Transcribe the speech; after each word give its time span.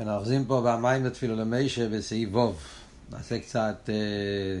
אנחנו 0.00 0.14
אוחזים 0.14 0.44
פה 0.44 0.62
במים 0.66 1.04
לתפילו 1.04 1.36
למישה 1.36 1.88
בסעיף 1.88 2.28
ווב. 2.32 2.62
נעשה 3.10 3.38
קצת 3.38 3.88
אה, 3.88 4.60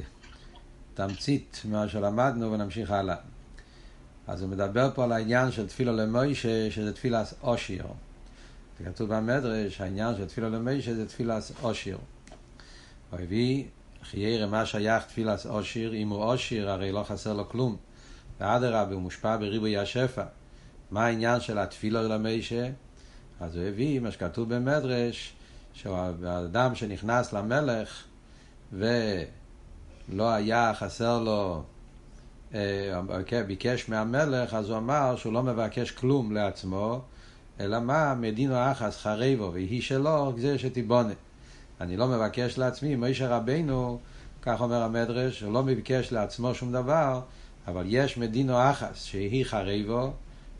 תמצית 0.94 1.62
ממה 1.64 1.88
שלמדנו 1.88 2.52
ונמשיך 2.52 2.90
הלאה. 2.90 3.16
אז 4.26 4.42
הוא 4.42 4.50
מדבר 4.50 4.90
פה 4.94 5.04
על 5.04 5.12
העניין 5.12 5.50
של 5.50 5.68
תפילו 5.68 5.96
למוישה, 5.96 6.70
שזה 6.70 6.92
תפילת 6.92 7.34
אושיר. 7.42 7.86
כתוב 8.84 9.14
במדרש, 9.14 9.80
העניין 9.80 10.16
של 10.16 10.26
תפילו 10.26 10.50
למוישה 10.50 10.94
זה 10.94 11.08
תפילת 11.08 11.52
אושיר. 11.62 11.98
הוא 13.10 13.20
הביא, 13.20 13.64
חיירה 14.02 14.46
מה 14.46 14.66
שייך 14.66 15.04
תפילת 15.04 15.46
אושיר, 15.46 15.94
אם 15.94 16.08
הוא 16.08 16.22
אושיר 16.22 16.70
הרי 16.70 16.92
לא 16.92 17.04
חסר 17.08 17.32
לו 17.32 17.48
כלום. 17.48 17.76
ואדרבה, 18.40 18.94
הוא 18.94 19.02
מושפע 19.02 19.36
בריבוי 19.36 19.78
השפע. 19.78 20.24
מה 20.90 21.06
העניין 21.06 21.40
של 21.40 21.58
התפילו 21.58 22.02
למוישה? 22.02 22.70
אז 23.42 23.56
הוא 23.56 23.64
הביא 23.64 24.00
מה 24.00 24.10
שכתוב 24.10 24.54
במדרש, 24.54 25.32
שהאדם 25.72 26.74
שנכנס 26.74 27.32
למלך 27.32 28.04
ולא 28.72 30.30
היה 30.30 30.72
חסר 30.74 31.18
לו, 31.18 31.62
אה, 32.54 33.00
ביקש 33.46 33.88
מהמלך, 33.88 34.54
אז 34.54 34.70
הוא 34.70 34.78
אמר 34.78 35.16
שהוא 35.16 35.32
לא 35.32 35.42
מבקש 35.42 35.90
כלום 35.90 36.32
לעצמו, 36.32 37.00
אלא 37.60 37.80
מה? 37.80 38.14
מדינו 38.14 38.54
אחס 38.72 38.96
חרבו 38.96 39.50
ויהי 39.52 39.82
שלו, 39.82 40.32
זה 40.38 40.58
שתיבונה. 40.58 41.14
אני 41.80 41.96
לא 41.96 42.08
מבקש 42.08 42.58
לעצמי, 42.58 42.96
מוישה 42.96 43.36
רבנו, 43.36 43.98
כך 44.42 44.60
אומר 44.60 44.82
המדרש, 44.82 45.40
הוא 45.40 45.52
לא 45.52 45.62
מבקש 45.62 46.12
לעצמו 46.12 46.54
שום 46.54 46.72
דבר, 46.72 47.20
אבל 47.66 47.84
יש 47.88 48.18
מדינו 48.18 48.70
אחס 48.70 49.04
שהיא 49.04 49.44
חרבו, 49.44 50.12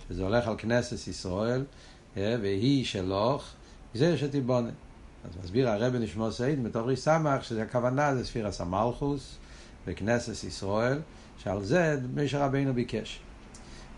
שזה 0.09 0.23
הולך 0.23 0.48
על 0.48 0.55
כנסת 0.59 1.09
ישראל, 1.09 1.64
והיא 2.16 2.84
שלוך, 2.84 3.45
זה 3.95 4.19
שתיבונה. 4.19 4.70
אז 5.25 5.45
מסביר 5.45 5.69
הרבי 5.69 5.98
נשמור 5.98 6.30
סעיד 6.30 6.59
מתוך 6.59 6.87
ריס 6.87 7.05
סמך, 7.05 7.45
שזה 7.45 7.62
הכוונה, 7.62 8.14
זה 8.14 8.25
ספירס 8.25 8.61
המלכוס 8.61 9.36
וכנסת 9.86 10.45
ישראל, 10.45 10.98
שעל 11.39 11.62
זה 11.62 11.97
משה 12.14 12.45
רבינו 12.45 12.75
ביקש. 12.75 13.20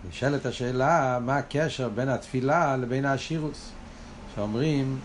נשאלת 0.08 0.46
השאלה, 0.46 1.18
מה 1.22 1.36
הקשר 1.36 1.88
בין 1.88 2.08
התפילה 2.08 2.76
לבין 2.76 3.04
השירוס? 3.04 3.70
שאומרים 4.34 4.98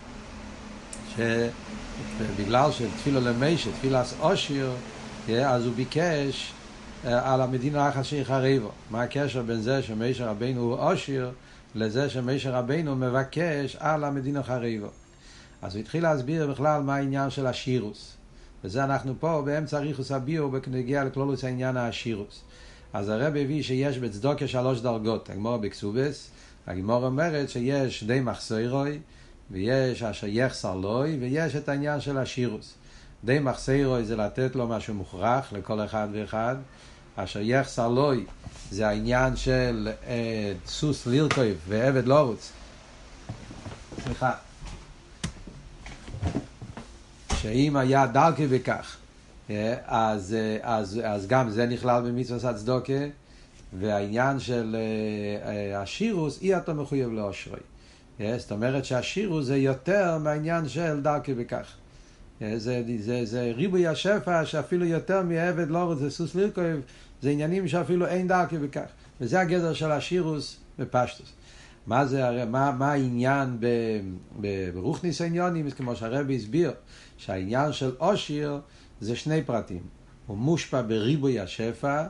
שבגלל 1.16 2.72
שתפילו 2.72 3.20
למשה, 3.20 3.70
תפילס 3.72 4.14
אושיר, 4.20 4.72
אה, 5.28 5.50
אז 5.50 5.66
הוא 5.66 5.74
ביקש 5.74 6.52
אה, 7.04 7.34
על 7.34 7.40
המדינה 7.40 7.88
החשי 7.88 8.24
חריבו. 8.24 8.70
מה 8.90 9.02
הקשר 9.02 9.42
בין 9.42 9.60
זה 9.60 9.82
שמשה 9.82 10.30
רבינו 10.30 10.60
הוא 10.60 10.74
אושיר 10.74 11.30
לזה 11.74 12.10
שמשה 12.10 12.50
רבינו 12.58 12.96
מבקש 12.96 13.76
על 13.80 14.04
המדינה 14.04 14.42
חריבו. 14.42 14.88
אז 15.62 15.74
הוא 15.74 15.80
התחיל 15.80 16.02
להסביר 16.02 16.46
בכלל 16.46 16.82
מה 16.82 16.96
העניין 16.96 17.30
של 17.30 17.46
השירוס. 17.46 18.16
וזה 18.64 18.84
אנחנו 18.84 19.14
פה 19.20 19.42
באמצע 19.44 19.78
ריחוס 19.78 20.12
הביאו 20.12 20.50
בנגיע 20.50 21.04
לכלולוס 21.04 21.44
העניין 21.44 21.76
השירוס. 21.76 22.42
אז 22.92 23.08
הרב 23.08 23.36
הביא 23.36 23.62
שיש 23.62 23.98
בצדוקה 23.98 24.48
שלוש 24.48 24.80
דרגות. 24.80 25.30
הגמור 25.30 25.56
בקסובס, 25.56 26.30
הגמור 26.66 27.06
אומרת 27.06 27.48
שיש 27.48 28.04
די 28.04 28.20
מחסוירוי, 28.20 28.98
ויש 29.50 30.02
אשר 30.02 30.26
יחסר 30.26 30.74
לוי, 30.76 31.16
ויש 31.20 31.56
את 31.56 31.68
העניין 31.68 32.00
של 32.00 32.18
השירוס. 32.18 32.74
די 33.24 33.38
מחסוירוי 33.38 34.04
זה 34.04 34.16
לתת 34.16 34.56
לו 34.56 34.68
משהו 34.68 34.94
מוכרח 34.94 35.52
לכל 35.52 35.84
אחד 35.84 36.08
ואחד. 36.12 36.56
אשר 37.16 37.40
יחסר 37.40 37.88
לוי 37.88 38.24
זה 38.70 38.88
העניין 38.88 39.36
של 39.36 39.88
אה, 40.06 40.52
סוס 40.66 41.06
לרכוב 41.06 41.56
ועבד 41.68 42.06
לורוץ. 42.06 42.52
סליחה. 44.04 44.32
שאם 47.40 47.76
היה 47.76 48.06
דרכי 48.06 48.46
בכך, 48.46 48.96
אה, 49.50 49.74
אז, 49.86 50.34
אה, 50.34 50.58
אז, 50.62 51.00
אז 51.04 51.26
גם 51.26 51.50
זה 51.50 51.66
נכלל 51.66 52.02
במצוות 52.02 52.44
הצדוקה, 52.44 52.92
והעניין 53.78 54.40
של 54.40 54.76
אה, 55.44 55.82
השירוס, 55.82 56.42
אי 56.42 56.56
אתה 56.56 56.72
מחויב 56.72 57.12
לאושרוי. 57.12 57.60
זאת 58.38 58.52
אומרת 58.52 58.84
שהשירוס 58.84 59.46
זה 59.46 59.56
יותר 59.56 60.18
מהעניין 60.18 60.68
של 60.68 61.00
דרכי 61.02 61.34
בכך. 61.34 61.72
זה, 62.40 62.82
זה, 62.98 63.24
זה 63.24 63.52
ריבוי 63.56 63.86
השפע 63.86 64.44
שאפילו 64.44 64.84
יותר 64.84 65.22
מעבד 65.22 65.70
לא 65.70 65.78
רוצה 65.78 66.10
סוס 66.10 66.34
לרכוב, 66.34 66.64
זה 67.22 67.30
עניינים 67.30 67.68
שאפילו 67.68 68.06
אין 68.06 68.28
דרכי 68.28 68.58
בכך. 68.58 68.86
וזה 69.20 69.40
הגדר 69.40 69.72
של 69.72 69.90
השירוס 69.90 70.56
בפשטוס. 70.78 71.32
מה 71.86 72.06
זה, 72.06 72.44
מה, 72.44 72.72
מה 72.72 72.92
העניין 72.92 73.58
ברוכניס 74.74 75.20
העניונים, 75.20 75.70
כמו 75.70 75.96
שהרבי 75.96 76.36
הסביר, 76.36 76.72
שהעניין 77.16 77.72
של 77.72 77.92
אושיר 78.00 78.60
זה 79.00 79.16
שני 79.16 79.42
פרטים. 79.42 79.82
הוא 80.26 80.36
מושפע 80.36 80.82
בריבוי 80.82 81.40
השפע, 81.40 82.04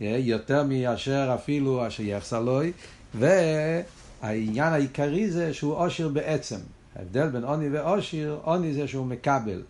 יותר 0.00 0.64
מאשר 0.64 1.30
אפילו 1.34 1.86
אשר 1.86 2.02
יחסר 2.02 2.40
לוי, 2.40 2.72
והעניין 3.14 4.72
העיקרי 4.72 5.30
זה 5.30 5.54
שהוא 5.54 5.74
אושיר 5.74 6.08
בעצם. 6.08 6.58
ההבדל 6.96 7.28
בין 7.28 7.44
עוני 7.44 7.68
ואושיר, 7.68 8.38
עוני 8.42 8.74
זה 8.74 8.88
שהוא 8.88 9.06
מקבל. 9.06 9.62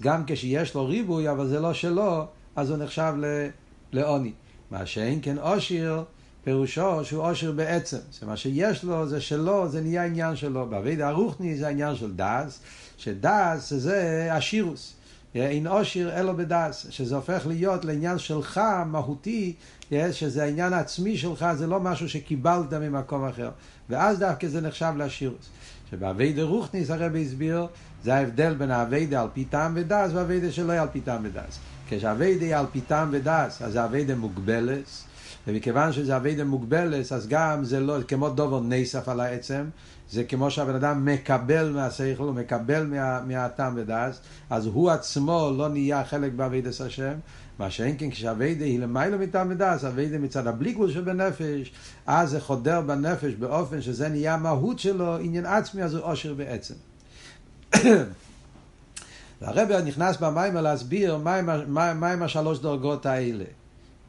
גם 0.00 0.22
כשיש 0.26 0.74
לו 0.74 0.86
ריבוי, 0.86 1.30
אבל 1.30 1.46
זה 1.46 1.60
לא 1.60 1.74
שלו, 1.74 2.26
אז 2.56 2.70
הוא 2.70 2.78
נחשב 2.78 3.14
לעוני. 3.92 4.32
מה 4.70 4.86
שאין 4.86 5.18
כן 5.22 5.38
אושיר, 5.38 6.04
פירושו 6.44 7.04
שהוא 7.04 7.22
עושר 7.22 7.52
בעצם. 7.52 7.96
זה 8.20 8.26
מה 8.26 8.36
שיש 8.36 8.84
לו, 8.84 9.08
זה 9.08 9.20
שלו, 9.20 9.68
זה 9.68 9.80
נהיה 9.80 10.04
עניין 10.04 10.36
שלו. 10.36 10.66
בעביד 10.66 11.00
הרוחני 11.00 11.56
זה 11.56 11.66
העניין 11.66 11.96
של 11.96 12.12
דס, 12.16 12.60
שדס 12.96 13.72
זה 13.72 14.28
השירוס. 14.32 14.92
אין 15.34 15.66
עושר 15.66 16.10
אלו 16.16 16.36
בדס, 16.36 16.86
שזה 16.90 17.16
הופך 17.16 17.46
להיות 17.46 17.84
לעניין 17.84 18.18
שלך, 18.18 18.60
מהותי, 18.86 19.54
שזה 20.12 20.44
העניין 20.44 20.72
העצמי 20.72 21.16
שלך, 21.16 21.46
זה 21.54 21.66
לא 21.66 21.80
משהו 21.80 22.08
שקיבלת 22.08 22.72
ממקום 22.72 23.24
אחר. 23.24 23.50
ואז 23.90 24.18
דווקא 24.18 24.48
זה 24.48 24.60
נחשב 24.60 24.92
לשירוס. 24.96 25.48
שבאביידה 25.90 26.42
רוחניס 26.42 26.90
הרבי 26.90 27.22
הסביר, 27.22 27.66
זה 28.04 28.14
ההבדל 28.14 28.54
בין 28.54 28.70
האביידה 28.70 29.22
על 29.22 29.28
פי 29.32 29.44
טעם 29.44 29.72
ודס 29.76 30.10
והאביידה 30.14 30.52
שלא 30.52 30.72
על 30.72 30.88
פי 30.92 31.00
טעם 31.00 31.24
ודס. 31.24 31.58
כשהאביידה 31.88 32.58
על 32.58 32.66
פי 32.72 32.80
טעם 32.80 33.08
ודס, 33.12 33.62
אז 33.62 33.76
האביידה 33.76 34.14
מוגבלת, 34.14 34.84
ומכיוון 35.46 35.92
שזה 35.92 36.16
אביידה 36.16 36.44
מוגבלת, 36.44 37.12
אז 37.12 37.28
גם 37.28 37.64
זה 37.64 37.80
לא, 37.80 38.02
כמו 38.08 38.28
דובר 38.28 38.60
נסף 38.60 39.08
על 39.08 39.20
העצם, 39.20 39.64
זה 40.10 40.24
כמו 40.24 40.50
שהבן 40.50 40.74
אדם 40.74 41.04
מקבל 41.04 41.70
מהשכל, 41.70 42.22
הוא 42.22 42.34
מקבל 42.34 42.86
מה, 42.86 43.20
מהטעם 43.20 43.72
ודס, 43.76 44.20
אז 44.50 44.66
הוא 44.66 44.90
עצמו 44.90 45.52
לא 45.56 45.68
נהיה 45.68 46.04
חלק 46.04 46.32
באביידס 46.32 46.80
השם, 46.80 47.12
מה 47.58 47.70
שאין 47.70 47.96
כן 47.98 48.10
כשאביידה 48.10 48.64
היא 48.64 48.80
למעלה 48.80 49.16
מטעם 49.16 49.50
ודס, 49.50 49.84
אביידה 49.84 50.18
מצד 50.18 50.46
הבליקול 50.46 50.92
שבנפש, 50.92 51.72
אז 52.06 52.30
זה 52.30 52.40
חודר 52.40 52.80
בנפש 52.80 53.32
באופן 53.32 53.82
שזה 53.82 54.08
נהיה 54.08 54.34
המהות 54.34 54.78
שלו, 54.78 55.16
עניין 55.16 55.46
עצמי, 55.46 55.82
אז 55.82 55.94
הוא 55.94 56.04
עושר 56.04 56.34
בעצם. 56.34 56.74
והרבי 59.40 59.74
נכנס 59.86 60.16
במים 60.16 60.54
להסביר 60.54 61.16
מהם 61.16 61.74
מה, 61.74 61.94
מה, 61.94 62.24
השלוש 62.24 62.58
דרגות 62.58 63.06
האלה. 63.06 63.44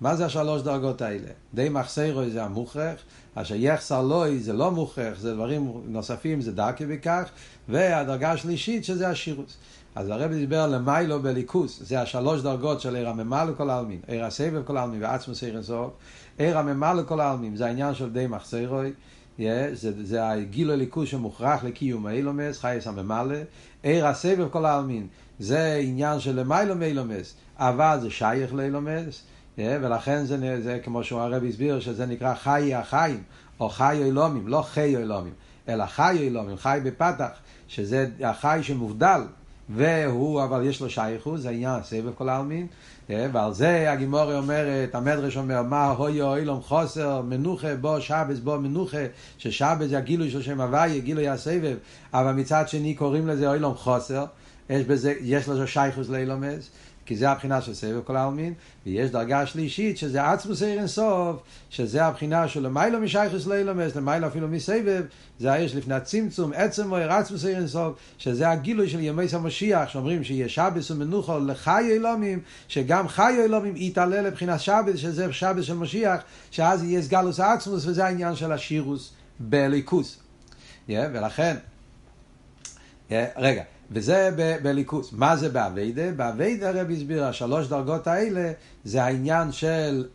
מה 0.01 0.15
זה 0.15 0.25
השלוש 0.25 0.61
דרגות 0.61 1.01
האלה? 1.01 1.29
די 1.53 1.69
מחסרו 1.69 2.29
זה 2.29 2.43
המוכרח, 2.43 2.99
אשר 3.35 3.55
יחסר 3.55 4.01
לוי 4.01 4.39
זה 4.39 4.53
לא 4.53 4.71
מוכרח, 4.71 5.19
זה 5.19 5.33
דברים 5.33 5.81
נוספים, 5.85 6.41
זה 6.41 6.51
דרכי 6.51 6.85
בכך, 6.85 7.29
והדרגה 7.69 8.31
השלישית 8.31 8.85
שזה 8.85 9.09
השירוס. 9.09 9.57
אז 9.97 10.09
הרב 10.09 10.31
דיבר 10.31 10.67
למיילו 10.67 11.21
בליכוס, 11.21 11.79
זה 11.83 12.01
השלוש 12.01 12.41
דרגות 12.41 12.81
של 12.81 12.95
עיר 12.95 13.09
הממה 13.09 13.45
לכל 13.45 13.69
העלמין, 13.69 13.99
עיר 14.07 14.25
הסבב 14.25 14.63
כל 14.63 14.77
העלמין 14.77 15.03
ועצמוס 15.03 15.43
עיר 15.43 15.57
הסוף, 15.57 15.91
עיר 16.37 16.57
הממה 16.57 16.93
לכל 16.93 17.19
העלמין, 17.19 17.55
זה 17.55 17.65
העניין 17.65 17.93
של 17.93 18.09
די 18.09 18.27
מחסרוי, 18.27 18.93
yeah, 19.39 19.41
זה, 19.73 20.05
זה 20.05 20.29
הגיל 20.29 20.71
הליכוס 20.71 21.09
שמוכרח 21.09 21.63
לקיום 21.63 22.05
האילומס, 22.05 22.59
חייס 22.59 22.87
הממלא, 22.87 23.35
עיר 23.83 24.07
הסבב 24.07 24.47
כל 24.49 24.65
העלמין, 24.65 25.07
זה 25.39 25.79
עניין 25.83 26.19
של 26.19 26.39
למיילו 26.39 26.75
מאילומס, 26.75 27.33
אבל 27.57 27.97
זה 28.01 28.09
שייך 28.09 28.53
לאילומס, 28.53 29.23
ולכן 29.57 30.25
זה, 30.25 30.61
זה 30.61 30.79
כמו 30.83 31.03
שהרב 31.03 31.43
הסביר, 31.43 31.79
שזה 31.79 32.05
נקרא 32.05 32.33
חיי 32.33 32.75
החיים, 32.75 33.23
או 33.59 33.69
חי 33.69 33.99
אילומים, 34.03 34.47
לא 34.47 34.61
חי 34.61 34.95
אילומים, 34.97 35.33
אלא 35.69 35.85
חי 35.85 36.17
אילומים, 36.19 36.57
חי 36.57 36.79
בפתח, 36.83 37.31
שזה 37.67 38.07
החי 38.23 38.59
שמובדל, 38.61 39.21
והוא, 39.69 40.43
אבל 40.43 40.65
יש 40.65 40.81
לו 40.81 40.89
שייכות, 40.89 41.41
זה 41.41 41.49
עניין 41.49 41.83
סבב 41.83 42.11
כל 42.17 42.29
העלמין, 42.29 42.67
ועל 43.09 43.53
זה 43.53 43.91
הגימורי 43.91 44.37
אומרת, 44.37 44.95
המדרש 44.95 45.37
אומר, 45.37 45.61
מה 45.61 45.85
הויו 45.85 46.35
אילום 46.35 46.61
חוסר, 46.61 47.21
מנוחה 47.21 47.75
בו 47.75 48.01
שבס 48.01 48.39
בו 48.39 48.59
מנוחה, 48.59 49.05
ששבס 49.37 49.89
זה 49.89 49.97
הגילוי 49.97 50.31
של 50.31 50.41
שם 50.41 50.61
הוויה, 50.61 50.99
גילוי 50.99 51.27
הסבב, 51.27 51.77
אבל 52.13 52.31
מצד 52.31 52.69
שני 52.69 52.93
קוראים 52.93 53.27
לזה 53.27 53.53
אילום 53.53 53.75
חוסר, 53.75 54.25
יש, 54.69 54.85
בזה, 54.85 55.13
יש 55.21 55.49
לזה 55.49 55.67
שייכוס 55.67 56.09
לאילומס, 56.09 56.69
כי 57.07 57.15
זה 57.15 57.29
הבחינה 57.29 57.61
של 57.61 57.73
סבב 57.73 58.01
כל 58.03 58.15
העלמין, 58.15 58.53
ויש 58.85 59.11
דרגה 59.11 59.45
שלישית 59.45 59.97
שזה 59.97 60.29
עצמוס 60.29 60.61
עיר 60.61 60.79
אינסוף, 60.79 61.41
שזה 61.69 62.05
הבחינה 62.05 62.47
של 62.47 62.63
למיילו 62.63 62.99
משייכוס 62.99 63.47
לאילומס, 63.47 63.95
למיילו 63.95 64.27
אפילו 64.27 64.47
מסבב, 64.47 65.03
זה 65.39 65.53
האש 65.53 65.75
לפני 65.75 65.93
הצמצום, 65.93 66.51
עצם 66.55 66.87
מויר 66.87 67.11
עצמוס 67.11 67.45
עיר 67.45 67.57
אינסוף, 67.57 67.97
שזה 68.17 68.49
הגילוי 68.49 68.89
של 68.89 68.99
ימי 68.99 69.25
המשיח, 69.33 69.89
שאומרים 69.89 70.23
שיהיה 70.23 70.49
שבס 70.49 70.91
ומנוחו 70.91 71.39
לחי 71.39 71.87
אילומים, 71.91 72.39
שגם 72.67 73.07
חי 73.07 73.35
אילומים 73.43 73.73
יתעלה 73.75 74.21
לבחינת 74.21 74.59
שבס, 74.59 74.95
שזה 74.95 75.33
שבס 75.33 75.63
של 75.63 75.75
משיח, 75.75 76.21
שאז 76.51 76.83
יהיה 76.83 77.01
סגלוס 77.01 77.39
עצמוס, 77.39 77.85
וזה 77.85 78.05
העניין 78.05 78.35
של 78.35 78.51
השירוס 78.51 79.13
בליכוס. 79.39 80.17
Yeah, 80.87 80.91
ולכן, 81.13 81.55
yeah, 83.09 83.13
רגע, 83.37 83.63
וזה 83.91 84.29
בליכוס. 84.63 85.13
מה 85.13 85.35
זה 85.35 85.49
באביידה? 85.49 86.11
באביידה 86.11 86.69
הרב 86.69 86.91
הסביר, 86.91 87.25
השלוש 87.25 87.67
דרגות 87.67 88.07
האלה 88.07 88.51
זה 88.83 89.03
העניין 89.03 89.51
של, 89.51 90.05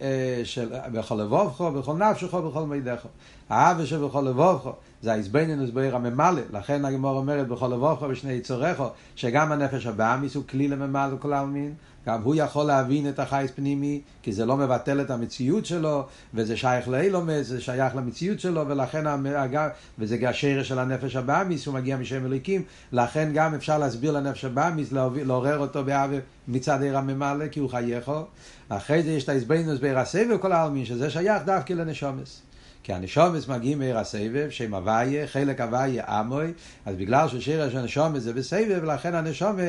של 0.45 0.69
בכל 0.93 1.15
לבובכו, 1.15 1.71
בכל 1.71 1.97
נפשכו, 1.97 2.43
בכל 2.43 2.67
מידךו. 2.67 3.09
האווה 3.49 3.87
שבכל 3.87 4.21
לבובכו 4.21 4.73
זה 5.03 5.13
ההזבנינוס 5.13 5.71
בעיר 5.71 5.97
הממלא, 5.97 6.43
לכן 6.53 6.85
הגמור 6.85 7.17
אומרת 7.17 7.49
בכל 7.49 7.67
לבובכו 7.67 8.09
בשני 8.09 8.33
יצורכו, 8.33 8.87
שגם 9.17 9.53
הנפש 9.53 9.87
הבאמיס 9.87 10.35
הוא 10.35 10.45
כלי 10.51 10.69
לממלא 10.69 11.17
כל 11.19 11.33
העלמין. 11.33 11.75
גם 12.07 12.23
הוא 12.23 12.35
יכול 12.35 12.67
להבין 12.67 13.09
את 13.09 13.19
החייס 13.19 13.51
פנימי, 13.51 14.01
כי 14.23 14.33
זה 14.33 14.47
לא 14.47 14.57
מבטל 14.57 15.01
את 15.01 15.11
המציאות 15.11 15.67
שלו, 15.67 16.07
וזה 16.35 16.57
שייך 16.57 16.89
לאילומס, 16.89 17.47
זה 17.47 17.61
שייך 17.61 17.97
למציאות 17.97 18.41
שלו, 18.41 18.69
ולכן, 18.69 19.05
וזה 19.99 20.29
השרש 20.29 20.69
של 20.69 20.79
הנפש 20.79 21.17
הבאמיס, 21.17 21.67
הוא 21.67 21.75
מגיע 21.75 21.97
משם 21.97 22.27
אליקים, 22.27 22.63
לכן 22.93 23.31
גם 23.35 23.55
אפשר 23.55 23.79
להסביר 23.79 24.13
לנפש 24.13 24.45
הבאמיס, 24.45 24.93
לעורר 24.93 25.59
אותו 25.59 25.85
באווה 25.85 26.19
מצד 26.49 26.83
עיר 26.83 26.99
הממלא, 26.99 27.49
כי 27.49 27.61
הוא 27.61 27.71
חייכו. 27.71 28.23
אחרי 28.69 29.03
זה 29.03 29.11
יש 29.11 29.25
את 29.25 29.29
ההסבינוס 29.29 29.81
בעיר 29.81 29.99
הסבב 29.99 30.37
כל 30.41 30.53
העלמין, 30.53 30.85
שזה 30.85 31.11
שייך 31.11 31.43
דווקא 31.45 31.73
לנשומס. 31.73 32.43
כי 32.83 32.93
הנשומס 32.93 33.49
מגיעים 33.49 33.79
מעיר 33.79 33.99
הסבב, 33.99 34.51
שהם 34.51 34.75
הוויה, 34.75 35.27
חלק 35.27 35.61
הוויה 35.61 36.05
עמוי, 36.09 36.53
אז 36.87 36.97
בגלל 36.97 37.29
ששיר 37.29 37.79
הנשומס 37.79 38.23
זה 38.23 38.33
בסבב, 38.33 38.85
לכן 38.85 39.15
הנשומה, 39.15 39.63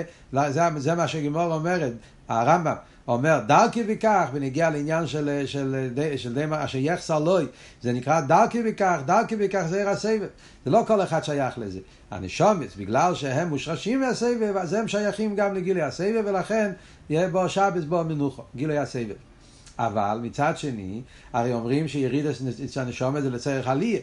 זה, 0.50 0.70
זה 0.78 0.96
מה 0.96 1.08
שגימור 1.08 1.54
אומרת, 1.54 1.92
הרמב"ם 2.28 2.76
אומר 3.08 3.40
דרכי 3.48 3.84
וכך, 3.88 4.30
ונגיע 4.34 4.70
לעניין 4.70 5.08
של, 5.08 5.44
של, 5.46 5.90
של, 5.96 6.18
של 6.18 6.34
די 6.34 6.46
אשר 6.52 6.78
יחסר 6.78 7.20
לוי, 7.20 7.46
זה 7.82 7.94
נקרא 7.94 8.22
דרכי 8.22 8.62
וכך, 8.66 9.00
דרכי 9.06 9.36
וכך 9.40 9.66
זה 9.70 9.78
עיר 9.78 9.90
הסבב. 9.90 10.28
זה 10.66 10.72
לא 10.72 10.84
כל 10.88 11.02
אחד 11.02 11.24
שייך 11.24 11.58
לזה. 11.58 11.80
הנשומץ, 12.12 12.76
בגלל 12.76 13.16
שהם 13.16 13.50
מושרשים 13.50 14.00
מהסבב, 14.02 14.58
אז 14.58 14.74
הם 14.74 14.88
שייכים 14.88 15.36
גם 15.36 15.54
לגילוי 15.54 15.82
הסבב, 15.82 16.24
ולכן 16.26 16.72
יהיה 17.10 17.30
בו 17.30 17.50
שבס 17.50 17.84
בו 17.84 18.04
מנוחו, 18.04 18.44
גילוי 18.56 18.78
הסבב. 18.78 19.16
אבל 19.80 20.20
מצד 20.22 20.58
שני, 20.58 21.02
הרי 21.34 21.54
אומרים 21.54 21.88
שיריד 21.88 22.26
הנשומת 22.76 23.24
זה 23.24 23.30
לצורך 23.30 23.68
עלייה. 23.68 24.00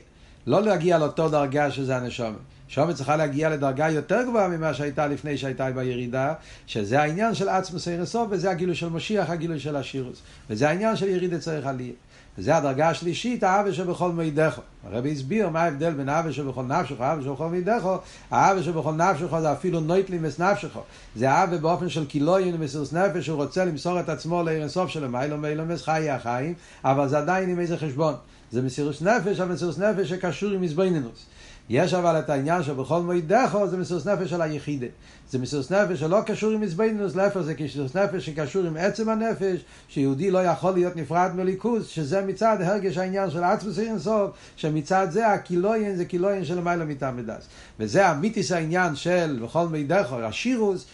לא 0.46 0.62
להגיע 0.62 0.98
לאותו 0.98 1.28
דרגה 1.28 1.70
שזה 1.70 1.96
הנשומת. 1.96 2.36
שומת 2.68 2.94
צריכה 2.94 3.16
להגיע 3.16 3.50
לדרגה 3.50 3.90
יותר 3.90 4.22
גבוהה 4.22 4.48
ממה 4.48 4.74
שהייתה 4.74 5.06
לפני 5.06 5.38
שהייתה 5.38 5.70
בירידה, 5.70 6.34
שזה 6.66 7.00
העניין 7.00 7.34
של 7.34 7.48
עצמוס 7.48 7.88
אירסוף, 7.88 8.28
וזה 8.30 8.50
הגילוי 8.50 8.74
של 8.74 8.88
משיח, 8.88 9.30
הגילוי 9.30 9.60
של 9.60 9.76
השירוס. 9.76 10.22
וזה 10.50 10.68
העניין 10.68 10.96
של 10.96 11.08
ירידה 11.08 11.38
צריך 11.38 11.66
עלייה. 11.66 11.92
וזה 12.40 12.56
הדרגה 12.56 12.88
השלישית, 12.88 13.42
האווה 13.42 13.72
שבכל 13.72 14.12
מידךו. 14.12 14.62
הרבי 14.84 15.12
הסביר 15.12 15.48
מה 15.48 15.62
ההבדל 15.62 15.92
בין 15.92 16.08
האווה 16.08 16.32
שבכל 16.32 16.62
נפשך, 16.62 17.00
האווה 17.00 17.24
שבכל 17.24 17.48
מידךו. 17.48 17.98
האווה 18.30 18.62
שבכל 18.62 18.92
נפשך 18.92 19.38
זה 19.40 19.52
אפילו 19.52 19.80
נויטלים 19.80 20.26
את 20.26 20.40
נפשך. 20.40 20.78
זה 21.16 21.30
האווה 21.30 21.58
באופן 21.58 21.88
של 21.88 22.06
קילוין 22.06 22.54
ומסירות 22.54 22.92
נפש, 22.92 23.26
הוא 23.26 23.36
רוצה 23.36 23.64
למסור 23.64 24.00
את 24.00 24.08
עצמו 24.08 24.42
לעיר 24.42 24.64
הסוף 24.64 24.90
שלו, 24.90 25.08
מיילו 25.08 25.38
מיילו 25.38 25.66
מס 25.66 25.82
חיי 25.82 26.10
החיים, 26.10 26.54
אבל 26.84 27.08
זה 27.08 27.18
עדיין 27.18 27.50
עם 27.50 27.60
איזה 27.60 27.76
חשבון. 27.76 28.14
זה 28.52 28.62
מסירות 28.62 29.02
נפש, 29.02 29.40
אבל 29.40 29.52
מסירות 29.52 29.78
נפש 29.78 30.08
שקשור 30.08 30.50
עם 30.50 30.60
מזבנינוס. 30.60 31.26
יש 31.70 31.94
אבל 31.94 32.18
את 32.18 32.30
העניין 32.30 32.62
שבכל 32.62 33.00
מועידךו 33.00 33.68
זה 33.68 33.76
מסירות 33.76 34.06
נפש 34.06 34.30
של 34.30 34.42
היחידה. 34.42 34.86
זה 35.30 35.38
מסירות 35.38 35.70
נפש 35.70 36.00
שלא 36.00 36.20
קשור 36.26 36.50
עם 36.50 36.60
מזבנינוס, 36.60 37.16
להפך 37.16 37.40
זה 37.40 37.54
מסירות 37.64 37.96
נפש 37.96 38.26
שקשור 38.26 38.66
עם 38.66 38.76
עצם 38.76 39.08
הנפש, 39.08 39.60
שיהודי 39.88 40.30
לא 40.30 40.44
יכול 40.44 40.72
להיות 40.72 40.96
נפרד 40.96 41.30
מליכוז, 41.34 41.86
שזה 41.86 42.22
מצד 42.22 42.56
הרגש 42.60 42.98
העניין 42.98 43.30
של 43.30 43.44
עצמוס 43.44 43.78
אינסוף, 43.78 44.30
שמצד 44.56 45.06
זה 45.10 45.28
הקילוין 45.28 45.96
זה 45.96 46.04
קילוין 46.04 46.44
של 46.44 46.56
למעלה 46.56 46.84
מטעם 46.84 47.16
מדס. 47.16 47.48
וזה 47.80 48.06
המיתיס 48.06 48.52
העניין 48.52 48.96
של 48.96 49.38
בכל 49.42 49.68
מידךו, 49.68 50.20
השירוס, 50.20 50.86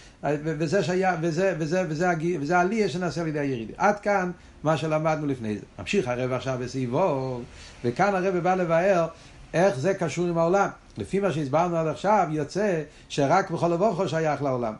וזה 0.44 0.82
שהיה, 0.82 1.16
וזה, 1.22 1.54
וזה, 1.58 1.84
וזה, 1.88 2.12
וזה, 2.40 2.58
העלייה 2.58 2.88
שנעשה 2.88 3.20
על 3.20 3.28
ידי 3.28 3.38
הירידי. 3.38 3.72
עד 3.76 4.00
כאן 4.00 4.30
מה 4.62 4.76
שלמדנו 4.76 5.26
לפני 5.26 5.54
זה. 5.54 5.64
ממשיך 5.78 6.08
הרב 6.08 6.32
עכשיו 6.32 6.58
בסביבו, 6.60 7.40
וכאן 7.84 8.14
הרב 8.14 8.38
בא 8.38 8.54
לבאר 8.54 9.06
איך 9.54 9.78
זה 9.78 9.94
קשור 9.94 10.26
עם 10.26 10.38
העולם. 10.38 10.68
לפי 10.98 11.20
מה 11.20 11.32
שהסברנו 11.32 11.76
עד 11.76 11.86
עכשיו, 11.86 12.28
יוצא 12.30 12.82
שרק 13.08 13.50
בכל 13.50 13.68
לבוכו 13.68 14.08
שייך 14.08 14.42
לעולם. 14.42 14.74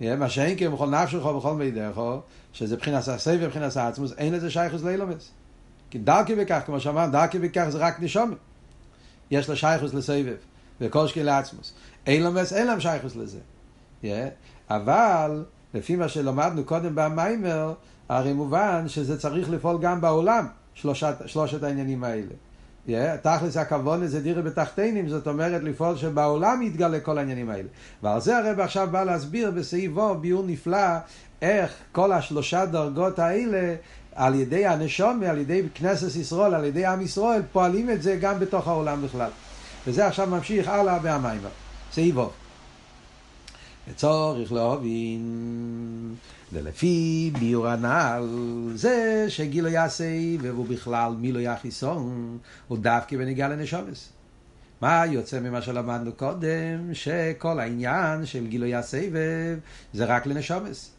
מה 0.00 0.28
שאין 0.28 0.58
כן 0.58 0.72
בכל 0.72 0.88
נפשך 0.88 1.24
ובכל 1.24 1.54
מידך, 1.54 2.00
שזה 2.52 2.76
מבחינת 2.76 3.08
הסבב 3.08 3.38
ובחינת 3.42 3.76
העצמוס, 3.76 4.12
אין 4.18 4.32
לזה 4.32 4.50
שייכוס 4.50 4.82
לאילומס. 4.82 5.30
כי 5.90 5.98
דרכי 5.98 6.34
בכך, 6.34 6.60
כמו 6.66 6.80
שאמרנו, 6.80 7.12
דרכי 7.12 7.38
בכך 7.38 7.66
זה 7.68 7.78
רק 7.78 8.00
נשומת. 8.00 8.36
יש 9.30 9.48
לה 9.48 9.56
שייכוס 9.56 9.94
לסבב, 9.94 10.34
וכל 10.80 11.06
שקיל 11.08 11.26
לעצמוס. 11.26 11.74
אילומס, 12.06 12.52
אין 12.52 12.66
להם 12.66 12.80
שייכוס 12.80 13.16
לזה. 13.16 13.38
Yeah. 14.02 14.06
אבל, 14.70 15.44
לפי 15.74 15.96
מה 15.96 16.08
שלמדנו 16.08 16.64
קודם 16.64 16.94
במיימר, 16.94 17.74
הרי 18.08 18.32
מובן 18.32 18.88
שזה 18.88 19.18
צריך 19.18 19.50
לפעול 19.50 19.78
גם 19.80 20.00
בעולם, 20.00 20.46
שלושת, 20.74 21.14
שלושת 21.26 21.62
העניינים 21.62 22.04
האלה. 22.04 22.34
תכלס 23.22 23.56
הכוון 23.56 24.06
זה 24.06 24.20
דירה 24.20 24.42
בתחתינים, 24.42 25.08
זאת 25.08 25.26
אומרת 25.26 25.62
לפעול 25.62 25.96
שבעולם 25.96 26.62
יתגלה 26.62 27.00
כל 27.00 27.18
העניינים 27.18 27.50
האלה. 27.50 27.68
ועל 28.02 28.20
זה 28.20 28.38
הרב 28.38 28.60
עכשיו 28.60 28.88
בא 28.90 29.04
להסביר 29.04 29.50
בסעיף 29.50 29.92
וו 29.94 30.14
ביור 30.14 30.44
נפלא 30.46 30.98
איך 31.42 31.74
כל 31.92 32.12
השלושה 32.12 32.66
דרגות 32.66 33.18
האלה 33.18 33.74
על 34.14 34.34
ידי 34.34 34.66
הנשום, 34.66 35.22
על 35.22 35.38
ידי 35.38 35.62
כנסת 35.74 36.16
ישראל, 36.16 36.54
על 36.54 36.64
ידי 36.64 36.86
עם 36.86 37.00
ישראל, 37.00 37.42
פועלים 37.52 37.90
את 37.90 38.02
זה 38.02 38.16
גם 38.16 38.38
בתוך 38.40 38.68
העולם 38.68 39.02
בכלל. 39.02 39.30
וזה 39.86 40.06
עכשיו 40.06 40.26
ממשיך 40.26 40.68
הלאה 40.68 40.98
בהמיימר. 40.98 41.48
סעיף 41.92 42.16
וו. 42.16 42.30
וצורך 43.88 44.52
להבין 44.52 46.14
ולפי 46.52 47.30
ביור 47.38 47.68
הנ"ל, 47.68 48.28
זה 48.74 49.26
שגילו 49.28 49.68
יעשה 49.68 50.04
והוא 50.40 50.66
בכלל 50.66 51.12
מי 51.18 51.32
לא 51.32 51.38
יחיסון, 51.38 52.38
הוא 52.68 52.78
דווקא 52.78 53.16
בניגע 53.16 53.48
לנשומס. 53.48 54.12
מה 54.80 55.06
יוצא 55.06 55.40
ממה 55.40 55.62
שלמדנו 55.62 56.12
קודם? 56.12 56.94
שכל 56.94 57.60
העניין 57.60 58.26
של 58.26 58.46
גילוי 58.46 58.74
הסבב 58.74 59.58
זה 59.92 60.04
רק 60.04 60.26
לנשומס. 60.26 60.90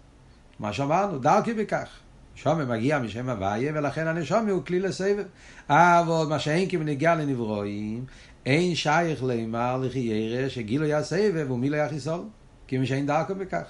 מה 0.59 0.73
שאמרנו, 0.73 1.19
דרכי 1.19 1.53
בכך. 1.53 1.87
שומר 2.35 2.65
מגיע 2.65 2.99
משם 2.99 3.29
הוויה, 3.29 3.71
ולכן 3.75 4.07
הנשומר 4.07 4.51
הוא 4.51 4.63
כלי 4.65 4.79
לסבב. 4.79 5.25
אבל 5.69 6.25
מה 6.29 6.39
שאין 6.39 6.69
כבנגיע 6.69 7.15
לנברואים, 7.15 8.05
אין 8.45 8.75
שייך 8.75 9.23
לימר 9.23 9.77
לחיירה 9.77 10.49
שגילו 10.49 10.85
יסבב 10.85 11.51
ומי 11.51 11.69
לא 11.69 11.77
יחיסון. 11.77 12.29
כי 12.67 12.77
מי 12.77 12.85
שאין 12.85 13.05
דרכו 13.05 13.35
בכך. 13.35 13.65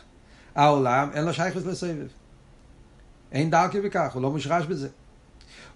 העולם 0.55 1.09
אין 1.13 1.25
לו 1.25 1.33
שייכות 1.33 1.65
לסבב. 1.65 2.07
אין 3.31 3.49
דרכי 3.49 3.81
בכך, 3.81 4.13
הוא 4.13 4.21
לא 4.21 4.31
מושרש 4.31 4.65
בזה. 4.65 4.87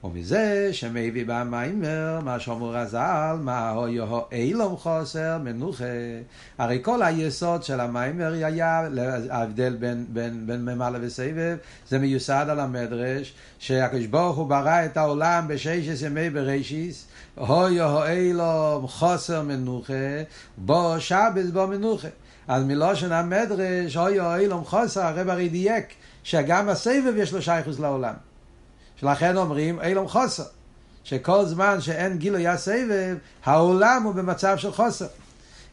ומזה 0.04 0.70
שמביא 0.72 1.24
במיימר, 1.28 2.20
מה 2.24 2.40
שאומר 2.40 2.78
הזל, 2.78 3.36
מה 3.42 3.70
הו 3.70 3.86
אילום 4.32 4.78
חוסר 4.78 5.38
מנוחה. 5.38 5.84
הרי 6.58 6.80
כל 6.82 7.04
היסוד 7.04 7.64
של 7.64 7.80
המיימר 7.80 8.34
היה 8.34 8.88
ההבדל 9.30 9.76
בין, 9.80 10.06
בין, 10.10 10.48
בין 10.48 10.66
ממלא 10.66 11.00
וסבב, 11.02 11.58
זה 11.90 12.00
מיוסד 12.00 12.46
על 12.50 12.60
המדרש, 12.60 13.34
שהקדוש 13.60 14.06
ברוך 14.06 14.38
הוא 14.38 14.48
ברא 14.48 14.86
את 14.86 14.98
העולם 14.98 15.48
בששת 15.48 16.06
ימי 16.06 16.30
בראשיס, 16.30 17.08
הו 17.36 17.68
אילום 18.04 18.88
חוסר 18.88 19.42
מנוחה, 19.42 19.94
בו 20.58 20.96
שבס 21.00 21.50
בו 21.54 21.68
מנוחה. 21.68 22.08
אז 22.50 22.64
מלושן 22.64 23.12
המדרש, 23.12 23.98
אוי 23.98 24.20
אוי 24.20 24.40
אילום 24.40 24.66
חוסר, 24.66 25.02
הרב 25.02 25.30
הרי 25.30 25.50
דייק, 25.50 25.86
שגם 26.24 26.70
הסבב 26.70 27.14
יש 27.18 27.34
לו 27.34 27.42
שייכוס 27.42 27.80
לעולם. 27.80 28.14
שלכן 28.96 29.38
אומרים 29.38 29.82
אילום 29.82 30.08
חוסר, 30.08 30.44
שכל 31.04 31.46
זמן 31.46 31.82
שאין 31.82 32.18
גילוי 32.18 32.48
הסבב, 32.48 33.18
העולם 33.46 34.04
הוא 34.04 34.14
במצב 34.14 34.58
של 34.58 34.72
חוסר. 34.72 35.08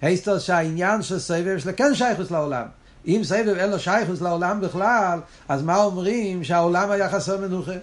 היסטר 0.03 0.39
שהעניין 0.39 1.03
של 1.03 1.19
סבב 1.19 1.55
יש 1.57 1.67
לו 1.67 1.73
כן 1.77 1.95
שייכוס 1.95 2.31
לעולם. 2.31 2.67
אם 3.07 3.21
סבב 3.25 3.57
אין 3.59 3.71
לו 3.71 3.79
שייכוס 3.79 4.21
לעולם 4.21 4.61
בכלל, 4.61 5.19
אז 5.49 5.63
מה 5.63 5.77
אומרים 5.77 6.45
שהעולם 6.45 6.91
היה 6.91 7.11
חסר 7.11 7.41
מנוחה? 7.41 7.77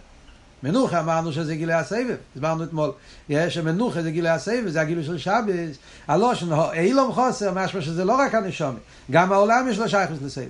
מנוחה 0.63 0.99
אמרנו 0.99 1.31
שזה 1.31 1.55
גילי 1.55 1.73
הסבב, 1.73 2.15
הסברנו 2.35 2.63
אתמול. 2.63 2.91
יש 3.29 3.57
מנוחה 3.57 4.01
זה 4.01 4.11
גילי 4.11 4.29
הסבב, 4.29 4.67
זה 4.67 4.81
הגילוי 4.81 5.03
של 5.03 5.17
שבס. 5.17 5.77
הלושן, 6.07 6.47
אילום 6.73 7.11
חוסר, 7.11 7.51
משמע 7.55 7.81
שזה 7.81 8.05
לא 8.05 8.15
רק 8.15 8.35
הנשומת, 8.35 8.77
גם 9.11 9.31
העולם 9.31 9.67
יש 9.69 9.79
לו 9.79 9.89
שייכוס 9.89 10.17
לסבב. 10.21 10.45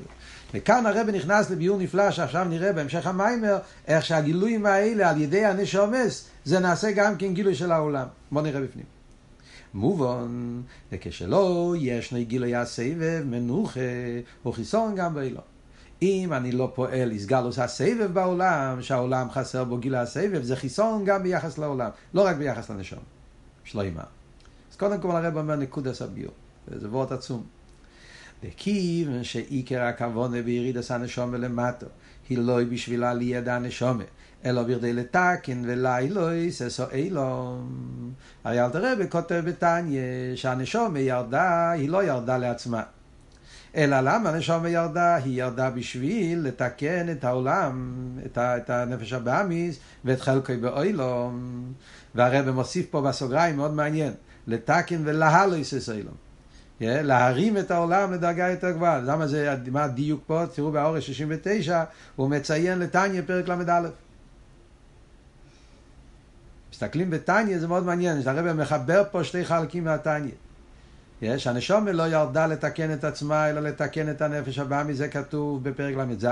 וכאן 0.53 0.85
הרב 0.85 1.09
נכנס 1.09 1.49
לביור 1.49 1.77
נפלא 1.77 2.11
שעכשיו 2.11 2.43
נראה 2.43 2.73
בהמשך 2.73 3.07
המיימר, 3.07 3.57
איך 3.87 4.05
שהגילויים 4.05 4.65
האלה 4.65 5.09
על 5.09 5.21
ידי 5.21 5.45
הנשומס, 5.45 6.25
זה 6.45 6.59
נעשה 6.59 6.91
גם 6.91 7.15
כן 7.17 7.33
גילוי 7.33 7.55
של 7.55 7.71
העולם. 7.71 8.07
בואו 8.31 8.45
נראה 8.45 8.61
בפנים. 8.61 8.85
מובן, 9.73 10.61
וכשלא 10.91 11.75
ישנו 11.79 12.19
גילוי 12.27 12.55
הסבב, 12.55 13.23
מנוחה, 13.25 13.79
הוא 14.43 14.53
חיסון 14.53 14.95
גם 14.95 15.13
באילון. 15.13 15.52
אם 16.01 16.33
אני 16.33 16.51
לא 16.51 16.71
פועל 16.75 17.11
איסגלוס 17.11 17.59
הסבב 17.59 18.09
בעולם, 18.13 18.81
שהעולם 18.81 19.31
חסר 19.31 19.63
בו 19.63 19.77
גילה 19.77 20.01
הסבב, 20.01 20.43
זה 20.43 20.55
חיסון 20.55 21.05
גם 21.05 21.23
ביחס 21.23 21.57
לעולם, 21.57 21.89
לא 22.13 22.25
רק 22.25 22.35
ביחס 22.35 22.69
לנשום. 22.69 22.99
שלמה. 23.63 24.03
אז 24.71 24.77
קודם 24.77 25.01
כל 25.01 25.11
הרב 25.11 25.37
אומר 25.37 25.55
נקודס 25.55 26.01
הביור, 26.01 26.33
זה 26.67 26.89
וורט 26.89 27.11
עצום. 27.11 27.43
וכיוון 28.43 29.23
שעיקר 29.23 29.81
הכוונה 29.81 30.41
בירידס 30.41 30.91
הנשום 30.91 31.35
למטו, 31.35 31.87
היא 32.29 32.37
לא 32.37 32.63
בשבילה 32.63 33.13
לידע 33.13 33.55
הנשומה, 33.55 34.03
אלא 34.45 34.63
בכדי 34.63 34.93
לתקן 34.93 35.61
ולאילוי 35.65 36.51
ססו 36.51 36.83
אילום. 36.91 37.69
הרי 38.43 38.65
אלתר 38.65 38.93
רבי 38.93 39.09
כותב 39.09 39.43
בתניא 39.45 40.01
שהנשומה 40.35 40.99
ירדה, 40.99 41.71
היא 41.71 41.89
לא 41.89 42.03
ירדה 42.03 42.37
לעצמה. 42.37 42.83
אלא 43.75 43.97
למה 44.01 44.29
הנשמה 44.29 44.69
ירדה? 44.69 45.15
היא 45.15 45.43
ירדה 45.43 45.69
בשביל 45.69 46.39
לתקן 46.39 47.11
את 47.11 47.23
העולם, 47.23 47.93
את, 48.25 48.37
ה, 48.37 48.57
את 48.57 48.69
הנפש 48.69 49.13
הבאמיס 49.13 49.79
ואת 50.05 50.21
חלקי 50.21 50.57
באוילום. 50.57 51.63
והרבא 52.15 52.51
מוסיף 52.51 52.85
פה 52.89 53.01
בסוגריים 53.01 53.55
מאוד 53.55 53.73
מעניין, 53.73 54.13
לתקן 54.47 55.01
ולהלויס 55.05 55.89
אילום. 55.89 56.13
Yeah, 56.79 56.85
להרים 56.85 57.57
את 57.57 57.71
העולם 57.71 58.13
לדרגה 58.13 58.49
יותר 58.49 58.71
גבוהה. 58.71 58.99
למה 58.99 59.27
זה, 59.27 59.55
מה 59.71 59.83
הדיוק 59.83 60.23
פה? 60.27 60.43
תראו 60.55 60.71
באורש 60.71 61.07
69, 61.07 61.83
הוא 62.15 62.29
מציין 62.29 62.79
לתניא 62.79 63.21
פרק 63.25 63.47
ל"א. 63.47 63.87
מסתכלים 66.71 67.09
בתניא 67.09 67.59
זה 67.59 67.67
מאוד 67.67 67.85
מעניין, 67.85 68.21
הרב 68.25 68.53
מחבר 68.53 69.03
פה 69.11 69.23
שתי 69.23 69.45
חלקים 69.45 69.83
מהתניא. 69.83 70.31
יש, 71.23 71.47
הנשומה 71.47 71.91
לא 71.91 72.07
ירדה 72.07 72.47
לתקן 72.47 72.93
את 72.93 73.03
עצמה, 73.03 73.49
אלא 73.49 73.61
לתקן 73.61 74.09
את 74.09 74.21
הנפש 74.21 74.59
הבאה, 74.59 74.83
מזה 74.83 75.07
כתוב 75.07 75.63
בפרק 75.63 75.95
ל"ז. 75.95 76.27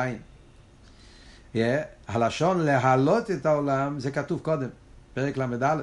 הלשון 2.07 2.59
להעלות 2.59 3.31
את 3.31 3.45
העולם, 3.45 3.99
זה 3.99 4.11
כתוב 4.11 4.39
קודם, 4.39 4.69
פרק 5.13 5.37
ל"א. 5.37 5.81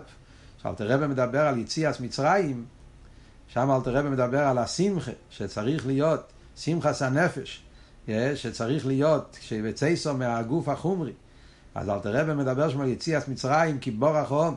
כשאלתר 0.59 0.93
רבי 0.93 1.07
מדבר 1.07 1.41
על 1.41 1.59
יציאת 1.59 2.01
מצרים, 2.01 2.65
שם 3.49 3.71
אלתר 3.71 4.11
מדבר 4.11 4.41
על 4.41 4.59
השמחה, 4.59 5.13
שצריך 5.31 5.87
להיות 5.87 6.33
שמחס 6.57 7.03
הנפש, 7.03 7.63
שצריך 8.35 8.87
להיות, 8.87 9.37
כשיצא 9.41 10.13
מהגוף 10.13 10.69
החומרי. 10.69 11.13
אז 11.75 11.89
אלתר 11.89 12.17
רבי 12.17 12.35
מדבר 12.35 12.69
שם 12.69 12.81
על 12.81 12.89
יציאת 12.89 13.29
מצרים, 13.29 13.79
כי 13.79 13.91
בור 13.91 14.17
החום. 14.17 14.55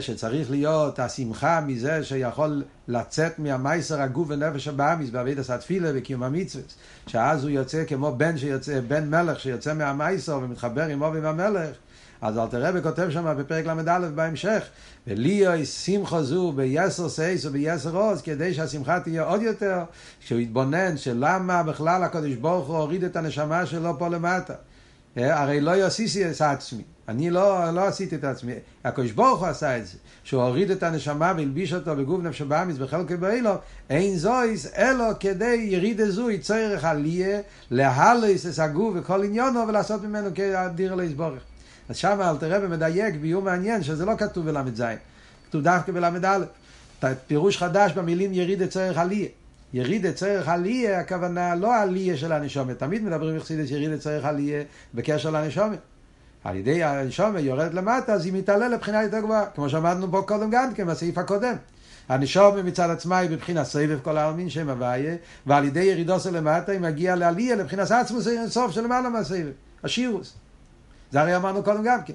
שצריך 0.00 0.50
להיות 0.50 0.98
השמחה 0.98 1.60
מזה 1.60 2.04
שיכול 2.04 2.62
לצאת 2.88 3.38
מהמייסר 3.38 4.02
הגוף 4.02 4.28
ונפש 4.30 4.68
הבאמיס 4.68 5.10
בעבידת 5.10 5.50
התפילה 5.50 5.90
וקיום 5.94 6.22
המצוות. 6.22 6.74
שאז 7.06 7.42
הוא 7.42 7.50
יוצא 7.50 7.84
כמו 7.84 8.14
בן 8.16 8.38
שיוצא, 8.38 8.80
בן 8.88 9.10
מלך 9.10 9.40
שיוצא 9.40 9.74
מהמייסר 9.74 10.40
ומתחבר 10.42 10.82
עם 10.82 11.02
אובי 11.02 11.26
המלך. 11.28 11.70
אז 12.20 12.38
אלתר 12.38 12.62
רבי 12.62 12.82
כותב 12.82 13.10
שם 13.10 13.34
בפרק 13.38 13.66
ל"א 13.66 14.08
בהמשך. 14.14 14.62
וליאוי 15.06 15.66
שמחו 15.66 16.22
זו 16.22 16.52
ביסר 16.52 17.08
סייס 17.08 17.44
וביסר 17.44 17.96
עוז 17.96 18.22
כדי 18.22 18.54
שהשמחה 18.54 19.00
תהיה 19.00 19.22
עוד 19.22 19.42
יותר 19.42 19.82
כשהוא 20.20 20.40
יתבונן 20.40 20.96
שלמה 20.96 21.62
בכלל 21.62 22.02
הקדוש 22.02 22.34
ברוך 22.34 22.68
הוא 22.68 22.76
הוריד 22.76 23.04
את 23.04 23.16
הנשמה 23.16 23.66
שלו 23.66 23.98
פה 23.98 24.08
למטה. 24.08 24.54
הרי 25.16 25.60
לא 25.60 25.70
יוסיסי 25.70 26.30
את 26.30 26.40
עצמי 26.40 26.82
אני 27.08 27.30
לא, 27.30 27.70
לא 27.70 27.86
עשיתי 27.86 28.16
את 28.16 28.24
עצמי, 28.24 28.52
הקדוש 28.84 29.12
ברוך 29.12 29.40
הוא 29.40 29.48
עשה 29.48 29.78
את 29.78 29.86
זה, 29.86 29.92
שהוא 30.24 30.42
הוריד 30.42 30.70
את 30.70 30.82
הנשמה 30.82 31.32
והלביש 31.36 31.72
אותו 31.72 31.96
בגוף 31.96 32.22
נפש 32.22 32.42
הבאמיס 32.42 32.76
בחלקי 32.76 33.16
באילו, 33.16 33.50
אין 33.90 34.16
זויס 34.16 34.74
אלו 34.74 35.04
כדי 35.20 35.66
יריד 35.70 36.04
זוי 36.04 36.38
צורך 36.38 36.84
עליה, 36.84 37.40
להלס 37.70 38.46
את 38.46 38.58
הגוף 38.58 38.94
וכל 38.96 39.24
עניונו 39.24 39.68
ולעשות 39.68 40.02
ממנו 40.02 40.30
כאדיר 40.34 40.92
אלוהיס 40.92 41.12
בורך. 41.12 41.42
אז 41.88 41.96
שם 41.96 42.18
אל 42.20 42.36
תראה 42.36 42.58
ומדייק 42.62 43.14
ביום 43.14 43.44
מעניין 43.44 43.82
שזה 43.82 44.04
לא 44.04 44.12
כתוב 44.18 44.50
בל"ז, 44.50 44.82
כתוב 45.48 45.62
דווקא 45.62 45.92
בל"א, 45.92 46.38
פירוש 47.26 47.58
חדש 47.58 47.92
במילים 47.92 48.32
יריד 48.32 48.62
את 48.62 48.70
צורך 48.70 48.98
עליה. 48.98 49.28
יריד 49.72 50.06
את 50.06 50.14
צורך 50.14 50.48
עליה, 50.48 51.00
הכוונה 51.00 51.54
לא 51.54 51.82
עליה 51.82 52.16
של 52.16 52.32
הנשומת, 52.32 52.78
תמיד 52.78 53.04
מדברים 53.04 53.36
בחסידס 53.36 53.70
יריד 53.70 53.90
את 53.90 54.00
צורך 54.00 54.24
עליה 54.24 54.62
בקשר 54.94 55.30
לנשומת. 55.30 55.78
על 56.44 56.56
ידי 56.56 56.84
הנשומה 56.84 57.40
יורדת 57.40 57.74
למטה, 57.74 58.12
אז 58.12 58.24
היא 58.24 58.32
מתעלה 58.32 58.68
לבחינה 58.68 59.02
יותר 59.02 59.20
גבוהה, 59.20 59.46
כמו 59.54 59.68
שאמרנו 59.68 60.10
פה 60.10 60.22
קודם 60.26 60.50
גם 60.50 60.74
כן, 60.74 60.86
בסעיף 60.86 61.18
הקודם. 61.18 61.54
הנשומה 62.08 62.62
מצד 62.62 62.90
עצמה 62.90 63.18
היא 63.18 63.30
בבחינה 63.30 63.64
סבב 63.64 63.98
כל 64.02 64.16
העלמין 64.16 64.50
שם 64.50 64.68
הוויה, 64.70 65.14
ועל 65.46 65.64
ידי 65.64 65.82
ירידו 65.82 66.20
של 66.20 66.36
למטה 66.36 66.72
היא 66.72 66.80
מגיעה 66.80 67.16
לעלייה 67.16 67.56
לבחינה 67.56 67.82
עצמוס 67.82 68.28
סוף 68.46 68.76
למעלה 68.76 69.08
מהסבב, 69.08 69.52
השירוס. 69.84 70.34
זה 71.10 71.20
הרי 71.20 71.36
אמרנו 71.36 71.62
קודם 71.62 71.82
גם 71.84 71.98
כן. 72.04 72.14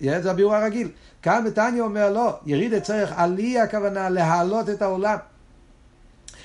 זה 0.00 0.30
הביאור 0.30 0.54
הרגיל. 0.54 0.88
כאן 1.22 1.44
בתניא 1.46 1.82
אומר 1.82 2.10
לא, 2.10 2.38
יריד 2.46 2.82
צריך 2.82 3.12
עלייה 3.16 3.64
הכוונה 3.64 4.08
להעלות 4.08 4.70
את 4.70 4.82
העולם. 4.82 5.16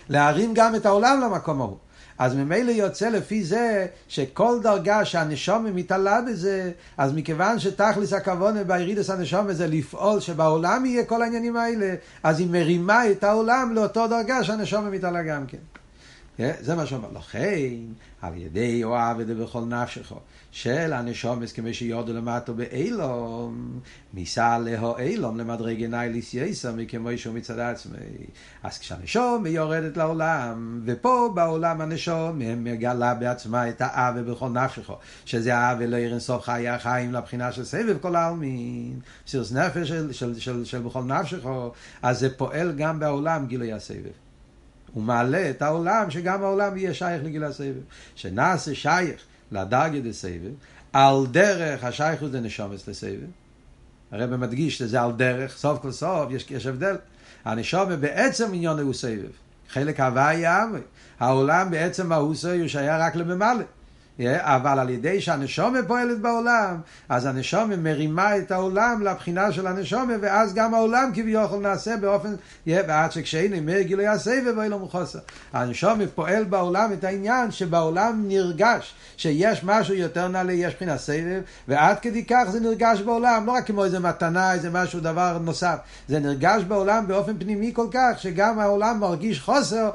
להרים 0.09 0.53
גם 0.53 0.75
את 0.75 0.85
העולם 0.85 1.21
למקום 1.21 1.61
ההוא. 1.61 1.77
אז 2.23 2.35
ממילא 2.35 2.71
יוצא 2.71 3.09
לפי 3.09 3.43
זה 3.43 3.85
שכל 4.07 4.59
דרגה 4.63 5.05
שהנשומה 5.05 5.71
מתעלה 5.71 6.21
בזה, 6.21 6.71
אז 6.97 7.13
מכיוון 7.13 7.59
שתכלס 7.59 8.13
הכוונה 8.13 8.63
בירידס 8.63 9.09
הנשומה 9.09 9.53
זה 9.53 9.67
לפעול 9.67 10.19
שבעולם 10.19 10.85
יהיה 10.85 11.05
כל 11.05 11.21
העניינים 11.21 11.57
האלה, 11.57 11.95
אז 12.23 12.39
היא 12.39 12.47
מרימה 12.49 13.11
את 13.11 13.23
העולם 13.23 13.73
לאותו 13.75 14.07
דרגה 14.07 14.43
שהנשומה 14.43 14.89
מתעלה 14.89 15.23
גם 15.23 15.45
כן. 15.47 15.72
זה 16.37 16.75
מה 16.75 16.85
שאומר. 16.85 17.07
לכן, 17.15 17.75
על 18.21 18.37
ידי 18.37 18.83
אוהב 18.83 19.19
את 19.19 19.27
זה 19.27 19.35
בכל 19.35 19.61
נפשך, 19.61 20.13
של 20.51 20.93
הנשומס 20.93 21.51
כמי 21.51 21.73
שיורדו 21.73 22.13
למטו 22.13 22.53
באילום, 22.53 23.79
ניסה 24.13 24.59
לאו 24.59 24.99
אילום 24.99 25.37
למדרגי 25.37 25.87
נייליס 25.87 26.33
יסר 26.33 26.73
מכמו 26.75 27.09
שהוא 27.15 27.35
מצד 27.35 27.59
עצמי. 27.59 27.97
אז 28.63 28.79
כשהנשום 28.79 29.45
יורדת 29.45 29.97
לעולם, 29.97 30.81
ופה 30.85 31.31
בעולם 31.35 31.81
הנשום 31.81 32.39
מגלה 32.57 33.13
בעצמה 33.13 33.69
את 33.69 33.81
האב 33.81 34.19
בכל 34.19 34.49
נפשך, 34.49 34.91
שזה 35.25 35.55
האב 35.55 35.77
ולא 35.79 35.97
ירן 35.97 36.19
סוף 36.19 36.43
חיי 36.43 36.69
החיים 36.69 37.13
לבחינה 37.13 37.51
של 37.51 37.65
סבב 37.65 37.97
כל 38.01 38.15
העלמין, 38.15 38.99
סירס 39.27 39.51
נפש 39.51 39.89
של, 39.89 40.11
של, 40.11 40.39
של, 40.39 40.65
של 40.65 40.81
בכל 40.81 41.03
נפשך, 41.03 41.45
אז 42.01 42.19
זה 42.19 42.37
פועל 42.37 42.73
גם 42.77 42.99
בעולם 42.99 43.47
גילוי 43.47 43.73
הסבב. 43.73 44.32
הוא 44.93 45.03
מעלה 45.03 45.49
את 45.49 45.61
העולם, 45.61 46.11
שגם 46.11 46.43
העולם 46.43 46.77
יהיה 46.77 46.93
שייך 46.93 47.23
לגיל 47.23 47.43
הסבב. 47.43 47.73
שנעשה 48.15 48.75
שייך 48.75 49.21
לדרגה 49.51 49.99
דסבב, 49.99 50.51
על 50.93 51.25
דרך 51.31 51.83
השייכות 51.83 52.31
דנשומס 52.31 52.87
לסבב. 52.87 53.19
הרב 54.11 54.35
מדגיש 54.35 54.77
שזה 54.77 55.01
על 55.01 55.11
דרך, 55.11 55.57
סוף 55.57 55.81
כל 55.81 55.91
סוף, 55.91 56.31
יש, 56.31 56.45
יש 56.49 56.65
הבדל. 56.65 56.95
הנשומה 57.45 57.95
בעצם 57.95 58.53
עניון 58.53 58.79
הוא 58.79 58.93
סבב. 58.93 59.31
חלק 59.69 59.99
הוויה, 59.99 60.65
העולם 61.19 61.71
בעצם 61.71 62.09
מהוסו 62.09 62.51
הוא 62.51 62.67
שייך 62.67 62.93
רק 62.99 63.15
לממלא. 63.15 63.63
אבל 64.19 64.79
על 64.79 64.89
ידי 64.89 65.21
שהנשומה 65.21 65.79
פועלת 65.87 66.19
בעולם, 66.19 66.77
אז 67.09 67.25
הנשומה 67.25 67.75
מרימה 67.75 68.37
את 68.37 68.51
העולם 68.51 69.01
לבחינה 69.01 69.51
של 69.51 69.67
הנשומה, 69.67 70.13
ואז 70.21 70.53
גם 70.53 70.73
העולם 70.73 71.11
כביכול 71.13 71.59
נעשה 71.59 71.97
באופן, 71.97 72.35
ועד 72.67 73.11
שכשאין 73.11 73.53
אמר 73.53 73.81
גילוי 73.81 74.07
הסבב, 74.07 74.53
ואין 74.57 74.71
לו 74.71 74.79
מחוסר. 74.79 75.19
הנשומה 75.53 76.03
פועל 76.15 76.43
בעולם 76.43 76.93
את 76.93 77.03
העניין 77.03 77.51
שבעולם 77.51 78.23
נרגש 78.27 78.93
שיש 79.17 79.63
משהו 79.63 79.93
יותר 79.93 80.27
נעלה, 80.27 80.53
יש 80.53 80.75
בחינה 80.75 80.97
סבב, 80.97 81.41
ועד 81.67 81.99
כדי 81.99 82.25
כך 82.25 82.43
זה 82.51 82.59
נרגש 82.59 83.01
בעולם, 83.01 83.45
לא 83.45 83.51
רק 83.51 83.67
כמו 83.67 83.85
איזה 83.85 83.99
מתנה, 83.99 84.53
איזה 84.53 84.69
משהו, 84.69 84.99
דבר 84.99 85.37
נוסף, 85.37 85.77
זה 86.07 86.19
נרגש 86.19 86.63
בעולם 86.63 87.07
באופן 87.07 87.39
פנימי 87.39 87.71
כל 87.75 87.87
כך, 87.91 88.19
שגם 88.19 88.59
העולם 88.59 88.99
מרגיש 88.99 89.41
חוסר, 89.41 89.89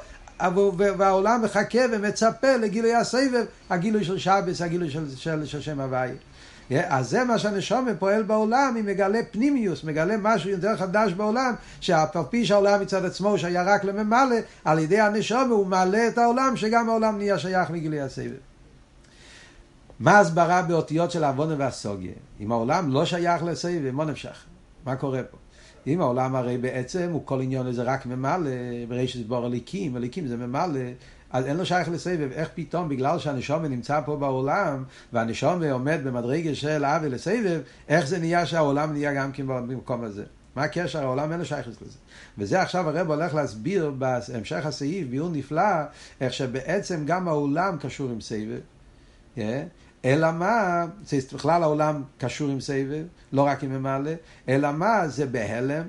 והעולם 0.79 1.43
מחכה 1.43 1.79
ומצפה 1.93 2.57
לגילוי 2.57 2.95
הסבב, 2.95 3.45
הגילוי 3.71 4.05
של 4.05 4.19
שבס, 4.19 4.63
הגילוי 4.63 4.91
של, 4.91 5.17
של, 5.17 5.47
של 5.47 5.61
שם 5.61 5.81
הוואי. 5.81 6.11
אז 6.71 7.11
זה 7.11 7.25
מה 7.25 7.39
שהנשומה 7.39 7.95
פועל 7.99 8.23
בעולם, 8.23 8.73
היא 8.77 8.85
מגלה 8.85 9.19
פנימיוס, 9.31 9.85
מגלה 9.85 10.17
משהו 10.17 10.51
יותר 10.51 10.77
חדש 10.77 11.13
בעולם, 11.13 11.55
שאף 11.81 12.17
פי 12.31 12.47
שהעולם 12.47 12.81
מצד 12.81 13.05
עצמו 13.05 13.39
שהיה 13.39 13.63
רק 13.63 13.85
לממלא, 13.85 14.37
על 14.65 14.79
ידי 14.79 15.01
הנשומה 15.01 15.55
הוא 15.55 15.67
מעלה 15.67 16.09
את 16.09 16.19
העולם, 16.19 16.57
שגם 16.57 16.89
העולם 16.89 17.19
נהיה 17.19 17.39
שייך 17.39 17.71
לגילוי 17.71 18.01
הסבב. 18.01 18.31
מה 20.01 20.19
הסברה 20.19 20.63
באותיות 20.63 21.11
של 21.11 21.25
העוונה 21.25 21.55
והסוגיה? 21.59 22.13
אם 22.41 22.53
העולם 22.53 22.93
לא 22.93 23.05
שייך 23.05 23.43
לסבב, 23.43 23.91
מה 23.91 24.05
נמשך? 24.05 24.45
מה 24.85 24.97
קורה 24.97 25.23
פה? 25.23 25.37
אם 25.89 26.01
העולם 26.01 26.37
הרי 26.37 26.59
בעצם 26.59 27.11
הוא 27.13 27.23
כל 27.25 27.41
עניון 27.41 27.73
זה 27.73 27.83
רק 27.83 28.07
ממלא, 28.07 28.51
ברישת 28.89 29.27
בור 29.27 29.45
הליקים, 29.45 29.97
הליקים 29.97 30.27
זה 30.27 30.37
ממלא, 30.37 30.81
אז 31.31 31.47
אין 31.47 31.57
לו 31.57 31.67
שייך 31.67 31.89
לסבב. 31.89 32.29
איך 32.33 32.49
פתאום, 32.55 32.89
בגלל 32.89 33.19
שהנשום 33.19 33.65
נמצא 33.65 34.01
פה 34.05 34.17
בעולם, 34.17 34.85
והנשום 35.13 35.63
עומד 35.63 36.01
במדרגה 36.05 36.55
של 36.55 36.85
אבי 36.85 37.09
לסבב, 37.09 37.61
איך 37.89 38.07
זה 38.07 38.19
נהיה 38.19 38.47
שהעולם 38.47 38.93
נהיה 38.93 39.15
גם 39.15 39.33
כן 39.33 39.47
במקום 39.47 40.05
הזה? 40.05 40.25
מה 40.57 40.65
הקשר? 40.65 41.03
העולם 41.03 41.33
אין 41.33 41.39
לו 41.39 41.45
שייך 41.45 41.69
לזה. 41.69 41.99
וזה 42.39 42.63
עכשיו 42.63 42.89
הרב 42.89 43.11
הולך 43.11 43.35
להסביר 43.35 43.91
בהמשך 43.91 44.67
הסעיף, 44.67 45.09
ביור 45.09 45.31
נפלא, 45.31 45.63
איך 46.21 46.33
שבעצם 46.33 47.03
גם 47.07 47.29
העולם 47.29 47.77
קשור 47.81 48.11
עם 48.11 48.21
סבב. 48.21 48.61
Yeah. 49.37 49.41
אלא 50.05 50.33
מה, 50.33 50.87
בכלל 51.33 51.63
העולם 51.63 52.03
קשור 52.19 52.51
עם 52.51 52.61
סבב, 52.61 53.05
לא 53.33 53.43
רק 53.43 53.65
עם 53.65 53.71
ממלא, 53.71 54.11
אלא 54.49 54.73
מה, 54.73 55.09
זה 55.09 55.27
בהלם. 55.27 55.85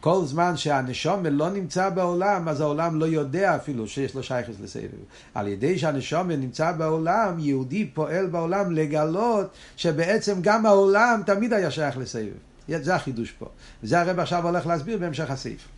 כל 0.00 0.24
זמן 0.24 0.56
שהנשום 0.56 1.26
לא 1.26 1.50
נמצא 1.50 1.90
בעולם, 1.90 2.48
אז 2.48 2.60
העולם 2.60 3.00
לא 3.00 3.04
יודע 3.04 3.56
אפילו 3.56 3.88
שיש 3.88 4.14
לו 4.14 4.22
שייכס 4.22 4.54
לסבב. 4.62 4.88
על 5.34 5.48
ידי 5.48 5.78
שהנשום 5.78 6.30
נמצא 6.30 6.72
בעולם, 6.72 7.38
יהודי 7.38 7.90
פועל 7.94 8.26
בעולם 8.26 8.72
לגלות 8.72 9.50
שבעצם 9.76 10.38
גם 10.40 10.66
העולם 10.66 11.22
תמיד 11.26 11.52
היה 11.52 11.70
שייך 11.70 11.96
לסבב. 11.96 12.32
זה 12.68 12.94
החידוש 12.94 13.30
פה. 13.30 13.46
וזה 13.82 14.00
הרב 14.00 14.18
עכשיו 14.18 14.46
הולך 14.46 14.66
להסביר 14.66 14.98
בהמשך 14.98 15.30
הסעיף. 15.30 15.68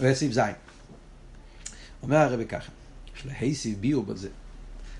וסעיף 0.00 0.32
ז'. 0.32 0.40
אומר 2.02 2.16
הרב 2.16 2.44
ככה, 2.44 2.70
יש 3.42 3.62
סעיף 3.62 3.78
ביור 3.78 4.04
בזה. 4.04 4.28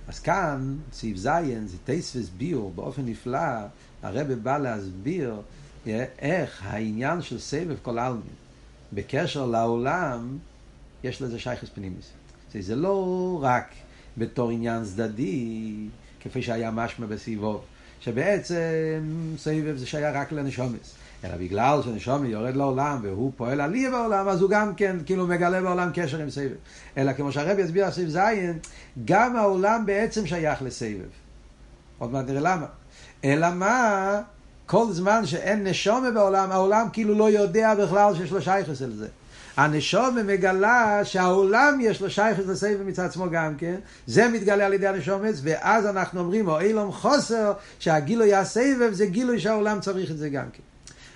אז 0.08 0.18
כאן, 0.18 0.76
סעיף 0.92 1.16
ז', 1.16 1.28
זה 1.66 1.76
טייספס 1.84 2.28
ביור, 2.28 2.72
באופן 2.75 3.02
נפלא, 3.06 3.38
הרב 4.02 4.32
בא 4.32 4.58
להסביר 4.58 5.40
איך 6.18 6.62
העניין 6.64 7.22
של 7.22 7.38
סבב 7.38 7.76
כל 7.82 7.98
העלמין, 7.98 8.22
בקשר 8.92 9.46
לעולם, 9.46 10.38
יש 11.04 11.22
לזה 11.22 11.38
שייכס 11.38 11.68
פנימיס. 11.75 12.10
זה 12.60 12.76
לא 12.76 13.38
רק 13.42 13.75
בתור 14.18 14.50
עניין 14.50 14.84
צדדי, 14.84 15.88
כפי 16.20 16.42
שהיה 16.42 16.70
משמע 16.70 17.06
בסביבו, 17.06 17.60
שבעצם 18.00 19.34
סבב 19.38 19.76
זה 19.76 19.86
שייך 19.86 20.16
רק 20.16 20.32
לנשומס. 20.32 20.94
אלא 21.25 21.37
בגלל 21.37 21.82
שנשומי 21.82 22.28
יורד 22.28 22.56
לעולם 22.56 22.99
והוא 23.02 23.32
פועל 23.37 23.61
עלייה 23.61 23.90
בעולם, 23.90 24.28
אז 24.28 24.42
הוא 24.42 24.50
גם 24.50 24.75
כן 24.75 24.96
כאילו 25.06 25.26
מגלה 25.26 25.61
בעולם 25.61 25.90
קשר 25.94 26.18
עם 26.18 26.30
סבב. 26.30 26.56
אלא 26.96 27.12
כמו 27.12 27.32
שהרבי 27.32 27.62
יסביר 27.62 27.90
סביב 27.90 28.08
זין, 28.08 28.58
גם 29.04 29.37
העולם 29.37 29.87
בעצם 29.87 30.26
שייך 30.26 30.62
לסבב. 30.62 31.08
עוד 31.99 32.12
מעט 32.12 32.25
נראה 32.28 32.40
למה. 32.40 32.66
אלא 33.25 33.50
מה, 33.54 34.20
כל 34.66 34.92
זמן 34.92 35.26
שאין 35.26 35.66
נשומה 35.66 36.11
בעולם, 36.11 36.50
העולם 36.52 36.87
כאילו 36.92 37.14
לא 37.14 37.30
יודע 37.30 37.75
בכלל 37.75 38.14
שיש 38.14 38.32
לו 38.32 38.42
שייכס 38.42 38.82
אל 38.82 38.90
זה. 38.90 39.08
הנשומה 39.56 40.23
מגלה 40.23 41.00
שהעולם 41.04 41.78
יש 41.80 42.00
לו 42.00 42.11
שייכס 42.11 42.46
לסבב 42.46 42.82
מצד 42.82 43.04
עצמו 43.04 43.30
גם 43.30 43.54
כן, 43.58 43.75
זה 44.06 44.28
מתגלה 44.28 44.66
על 44.66 44.73
ידי 44.73 44.87
הנשומץ, 44.87 45.40
ואז 45.42 45.87
אנחנו 45.87 46.20
אומרים, 46.20 46.49
או 46.49 46.61
אילום 46.61 46.92
חוסר, 46.92 47.52
שהגילוי 47.78 48.35
הסבב 48.35 48.90
זה 48.92 49.06
גילוי 49.06 49.40
שהעולם 49.40 49.80
צריך 49.80 50.11
את 50.11 50.18
זה 50.18 50.28
גם 50.28 50.44
כן. 50.52 50.62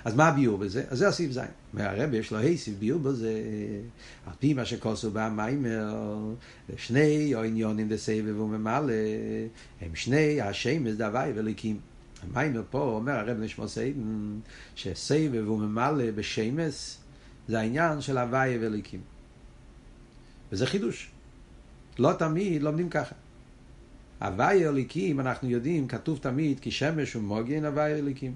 אז 0.05 0.15
מה 0.15 0.29
הביאור 0.29 0.59
בזה? 0.59 0.85
אז 0.89 0.99
זה 0.99 1.09
הסעיף 1.09 1.33
זין. 1.33 1.45
מהרבי 1.73 2.17
יש 2.17 2.31
לו 2.31 2.39
היסיף 2.39 2.75
ביאור 2.79 3.01
בזה, 3.01 3.43
על 4.27 4.33
פי 4.39 4.55
מה 4.55 4.65
שכוסו 4.65 5.11
במיימר, 5.13 6.19
שני 6.77 7.35
העניונים 7.35 7.89
דסבב 7.89 8.41
וממלא, 8.41 8.93
הם 9.81 9.95
שני 9.95 10.41
השמש 10.41 10.93
דווי 10.93 11.33
וליקים. 11.35 11.81
המיימר 12.23 12.63
פה 12.71 12.83
אומר 12.83 13.13
הרב 13.13 13.41
נשמע 13.41 13.69
סיידן, 13.69 14.39
שסבב 14.75 15.49
וממלא 15.49 16.11
בשמש 16.15 16.97
זה 17.49 17.61
העניין 17.61 18.01
של 18.01 18.19
הווי 18.19 18.59
וליקים. 18.61 19.01
וזה 20.53 20.67
חידוש. 20.67 21.11
לא 21.99 22.13
תמיד 22.13 22.63
לומדים 22.63 22.89
ככה. 22.89 23.15
הווי 24.23 24.69
אליקים, 24.69 25.21
אנחנו 25.21 25.51
יודעים, 25.51 25.89
כתוב 25.89 26.19
תמיד, 26.19 26.61
כי 26.61 26.71
שמש 26.71 27.17
ומוגן 27.17 27.65
הווי 27.65 27.95
אליקים. 27.95 28.35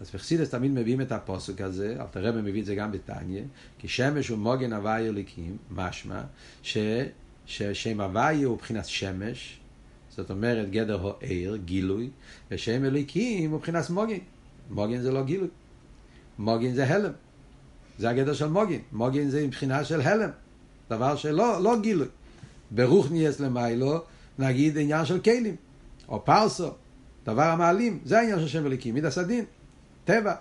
אז 0.00 0.10
בחסידס 0.14 0.50
תמיד 0.50 0.70
מביאים 0.70 1.00
את 1.00 1.12
הפוסק 1.12 1.60
הזה, 1.60 1.96
אל 2.00 2.06
תראה 2.10 2.32
מביא 2.32 2.60
את 2.60 2.66
זה 2.66 2.74
גם 2.74 2.92
בתניא, 2.92 3.42
כי 3.78 3.88
שמש 3.88 4.28
הוא 4.28 4.38
מוגן 4.38 4.72
הוואי 4.72 5.08
אליקים, 5.08 5.56
משמע, 5.70 6.22
ש, 6.62 6.78
ששם 7.46 8.00
הוואי 8.00 8.42
הוא 8.42 8.54
מבחינת 8.54 8.84
שמש, 8.84 9.60
זאת 10.10 10.30
אומרת 10.30 10.70
גדר 10.70 11.00
הוא 11.00 11.12
עיר, 11.20 11.56
גילוי, 11.56 12.10
ושם 12.50 12.84
אליקים 12.84 13.50
הוא 13.50 13.58
מבחינת 13.58 13.90
מוגן. 13.90 14.18
מוגן 14.70 15.00
זה 15.00 15.12
לא 15.12 15.24
גילוי. 15.24 15.48
מוגן 16.38 16.74
זה 16.74 16.86
הלם. 16.94 17.12
זה 17.98 18.10
הגדר 18.10 18.34
של 18.34 18.48
מוגן. 18.48 18.78
מוגן 18.92 19.28
זה 19.28 19.46
מבחינה 19.46 19.84
של 19.84 20.00
הלם. 20.00 20.30
דבר 20.90 21.16
שלא 21.16 21.62
לא 21.62 21.80
גילוי. 21.80 22.06
ברוך 22.70 23.10
נהייס 23.10 23.40
למיילו, 23.40 24.02
נגיד 24.38 24.78
עניין 24.78 25.04
של 25.04 25.20
כלים, 25.20 25.56
או 26.08 26.24
פרסו. 26.24 26.70
דבר 27.24 27.42
המעלים, 27.42 27.98
זה 28.04 28.18
העניין 28.18 28.40
של 28.40 28.48
שם 28.48 28.64
וליקים, 28.64 28.94
מידע 28.94 29.10
סדין, 29.10 29.44
טבע. 30.04 30.34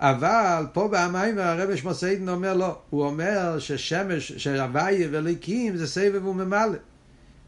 אבל 0.00 0.66
פה 0.72 0.88
במים 0.92 1.38
הרב 1.38 1.76
שמוסיידן 1.76 2.28
אומר 2.28 2.54
לא, 2.54 2.78
הוא 2.90 3.04
אומר 3.04 3.58
ששמש, 3.58 4.32
שהוויה 4.32 5.08
וליקים 5.10 5.76
זה 5.76 5.86
סבב 5.86 6.26
וממלא. 6.26 6.78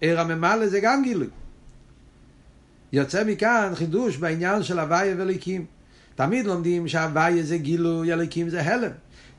עיר 0.01 0.21
הממלא 0.21 0.67
זה 0.67 0.81
גם 0.81 1.03
גילוי. 1.03 1.29
יוצא 2.93 3.25
מכאן 3.25 3.73
חידוש 3.75 4.17
בעניין 4.17 4.63
של 4.63 4.79
הוויה 4.79 5.15
וליקים. 5.19 5.65
תמיד 6.15 6.47
לומדים 6.47 6.89
שהוויה 6.89 7.43
זה 7.43 7.59
גילוי, 7.59 8.13
הליקים 8.13 8.49
זה 8.49 8.63
הלם. 8.63 8.91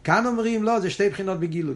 כאן 0.03 0.25
אומרים 0.25 0.63
לא, 0.63 0.79
זה 0.79 0.89
שתי 0.89 1.09
בחינות 1.09 1.39
בגילוי. 1.39 1.75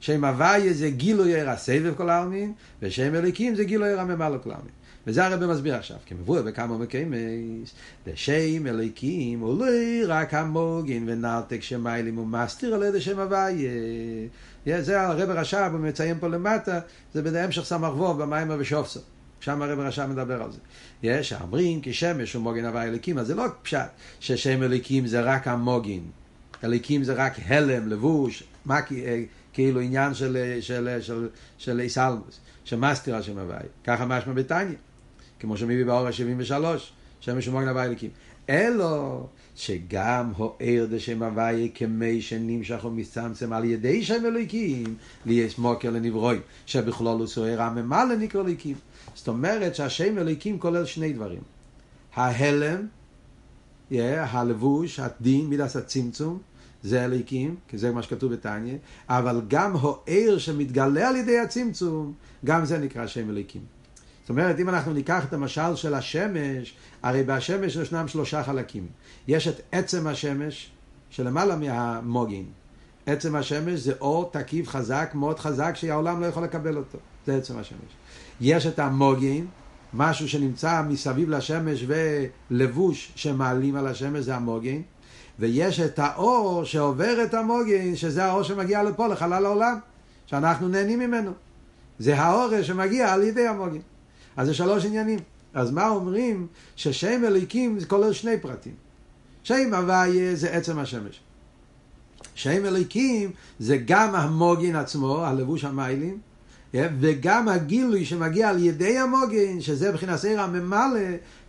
שם 0.00 0.24
הוויה 0.24 0.72
זה 0.72 0.90
גילוי 0.90 1.34
עיר 1.34 1.50
הסבב 1.50 1.94
כל 1.96 2.10
העלמין, 2.10 2.52
ושם 2.82 3.14
הליקים 3.14 3.54
זה 3.54 3.64
גילוי 3.64 3.88
עיר 3.88 4.00
הממלא 4.00 4.38
כל 4.42 4.50
העלמין. 4.50 4.72
וזה 5.06 5.26
הרב 5.26 5.46
מסביר 5.46 5.74
עכשיו, 5.74 5.96
כמבואר 6.06 6.42
בכמה 6.42 6.78
מקיימס, 6.78 7.74
לשם 8.06 8.66
אליקים 8.66 9.40
הוא 9.40 9.58
לא 9.58 9.66
רק 10.08 10.34
המוגין 10.34 11.04
ונרתק 11.06 11.62
שמיילים 11.62 12.18
ומסתיר 12.18 12.74
על 12.74 12.82
ידי 12.82 13.00
שם 13.00 13.18
הוויה. 13.18 13.70
זה 14.80 15.00
הרב 15.00 15.30
הרש"ב, 15.30 15.70
הוא 15.72 15.80
מציין 15.80 16.18
פה 16.20 16.28
למטה, 16.28 16.80
זה 17.14 17.22
בהמשך 17.22 17.62
סמ"ך 17.62 17.96
ווב 17.96 18.22
במיימר 18.22 18.56
ושופסו. 18.58 19.00
שם 19.40 19.62
הרב 19.62 19.80
הרש"ב 19.80 20.06
מדבר 20.06 20.42
על 20.42 20.52
זה. 20.52 20.58
יש 21.02 21.32
האומרים 21.32 21.80
כי 21.80 21.92
שמש 21.92 22.32
הוא 22.32 22.42
מוגין 22.42 22.64
הוויה 22.64 22.84
אליקים, 22.84 23.18
אז 23.18 23.26
זה 23.26 23.34
לא 23.34 23.44
פשט 23.62 23.78
ששם 24.20 24.62
אליקים 24.62 25.06
זה 25.06 25.20
רק 25.20 25.48
המוגין. 25.48 26.02
אליקים 26.64 27.04
זה 27.04 27.12
רק 27.12 27.32
הלם, 27.46 27.88
לבוש, 27.88 28.42
מה, 28.64 28.78
כאילו 29.52 29.80
עניין 29.80 30.14
של, 30.14 30.58
של, 30.60 30.98
של, 31.00 31.28
של 31.58 31.80
איסלמוס, 31.80 32.40
שמסתיר 32.64 33.16
על 33.16 33.22
שם 33.22 33.38
הוויה. 33.38 33.60
ככה 33.84 34.06
משמע 34.06 34.32
בתניא. 34.32 34.76
כמו 35.42 35.56
שמביא 35.56 35.84
באור 35.84 36.06
ה-73, 36.06 36.52
שמש 37.20 37.48
ומוגן 37.48 37.68
הווי 37.68 37.84
אליקים. 37.84 38.10
אלו 38.50 39.26
שגם 39.54 40.32
הוער 40.36 40.86
דשם 40.90 41.22
הווי 41.22 41.70
כמי 41.74 42.20
שנמשך 42.20 42.84
ומצמצם 42.84 43.52
על 43.52 43.64
ידי 43.64 44.04
שם 44.04 44.26
אליקים, 44.26 44.94
לי 45.26 45.34
יש 45.34 45.58
מוקר 45.58 45.90
לנברוי, 45.90 46.38
שבכלול 46.66 47.18
הוא 47.18 47.26
סוער 47.26 47.62
הממלא 47.62 48.16
נקרא 48.16 48.40
אליקים. 48.40 48.76
זאת 49.14 49.28
אומרת 49.28 49.74
שהשם 49.74 50.18
אליקים 50.18 50.58
כולל 50.58 50.84
שני 50.84 51.12
דברים. 51.12 51.40
ההלם, 52.14 52.86
yeah, 53.90 53.94
הלבוש, 54.30 55.00
הדין, 55.00 55.46
מידס 55.46 55.76
הצמצום, 55.76 56.38
זה 56.82 57.04
אליקים, 57.04 57.56
כי 57.68 57.78
זה 57.78 57.90
מה 57.90 58.02
שכתוב 58.02 58.32
בתניא, 58.32 58.76
אבל 59.08 59.40
גם 59.48 59.72
הוער 59.76 60.38
שמתגלה 60.38 61.08
על 61.08 61.16
ידי 61.16 61.38
הצמצום, 61.38 62.12
גם 62.44 62.64
זה 62.64 62.78
נקרא 62.78 63.06
שם 63.06 63.30
אליקים. 63.30 63.81
אומרת, 64.32 64.60
אם 64.60 64.68
אנחנו 64.68 64.92
ניקח 64.92 65.24
את 65.24 65.32
המשל 65.32 65.76
של 65.76 65.94
השמש, 65.94 66.74
הרי 67.02 67.22
בשמש 67.22 67.76
ישנם 67.76 68.08
שלושה 68.08 68.42
חלקים. 68.42 68.86
יש 69.28 69.48
את 69.48 69.60
עצם 69.72 70.06
השמש, 70.06 70.70
שלמעלה 71.10 71.56
מהמוגין. 71.56 72.44
עצם 73.06 73.36
השמש 73.36 73.80
זה 73.80 73.92
אור 74.00 74.30
תקיף 74.32 74.68
חזק, 74.68 75.10
מאוד 75.14 75.38
חזק, 75.38 75.72
שהעולם 75.74 76.20
לא 76.20 76.26
יכול 76.26 76.44
לקבל 76.44 76.76
אותו. 76.76 76.98
זה 77.26 77.36
עצם 77.36 77.58
השמש. 77.58 77.92
יש 78.40 78.66
את 78.66 78.78
המוגין, 78.78 79.46
משהו 79.94 80.28
שנמצא 80.28 80.82
מסביב 80.88 81.30
לשמש 81.30 81.84
ולבוש 82.50 83.12
שמעלים 83.16 83.76
על 83.76 83.86
השמש, 83.86 84.24
זה 84.24 84.36
המוגין. 84.36 84.82
ויש 85.38 85.80
את 85.80 85.98
האור 85.98 86.64
שעובר 86.64 87.24
את 87.24 87.34
המוגין, 87.34 87.96
שזה 87.96 88.24
האור 88.24 88.42
שמגיע 88.42 88.82
לפה, 88.82 89.06
לחלל 89.06 89.44
העולם, 89.44 89.78
שאנחנו 90.26 90.68
נהנים 90.68 90.98
ממנו. 90.98 91.32
זה 91.98 92.18
האור 92.18 92.62
שמגיע 92.62 93.12
על 93.12 93.22
ידי 93.22 93.46
המוגין. 93.46 93.82
אז 94.36 94.46
זה 94.46 94.54
שלוש 94.54 94.84
עניינים. 94.84 95.18
אז 95.54 95.70
מה 95.70 95.88
אומרים? 95.88 96.46
ששם 96.76 97.22
אליקים 97.24 97.80
זה 97.80 97.86
כולל 97.86 98.12
שני 98.12 98.38
פרטים. 98.40 98.74
שם 99.42 99.74
הוויה 99.74 100.34
זה 100.36 100.50
עצם 100.50 100.78
השמש. 100.78 101.20
שם 102.34 102.66
אליקים 102.66 103.30
זה 103.58 103.76
גם 103.76 104.14
המוגין 104.14 104.76
עצמו, 104.76 105.24
הלבוש 105.24 105.64
המיילים, 105.64 106.18
וגם 106.74 107.48
הגילוי 107.48 108.04
שמגיע 108.04 108.48
על 108.48 108.64
ידי 108.64 108.98
המוגין, 108.98 109.60
שזה 109.60 109.90
מבחינת 109.90 110.18
סעיר 110.18 110.40
הממלא, 110.40 111.00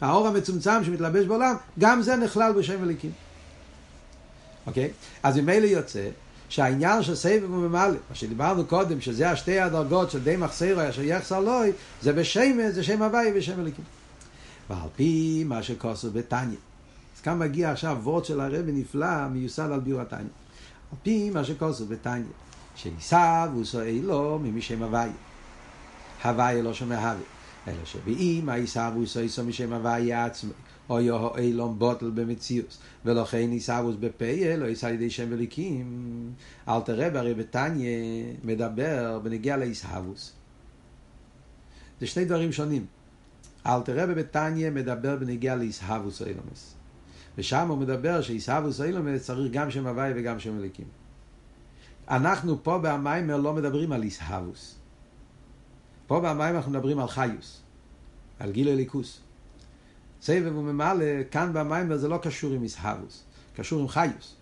האור 0.01 0.27
המצומצם 0.27 0.83
שמתלבש 0.83 1.25
בעולם, 1.25 1.55
גם 1.79 2.01
זה 2.01 2.15
נכלל 2.15 2.53
בשם 2.53 2.83
אליקים. 2.83 3.11
אוקיי? 4.67 4.91
אז 5.23 5.37
ממילא 5.37 5.65
יוצא 5.65 6.09
שהעניין 6.53 7.03
של 7.03 7.15
סבב 7.15 7.51
וממלא, 7.51 7.97
מה 8.09 8.15
שדיברנו 8.15 8.65
קודם, 8.65 9.01
שזה 9.01 9.31
השתי 9.31 9.59
הדרגות 9.59 10.11
של 10.11 10.23
די 10.23 10.35
מחסרו 10.35 10.89
אשר 10.89 11.01
יחסר 11.01 11.39
לוי, 11.39 11.71
זה 12.01 12.13
בשמש, 12.13 12.73
זה 12.73 12.83
שם 12.83 13.01
הוואי 13.01 13.31
ושם 13.35 13.59
אליקים. 13.59 13.83
ועל 14.69 14.89
פי 14.95 15.43
מה 15.47 15.63
שכוסו 15.63 16.11
בתניא. 16.11 16.57
אז 17.15 17.21
כאן 17.21 17.39
מגיע 17.39 17.71
עכשיו 17.71 17.97
וורד 18.03 18.25
של 18.25 18.39
הרבי 18.39 18.71
נפלא, 18.71 19.27
מיוסד 19.27 19.71
על 19.71 19.79
ביור 19.79 20.01
התניא. 20.01 20.19
על 20.91 20.97
פי 21.03 21.29
מה 21.29 21.43
שכוסו 21.43 21.85
בתניא, 21.85 22.23
שעיסב 22.75 23.49
וסועי 23.61 24.01
לו 24.01 24.39
ממשם 24.43 24.83
הוואי. 24.83 25.09
הוואי 26.23 26.61
לא 26.61 26.73
שומע 26.73 26.99
הוואי. 26.99 27.23
אלא 27.67 27.85
שבאם 27.85 28.49
העיסב 28.49 28.91
וסועי 29.03 29.27
לו 29.37 29.43
משם 29.43 29.73
הוואי 29.73 30.13
עצמי. 30.13 30.51
או 30.89 31.01
יהו 31.01 31.35
אילום 31.37 31.79
בוטל 31.79 32.09
במציאוס, 32.09 32.79
ולכן 33.05 33.51
עיסאוויס 33.51 33.95
בפייל, 33.99 34.61
או 34.61 34.67
עיסא 34.67 34.85
לידי 34.85 35.09
שם 35.09 35.27
וליקים. 35.29 36.31
אל 36.67 36.81
תראה 36.81 37.19
הרי 37.19 37.33
בתניא 37.33 38.23
מדבר 38.43 39.19
בנגיע 39.23 39.57
לעיסאוויס. 39.57 40.31
זה 41.99 42.07
שני 42.07 42.25
דברים 42.25 42.51
שונים. 42.51 42.85
אל 43.65 43.81
תראה 43.81 44.07
בתניא 44.07 44.69
מדבר 44.69 45.15
בנגיע 45.15 45.55
לעיסאוויס 45.55 46.21
אילומס. 46.21 46.75
ושם 47.37 47.67
הוא 47.67 47.77
מדבר 47.77 48.21
שעיסאוויס 48.21 48.81
אילומס 48.81 49.23
צריך 49.23 49.51
גם 49.51 49.71
שם 49.71 49.87
הוואי 49.87 50.11
וגם 50.15 50.39
שם 50.39 50.57
וליקים. 50.57 50.87
אנחנו 52.09 52.63
פה 52.63 52.79
במיימר 52.83 53.37
לא 53.37 53.53
מדברים 53.53 53.91
על 53.91 54.03
עיסאוויס. 54.03 54.75
פה 56.07 56.19
במיימר 56.19 56.57
אנחנו 56.57 56.71
מדברים 56.71 56.99
על 56.99 57.07
חיוס, 57.07 57.61
על 58.39 58.51
גיל 58.51 58.67
הליכוס. 58.67 59.22
סבב 60.23 60.57
וממלא, 60.57 61.05
כאן 61.31 61.49
במיימר 61.53 61.97
זה 61.97 62.07
לא 62.07 62.17
קשור 62.17 62.53
עם 62.53 62.63
איסהבוס, 62.63 63.23
קשור 63.55 63.81
עם 63.81 63.87
חיוס. 63.87 64.35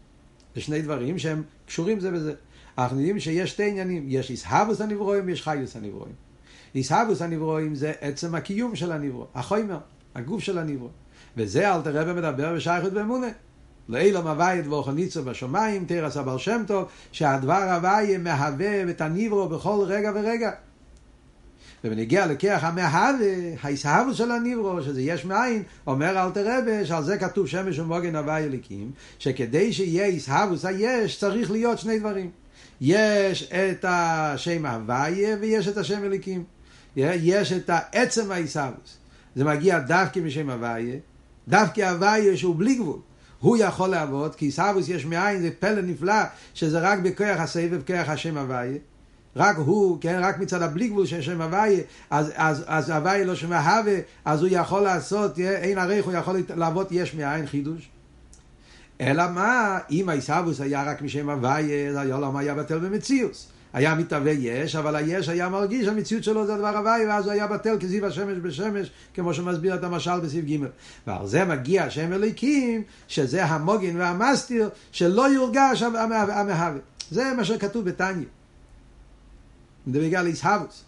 זה 0.56 0.62
שני 0.62 0.82
דברים 0.82 1.20
שהם 1.20 1.44
קשורים 1.65 2.00
זה 2.00 2.12
בזה. 2.12 2.34
אנחנו 2.78 2.98
יודעים 2.98 3.20
שיש 3.20 3.50
שתי 3.50 3.70
עניינים, 3.70 4.06
יש 4.08 4.30
איסהבוס 4.30 4.82
הנברואים 4.82 5.24
ויש 5.26 5.41
חיוס 5.41 5.76
הנברואים. 5.76 6.13
איסהבוס 6.76 7.22
הנברואים 7.22 7.76
זה 7.76 7.94
עצם 8.02 8.36
הקיום 8.36 8.76
של 8.76 8.91
הנברוא, 8.91 9.26
החוימר, 9.36 9.80
הגוף 10.15 10.41
של 10.41 10.58
הנברוא. 10.58 10.89
וזה 11.38 11.76
אל 11.76 11.82
תראה 11.82 12.04
ומדבר 12.08 12.56
בשייכות 12.56 12.94
באמונה. 12.94 13.28
לאילום 13.89 14.28
הוויה 14.28 14.62
דבור 14.62 14.86
חניצו 14.86 15.24
בשמיים, 15.24 15.86
תרס 15.86 16.17
הבר 16.17 16.38
שם 16.38 16.63
טוב, 16.67 16.88
שהדבר 17.12 17.54
הוויה 17.54 18.17
מהווה 18.17 18.89
את 18.89 19.02
הנברוא 19.02 19.48
בכל 19.48 19.84
רגע 19.88 20.12
ורגע. 20.15 20.52
ובנגיע 21.84 22.26
לכיח 22.26 22.63
המהווה, 22.63 23.28
ההסהבו 23.63 24.13
של 24.13 24.32
הניברו, 24.32 24.84
שזה 24.84 25.02
יש 25.02 25.26
מאין, 25.26 25.63
אומר 25.88 26.24
אל 26.26 26.32
תרבה, 26.32 26.86
שעל 26.86 27.04
זה 27.04 27.17
כתוב 27.17 27.48
שמש 27.48 27.80
ומוגן 27.80 28.15
הווה 28.15 28.38
אליקים, 28.38 28.91
שכדי 29.20 29.74
שיהיה 29.74 30.08
הסהבוס 30.08 30.65
היש, 30.65 31.20
צריך 31.20 31.52
להיות 31.52 31.80
שני 31.80 32.00
דברים. 32.00 32.30
יש 32.82 33.44
את 33.44 33.86
השם 33.88 34.65
הוויה 34.65 35.36
ויש 35.39 35.67
את 35.67 35.78
השם 35.78 36.04
אליקים. 36.04 36.44
יש 36.96 37.54
את 37.54 37.70
העצם 37.70 38.32
ההסהבוס. 38.32 38.98
זה 39.36 39.44
מגיע 39.44 39.80
דווקא 39.80 40.20
משם 40.20 40.50
הוויה, 40.50 40.96
דווקא 41.48 41.82
הוויה 41.82 42.38
שהוא 42.38 42.56
בלי 42.56 42.76
גבול. 42.76 43.00
הוא 43.39 43.58
יכול 43.58 43.89
לעבוד, 43.89 44.36
כי 44.36 44.52
סבוס 44.52 44.89
יש 44.89 45.06
מאין, 45.06 45.41
זה 45.41 45.50
פלא 45.60 45.82
נפלא, 45.82 46.24
שזה 46.54 46.80
רק 46.80 47.00
בכוח 47.00 47.39
הסבב, 47.39 47.82
כוח 47.88 48.10
השם 48.10 48.38
הוויה. 48.38 48.78
רק 49.36 49.58
הוא, 49.58 49.98
כן, 50.02 50.20
רק 50.24 50.39
מצד 50.39 50.62
הבלי 50.62 50.88
גבול 50.88 51.06
של 51.06 51.22
שם 51.22 51.41
הוויה, 51.41 51.82
אז, 52.10 52.32
אז, 52.36 52.63
אז 52.67 52.89
הוויה 52.89 53.26
לא 53.26 53.36
שם 53.36 53.54
הווה, 53.54 53.98
אז 54.26 54.41
הוא 54.41 54.50
יכול 54.52 54.82
לעשות, 54.82 55.39
אין 55.39 55.78
ערך, 55.78 56.06
הוא 56.06 56.13
יכול 56.13 56.36
לעבוד 56.56 56.88
יש 56.91 57.15
מאין 57.15 57.46
חידוש. 57.46 57.89
אלא 59.02 59.24
מה, 59.30 59.80
אם 59.91 60.10
העיסאוווס 60.10 60.62
היה 60.62 60.84
רק 60.84 61.02
משם 61.02 61.30
הוויה, 61.30 61.89
אז 61.89 61.96
למה 62.08 62.39
היה 62.39 62.56
בטל 62.56 62.80
במציאוס. 62.80 63.48
היה 63.74 63.96
מתהווה 63.96 64.32
יש, 64.32 64.76
אבל 64.76 64.96
היש 64.96 65.30
היה 65.30 65.50
מרגיש, 65.50 65.88
המציאות 65.88 66.24
שלו 66.24 66.46
זה 66.46 66.54
הדבר 66.54 66.78
הוויה, 66.78 67.08
ואז 67.08 67.26
הוא 67.26 67.34
היה 67.34 67.48
בטל 67.48 67.78
כזיו 67.80 68.06
השמש 68.06 68.38
בשמש, 68.41 68.91
כמו 69.13 69.34
שמסביר 69.34 69.76
את 69.76 69.84
המשל 69.84 70.20
בסעיף 70.20 70.46
ג'. 70.46 70.58
ועל 71.08 71.28
זה 71.28 71.46
מגיע 71.46 71.89
שם 71.89 72.13
אליקים, 72.13 72.84
שזה 73.08 73.46
המוגן 73.46 73.98
והמסתיר, 73.98 74.70
שלא 74.91 75.30
יורגש 75.34 75.82
המהווה. 75.82 76.74
זה 77.12 77.34
מה 77.38 77.44
שכתוב 77.44 77.86
בתניא. 77.86 78.26
בגלל 79.88 80.28
איסהבוס. 80.28 80.84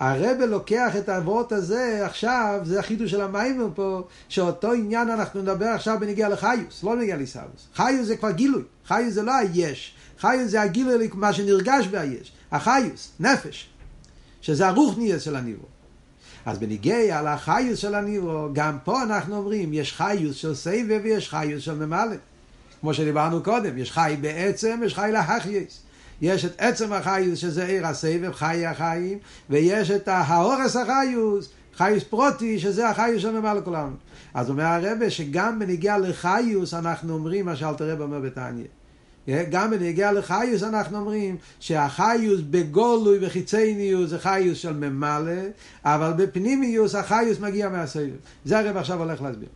הרבה 0.00 0.46
לוקח 0.46 0.96
את 0.98 1.08
האבות 1.08 1.52
הזה 1.52 2.06
עכשיו, 2.06 2.60
זה 2.64 2.80
החידוש 2.80 3.10
של 3.10 3.20
המים 3.20 3.70
פה, 3.74 4.02
שאותו 4.28 4.72
עניין 4.72 5.10
אנחנו 5.10 5.42
נדבר 5.42 5.66
עכשיו 5.66 5.96
בנגיע 6.00 6.28
לחיוס, 6.28 6.84
לא 6.84 6.94
בנגיע 6.94 7.16
לאיסהבוס. 7.16 7.66
חיוס 7.74 8.06
זה 8.06 8.16
כבר 8.16 8.30
גילוי, 8.30 8.62
חיוס 8.86 9.14
זה 9.14 9.22
לא 9.22 9.32
היש, 9.34 9.94
חיוס 10.18 10.50
זה 10.50 10.62
הגילוי, 10.62 11.08
מה 11.14 11.32
שנרגש 11.32 11.86
ביש, 11.86 12.32
החיוס, 12.52 13.10
נפש, 13.20 13.68
שזה 14.40 14.68
הרוחניאס 14.68 15.22
של 15.22 15.36
הניבו. 15.36 15.66
אז 16.46 16.58
בניגיע 16.58 17.22
לחיוס 17.22 17.78
של 17.78 17.94
הניבו, 17.94 18.48
גם 18.52 18.78
פה 18.84 19.02
אנחנו 19.02 19.36
אומרים, 19.36 19.72
יש 19.72 19.92
חיוס 19.92 20.36
של 20.36 20.54
סבב 20.54 21.00
ויש 21.02 21.28
חיוס 21.28 21.62
של 21.62 21.74
ממלא. 21.74 22.16
כמו 22.80 22.94
שדיברנו 22.94 23.42
קודם, 23.42 23.78
יש 23.78 23.92
חי 23.92 24.16
בעצם, 24.20 24.80
יש 24.84 24.94
חי 24.94 25.10
להחייס. 25.12 25.82
יש 26.22 26.44
את 26.44 26.54
עצם 26.58 26.92
החיוס 26.92 27.38
שזה 27.38 27.66
עיר 27.66 27.86
הסבב, 27.86 28.32
חי 28.32 28.66
החיים, 28.66 29.18
ויש 29.50 29.90
את 29.90 30.08
האורס 30.08 30.76
החיוס, 30.76 31.48
חיוס 31.76 32.04
פרוטי, 32.04 32.58
שזה 32.58 32.88
החיוס 32.88 33.22
שממלא 33.22 33.52
לכולנו. 33.52 33.96
אז 34.34 34.50
אומר 34.50 34.64
הרבה 34.64 35.10
שגם 35.10 35.58
בנגיע 35.58 35.98
לחיוס 35.98 36.74
אנחנו 36.74 37.14
אומרים 37.14 37.46
מה 37.46 37.56
שאלתר 37.56 37.92
רב 37.92 38.00
אומר 38.00 38.20
בתניא. 38.20 38.64
גם 39.50 39.70
בנגיע 39.70 40.12
לחיוס 40.12 40.62
אנחנו 40.62 40.98
אומרים 40.98 41.36
שהחיוס 41.60 42.40
בגולוי 42.50 43.18
וחיצניוס 43.26 44.10
זה 44.10 44.18
חיוס 44.18 44.58
של 44.58 44.72
ממלא, 44.72 45.42
אבל 45.84 46.12
בפנימיוס 46.16 46.94
החיוס 46.94 47.40
מגיע 47.40 47.68
מהסבב. 47.68 48.16
זה 48.44 48.58
הרב 48.58 48.76
עכשיו 48.76 48.98
הולך 48.98 49.22
להסביר. 49.22 49.48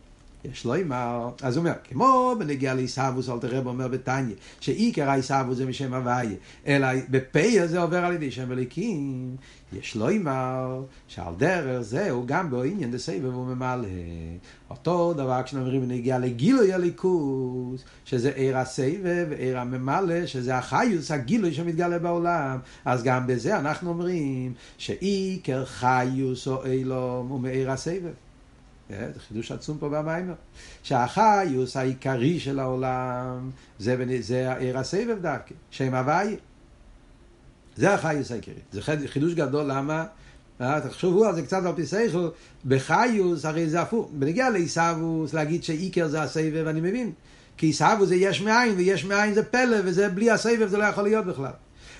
יש 0.51 0.65
לו 0.65 0.75
אמר, 0.81 1.29
אז 1.41 1.57
הוא 1.57 1.65
אומר, 1.65 1.73
כמו 1.83 2.35
בנגיע 2.39 2.73
לעיסאוווס, 2.73 3.29
אל 3.29 3.39
תראה 3.39 3.59
אומר 3.65 3.87
בתניא, 3.87 4.35
שעיקר 4.59 5.09
העיסאוווס 5.09 5.57
זה 5.57 5.65
משם 5.65 5.93
הוויה, 5.93 6.35
אלא 6.67 6.87
בפה 7.09 7.67
זה 7.67 7.79
עובר 7.79 8.05
על 8.05 8.13
ידי 8.13 8.31
שם 8.31 8.51
אליקים, 8.51 9.35
יש 9.73 9.95
לו 9.95 10.09
אמר, 10.11 10.83
שעל 11.07 11.33
דרך 11.37 11.81
זה 11.81 12.11
הוא 12.11 12.27
גם 12.27 12.51
בעניין 12.51 12.91
דסבב 12.91 13.37
וממלא. 13.37 13.87
אותו 14.69 15.13
דבר 15.13 15.43
כשאנחנו 15.43 15.65
אומרים 15.65 15.89
בנגיע 15.89 16.19
לגילוי 16.19 16.73
הליכוס, 16.73 17.83
שזה 18.05 18.31
עיר 18.35 18.57
הסבב, 18.57 19.27
עיר 19.37 19.59
הממלא, 19.59 20.25
שזה 20.25 20.57
החיוס, 20.57 21.11
הגילוי 21.11 21.53
שמתגלה 21.53 21.99
בעולם, 21.99 22.57
אז 22.85 23.03
גם 23.03 23.27
בזה 23.27 23.59
אנחנו 23.59 23.89
אומרים 23.89 24.53
שעיקר 24.77 25.65
חיוס 25.65 26.47
או 26.47 26.65
אילום 26.65 27.27
הוא 27.27 27.39
מעיר 27.39 27.71
הסבב. 27.71 28.26
זה 28.89 29.19
חידוש 29.27 29.51
עצום 29.51 29.77
פה 29.77 29.89
במיימר. 29.89 30.33
שהחיוס 30.83 31.77
העיקרי 31.77 32.39
של 32.39 32.59
העולם 32.59 33.51
זה, 33.79 34.05
זה 34.19 34.53
עיר 34.53 34.77
הסבב 34.77 35.17
דווקא, 35.21 35.53
שם 35.71 35.93
הוואי. 35.93 36.35
זה 37.75 37.93
החיוס 37.93 38.31
העיקרי. 38.31 38.53
זה 38.71 38.81
חידוש 39.07 39.33
גדול, 39.33 39.65
למה? 39.71 40.05
תחשבו 40.57 41.25
על 41.25 41.35
זה 41.35 41.41
קצת 41.41 41.65
על 41.65 41.75
פי 41.75 41.85
סייכו, 41.85 42.27
בחיוס 42.65 43.45
הרי 43.45 43.69
זה 43.69 43.81
הפוך. 43.81 44.09
בנגיע 44.13 44.49
לעיסאוווס 44.49 45.33
להגיד 45.33 45.63
שאיקר 45.63 46.07
זה 46.07 46.21
הסבב, 46.21 46.67
אני 46.67 46.81
מבין. 46.81 47.11
כי 47.57 47.65
עיסאוווס 47.65 48.07
זה 48.07 48.15
יש 48.15 48.41
מאין, 48.41 48.73
ויש 48.77 49.05
מאין 49.05 49.33
זה 49.33 49.43
פלא, 49.43 49.77
וזה 49.85 50.09
בלי 50.09 50.31
הסבב 50.31 50.67
זה 50.67 50.77
לא 50.77 50.83
יכול 50.83 51.03
להיות 51.03 51.25
בכלל. 51.25 51.51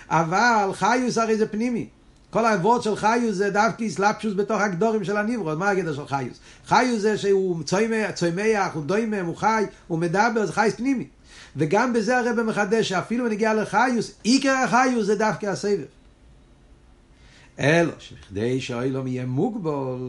אבל 0.10 0.70
חיוס 0.74 1.18
הרי 1.18 1.38
זה 1.38 1.48
פנימי. 1.48 1.88
כל 2.30 2.46
העבוד 2.46 2.84
של 2.84 2.96
חיוס 2.96 3.36
זה 3.36 3.50
דווקא 3.50 3.90
סלפשוס 3.90 4.34
בתוך 4.36 4.62
הגדורים 4.62 5.04
של 5.04 5.18
הניברו, 5.18 5.56
מה 5.56 5.70
הגדר 5.70 5.94
של 5.94 6.08
חיוס? 6.08 6.40
חיוס 6.66 7.02
זה 7.02 7.18
שהוא 7.18 7.64
צומח, 8.16 8.74
הוא 8.74 8.84
דוימם, 8.84 9.26
הוא 9.26 9.36
חי, 9.36 9.64
הוא 9.88 10.00
מדבר, 10.00 10.46
זה 10.46 10.54
חייס 10.54 10.76
פנימי. 10.76 11.08
וגם 11.56 11.94
בזה 11.94 12.18
הרב 12.18 12.42
מחדש, 12.42 12.90
שאפילו 12.90 13.26
בנגיע 13.26 13.54
לחיוס, 13.54 14.12
עיקר 14.24 14.50
החיוס 14.50 15.06
זה 15.06 15.16
דווקא 15.16 15.46
הסבב. 15.46 15.86
אלו 17.60 17.92
שבכדי 18.00 18.62
שאוילום 18.62 19.08
יהיה 19.08 19.26
מוגבול, 19.26 20.00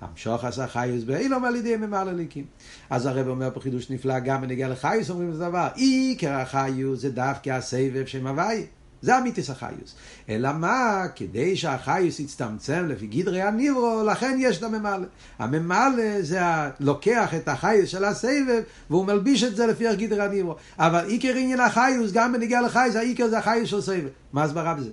המשוך 0.00 0.44
עשה 0.44 0.66
חיוס 0.66 1.04
באילום 1.04 1.44
על 1.44 1.56
ידי 1.56 1.76
ממעל 1.76 2.08
הליקים. 2.08 2.44
אז 2.90 3.06
הרב 3.06 3.28
אומר 3.28 3.50
פה 3.54 3.60
חידוש 3.60 3.90
נפלא, 3.90 4.18
גם 4.18 4.40
בנגיע 4.40 4.68
לחיוס 4.68 5.10
אומרים 5.10 5.30
את 5.30 5.34
הדבר, 5.34 5.68
עיקר 5.74 6.32
החיוס 6.32 7.00
זה 7.00 7.10
דווקא 7.10 7.50
הסבב 7.50 8.06
שם 8.06 8.26
הוואי. 8.26 8.66
זה 9.04 9.18
אמיתיס 9.18 9.50
החיוס. 9.50 9.94
אלא 10.28 10.52
מה? 10.52 11.02
כדי 11.16 11.56
שהחיוס 11.56 12.20
יצטמצם 12.20 12.86
לפי 12.88 13.06
גדרי 13.06 13.42
הניברו, 13.42 14.02
לכן 14.06 14.36
יש 14.40 14.58
את 14.58 14.62
הממלא. 14.62 15.06
הממלא 15.38 16.22
זה 16.22 16.40
לוקח 16.80 17.34
את 17.34 17.48
החיוס 17.48 17.88
של 17.88 18.04
הסבב, 18.04 18.62
והוא 18.90 19.06
מלביש 19.06 19.44
את 19.44 19.56
זה 19.56 19.66
לפי 19.66 19.96
גדרי 19.96 20.22
הניברו. 20.22 20.56
אבל 20.78 21.04
עיקר 21.06 21.34
עניין 21.34 21.60
החיוס, 21.60 22.12
גם 22.12 22.32
בנגיע 22.32 22.62
לחיוס, 22.62 22.96
העיקר 22.96 23.28
זה 23.28 23.38
החיוס 23.38 23.68
של 23.68 23.80
סבב. 23.80 24.08
מה 24.32 24.42
הסברה 24.42 24.74
בזה? 24.74 24.90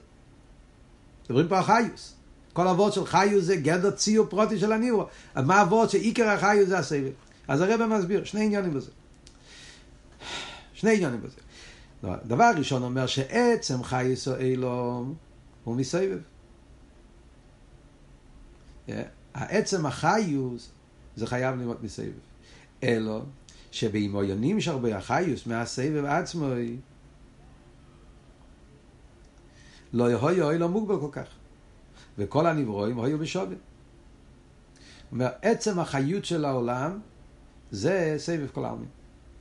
מדברים 1.24 1.48
פה 1.48 1.58
על 1.58 1.64
חיוס. 1.64 2.14
כל 2.54 2.68
אבות 2.68 2.94
של 2.94 3.06
חיוס 3.06 3.44
זה 3.44 3.56
גדר 3.56 3.92
ציור 3.92 4.26
פרוטי 4.26 4.60
של 4.60 4.72
הניברו. 4.72 5.06
מה 5.36 5.62
אבות 5.62 5.90
שעיקר 5.90 6.30
החיוס 6.30 6.70
זה 6.70 6.78
הסבב? 6.78 7.12
אז 7.48 7.62
הרב 7.62 7.86
מסביר, 7.86 8.24
שני 8.24 8.46
עניינים 8.46 8.74
בזה. 8.74 8.92
שני 10.74 10.96
עניינים 10.96 11.22
בזה. 11.22 11.36
דבר 12.04 12.52
ראשון 12.58 12.84
אומר 12.84 13.08
שעצם 13.08 13.84
חייס 13.84 14.28
או 14.28 14.36
אילום 14.36 15.16
הוא 15.64 15.76
מסבב. 15.76 16.20
העצם 19.34 19.86
החיוס 19.86 20.72
זה 21.16 21.28
חייב 21.28 21.56
להיות 21.56 21.84
מסבב. 21.84 22.12
אלו 22.84 23.22
שבאמו 23.72 24.24
יונים 24.24 24.62
שהרבה 24.62 24.98
החיוס 24.98 25.48
מהסבב 25.48 26.06
עצמו 26.06 26.48
לא 29.94 30.10
יהיו 30.10 30.46
אוי 30.46 30.58
לא 30.58 30.70
מוגבל 30.70 31.00
כל 31.00 31.10
כך. 31.12 31.28
וכל 32.18 32.48
הנברואים 32.48 33.00
היו 33.00 33.18
בשווי. 33.20 33.56
אומר, 35.12 35.30
עצם 35.42 35.80
החיות 35.80 36.26
של 36.26 36.46
העולם 36.46 37.00
זה 37.72 38.16
סבב 38.18 38.48
כל 38.48 38.66
העלמין. 38.66 38.88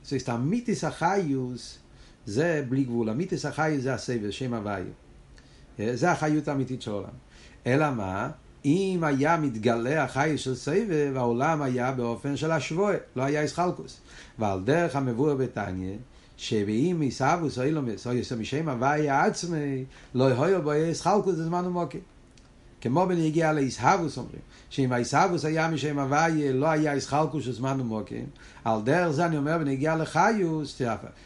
זאת 0.03 0.11
אומרת, 0.11 0.29
המיתיס 0.29 0.83
החיוס 0.83 1.79
זה 2.25 2.63
בלי 2.69 2.83
גבול. 2.83 3.09
המיתיס 3.09 3.45
החיוס 3.45 3.83
זה 3.83 3.93
הסבב, 3.93 4.29
שם 4.29 4.53
הוויה. 4.53 4.85
זה 5.93 6.11
החיות 6.11 6.47
האמיתית 6.47 6.81
של 6.81 6.91
העולם. 6.91 7.09
אלא 7.67 7.91
מה? 7.91 8.29
אם 8.65 8.99
היה 9.03 9.37
מתגלה 9.37 10.03
החי 10.03 10.37
של 10.37 10.55
סבב, 10.55 11.13
העולם 11.15 11.61
היה 11.61 11.91
באופן 11.91 12.37
של 12.37 12.51
השבועה, 12.51 12.95
לא 13.15 13.23
היה 13.23 13.41
איסחלקוס. 13.41 14.01
ועל 14.39 14.63
דרך 14.63 14.95
המבואר 14.95 15.35
בתניא, 15.35 15.97
שבאם 16.37 17.01
או 17.57 17.63
אילומס, 17.63 18.07
או 18.07 18.13
יסו 18.13 18.35
משם 18.35 18.69
הוויה 18.69 19.23
עצמי, 19.23 19.85
לא 20.15 20.23
יהיו 20.23 20.61
בו 20.61 20.71
איסחלקוס 20.71 21.35
בזמן 21.35 21.65
ומוקי. 21.65 21.99
כמו 22.81 23.05
בנגיע 23.05 23.53
לאיסהבוס 23.53 24.17
אומרים, 24.17 24.41
שאם 24.69 24.93
האיסהבוס 24.93 25.45
היה 25.45 25.67
משם 25.67 25.99
הוויה, 25.99 26.53
לא 26.53 26.67
היה 26.67 26.93
איסחלקוס 26.93 27.47
בזמן 27.47 27.81
ומוקי. 27.81 28.21
על 28.65 28.81
דרך 28.83 29.11
זה 29.11 29.25
אני 29.25 29.37
אומר 29.37 29.57
בנגיע 29.57 29.95
לחיוס, 29.95 30.81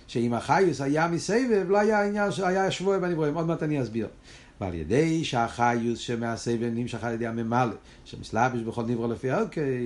שאם 0.07 0.33
החיוס 0.33 0.81
היה 0.81 1.07
מסבב, 1.07 1.65
לא 1.67 1.77
היה 1.79 2.05
עניין 2.05 2.31
שהיה 2.31 2.71
שבועה 2.71 2.99
בנברואים. 2.99 3.35
עוד 3.35 3.45
מעט 3.45 3.63
אני 3.63 3.81
אסביר. 3.81 4.07
ועל 4.61 4.73
ידי 4.73 5.23
שהחיוס 5.23 5.99
שמעשה 5.99 6.55
ונמשך 6.59 7.03
על 7.03 7.13
ידי 7.13 7.27
הממלא, 7.27 7.75
שמסלבש 8.05 8.59
בכל 8.59 8.83
נברו 8.83 9.07
לפי 9.07 9.33
אוקיי, 9.33 9.83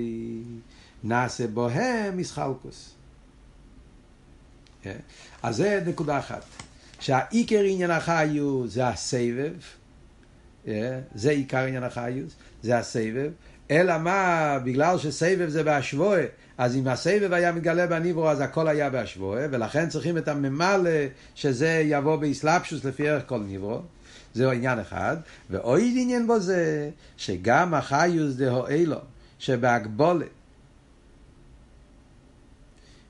נעשה 1.04 1.48
בוהם 1.48 2.18
מסחלקוס. 2.18 2.96
אז 5.44 5.56
זה 5.56 5.84
נקודה 5.86 6.20
אחת. 6.20 6.46
שהעיקר 7.00 7.64
עניין 7.64 7.92
החיוס 7.92 8.74
זה 8.74 8.88
הסבב, 8.88 9.54
זה 11.16 11.30
עיקר 11.30 11.58
עניין 11.58 11.84
החיוס, 11.84 12.34
זה 12.64 12.78
הסבב, 12.78 13.32
אלא 13.72 13.98
מה, 13.98 14.58
בגלל 14.64 14.98
שסבב 14.98 15.50
זה 15.50 15.64
בהשבועה, 15.64 16.22
אז 16.58 16.76
אם 16.76 16.88
הסבב 16.88 17.34
היה 17.34 17.52
מתגלה 17.52 17.88
בניברו, 17.88 18.30
אז 18.30 18.42
הכל 18.42 18.68
היה 18.68 18.90
בהשבועה, 18.90 19.46
ולכן 19.52 19.90
צריכים 19.90 20.18
את 20.18 20.28
הממלא, 20.28 20.92
שזה 21.36 21.82
יבוא 21.86 22.16
באסלאפשוס 22.16 22.86
לפי 22.86 23.10
ערך 23.10 23.24
כל 23.26 23.40
ניברו. 23.40 23.82
זהו 24.34 24.52
עניין 24.52 24.80
אחד, 24.80 25.18
ועוד 25.50 25.82
עניין 25.96 26.28
בו 26.28 26.40
זה 26.40 26.90
שגם 27.18 27.74
החיוס 27.74 28.36
דהו 28.36 28.68
אילו, 28.68 28.98
שבהגבולה, 29.40 30.26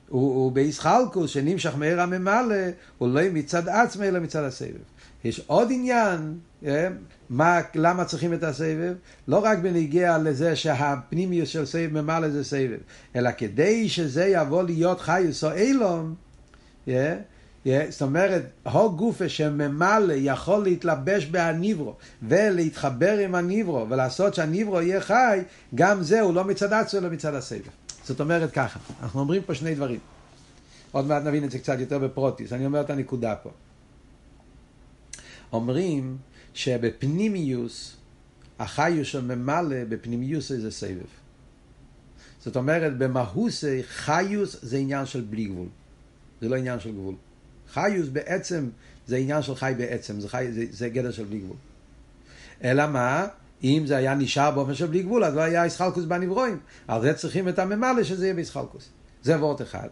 הוא, 0.08 0.34
הוא 0.34 0.52
באיסחלקוס 0.52 1.30
שנמשך 1.30 1.76
מהר 1.76 2.00
הממלא, 2.00 2.56
הוא 2.98 3.08
לא 3.08 3.20
מצד 3.32 3.68
עצמי 3.68 4.08
אלא 4.08 4.20
מצד 4.20 4.44
הסבב. 4.44 4.80
יש 5.24 5.40
עוד 5.46 5.68
עניין, 5.70 6.38
אה, 6.66 6.88
מה, 7.30 7.60
למה 7.74 8.04
צריכים 8.04 8.34
את 8.34 8.42
הסבב? 8.42 8.94
לא 9.28 9.38
רק 9.44 9.58
בנגיע 9.58 10.18
לזה 10.18 10.56
שהפנימיוס 10.56 11.48
של 11.48 11.66
סבב 11.66 11.92
ממלא 11.92 12.28
זה 12.28 12.44
סבב, 12.44 12.78
אלא 13.16 13.30
כדי 13.38 13.88
שזה 13.88 14.24
יבוא 14.24 14.62
להיות 14.62 15.00
חיוס 15.00 15.44
או 15.44 15.52
אילום, 15.52 16.14
yeah, 16.86 16.90
אה, 17.66 17.86
זאת 17.88 18.02
אומרת, 18.02 18.42
הו 18.64 18.96
גופה 18.96 19.28
שממלא 19.28 20.12
יכול 20.16 20.62
להתלבש 20.62 21.26
בהניברו 21.26 21.94
ולהתחבר 22.22 23.18
עם 23.18 23.34
הניברו 23.34 23.86
ולעשות 23.90 24.34
שהניברו 24.34 24.80
יהיה 24.80 25.00
חי, 25.00 25.40
גם 25.74 26.02
זה 26.02 26.20
הוא 26.20 26.34
לא 26.34 26.44
מצד 26.44 26.72
עצמו 26.72 27.00
אלא 27.00 27.08
מצד 27.08 27.34
הסבב. 27.34 27.60
זאת 28.04 28.20
אומרת 28.20 28.50
ככה, 28.50 28.78
אנחנו 29.02 29.20
אומרים 29.20 29.42
פה 29.42 29.54
שני 29.54 29.74
דברים. 29.74 30.00
עוד 30.92 31.06
מעט 31.06 31.22
נבין 31.22 31.44
את 31.44 31.50
זה 31.50 31.58
קצת 31.58 31.78
יותר 31.78 31.98
בפרוטיס, 31.98 32.52
אני 32.52 32.66
אומר 32.66 32.80
את 32.80 32.90
הנקודה 32.90 33.34
פה. 33.34 33.50
אומרים 35.52 36.16
שבפנימיוס, 36.54 37.96
החיוס 38.58 39.08
של 39.08 39.36
ממלא 39.36 39.84
בפנימיוס 39.88 40.52
זה 40.52 40.70
סבב. 40.70 41.10
זאת 42.40 42.56
אומרת, 42.56 42.98
במהוסי 42.98 43.82
חיוס 43.82 44.56
זה 44.62 44.76
עניין 44.76 45.06
של 45.06 45.20
בלי 45.20 45.44
גבול. 45.44 45.68
זה 46.40 46.48
לא 46.48 46.56
עניין 46.56 46.80
של 46.80 46.92
גבול. 46.92 47.14
חיוס 47.72 48.08
בעצם 48.08 48.68
זה 49.06 49.16
עניין 49.16 49.42
של 49.42 49.54
חי 49.54 49.74
בעצם, 49.78 50.20
זה, 50.20 50.28
חי, 50.28 50.46
זה, 50.52 50.64
זה 50.70 50.88
גדר 50.88 51.10
של 51.10 51.24
בלי 51.24 51.38
גבול. 51.38 51.56
אלא 52.64 52.86
מה? 52.86 53.26
אם 53.64 53.82
זה 53.86 53.96
היה 53.96 54.14
נשאר 54.14 54.50
באופן 54.50 54.74
של 54.74 54.86
בלי 54.86 55.02
גבול, 55.02 55.24
אז 55.24 55.34
לא 55.34 55.40
היה 55.40 55.64
איסחלקוס 55.64 56.04
בנברואים. 56.04 56.58
על 56.88 57.02
זה 57.02 57.14
צריכים 57.14 57.48
את 57.48 57.58
הממלא 57.58 58.04
שזה 58.04 58.24
יהיה 58.24 58.34
באיסחלקוס. 58.34 58.88
זה 59.22 59.38
וורט 59.38 59.62
אחד. 59.62 59.88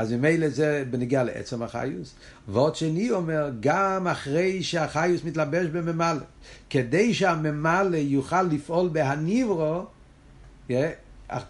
אז 0.00 0.12
ממילא 0.12 0.48
זה 0.48 0.84
בנגיע 0.90 1.24
לעצם 1.24 1.62
החיוס. 1.62 2.14
ועוד 2.48 2.76
שני 2.76 3.10
אומר, 3.10 3.50
גם 3.60 4.06
אחרי 4.08 4.62
שהחיוס 4.62 5.24
מתלבש 5.24 5.66
בממלא, 5.66 6.20
כדי 6.70 7.14
שהממלא 7.14 7.96
יוכל 7.96 8.42
לפעול 8.42 8.88
בהניברו, 8.88 9.84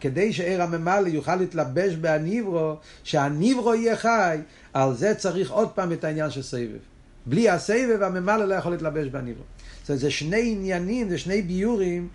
כדי 0.00 0.32
שעיר 0.32 0.62
הממלא 0.62 1.08
יוכל 1.08 1.36
להתלבש 1.36 1.94
בהניברו, 1.94 2.76
שהניברו 3.04 3.74
יהיה 3.74 3.96
חי, 3.96 4.38
על 4.72 4.94
זה 4.94 5.14
צריך 5.14 5.50
עוד 5.50 5.68
פעם 5.70 5.92
את 5.92 6.04
העניין 6.04 6.30
של 6.30 6.42
סבב. 6.42 6.78
בלי 7.26 7.48
הסבב 7.48 8.02
הממלא 8.02 8.44
לא 8.44 8.54
יכול 8.54 8.72
להתלבש 8.72 9.08
בהניברו. 9.08 9.44
זאת 9.80 9.88
אומרת, 9.88 10.00
זה 10.00 10.10
שני 10.10 10.52
עניינים, 10.52 11.08
זה 11.08 11.18
שני 11.18 11.42
ביורים, 11.42 12.08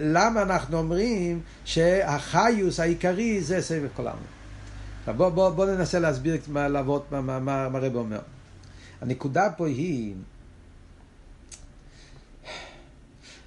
למה 0.00 0.42
אנחנו 0.42 0.78
אומרים 0.78 1.40
שהחיוס 1.64 2.80
העיקרי 2.80 3.40
זה 3.40 3.62
סבב 3.62 3.88
כל 3.96 4.06
העם. 5.06 5.16
בוא, 5.16 5.28
בוא, 5.28 5.50
בוא 5.50 5.66
ננסה 5.66 5.98
להסביר, 5.98 6.36
לעבוד 6.52 7.02
מה, 7.10 7.20
מה, 7.20 7.38
מה, 7.38 7.68
מה 7.68 7.78
הרב 7.78 7.96
אומר. 7.96 8.20
הנקודה 9.00 9.48
פה 9.56 9.66
היא 9.66 10.14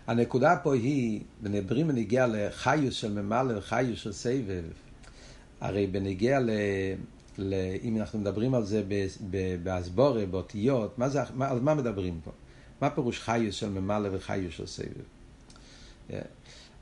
הנקודה 0.10 0.56
פה 0.64 0.74
היא, 0.74 1.22
בנברים 1.42 1.88
בנגיע 1.88 2.28
לחיוס 2.28 2.94
של 2.94 3.22
ממלא 3.22 3.58
וחיוס 3.58 4.00
של 4.00 4.12
סבב, 4.12 4.64
הרי 5.62 5.88
בנגיע 5.88 6.40
ל... 6.40 6.50
ל... 7.38 7.54
אם 7.84 7.98
אנחנו 7.98 8.20
מדברים 8.20 8.56
על 8.56 8.66
זה 8.66 8.84
באסבורה, 9.64 10.26
באותיות, 10.26 11.00
מה 11.00 11.10
זה, 11.10 11.20
מה, 11.34 11.50
על 11.50 11.60
מה 11.60 11.74
מדברים 11.74 12.20
פה? 12.24 12.32
מה 12.82 12.90
פירוש 12.90 13.20
חיוס 13.20 13.56
של 13.56 13.70
ממלא 13.70 14.10
וחיוס 14.12 14.54
של 14.54 14.66
סבב? 14.66 15.06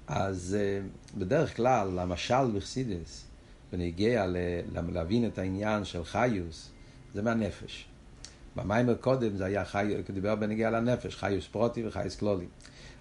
אז 0.08 0.58
אה, 0.60 0.80
בדרך 1.18 1.56
כלל, 1.56 2.00
המשל 2.00 2.52
בחסידס, 2.56 3.27
בנגיע 3.72 4.28
ל... 4.28 4.38
להבין 4.92 5.28
את 5.28 5.38
העניין 5.38 5.86
של 5.86 6.04
חיוס, 6.04 6.72
זה 7.14 7.22
מהנפש. 7.22 7.86
במיימר 8.56 8.96
קודם 8.96 9.38
זה 9.38 9.46
היה 9.46 9.66
חי... 9.66 9.94
דיבר 10.14 10.36
בנגיע 10.36 10.70
לנפש, 10.70 11.16
חיוס 11.16 11.48
פרוטי 11.48 11.88
וחיוס 11.88 12.16
קלולי. 12.16 12.46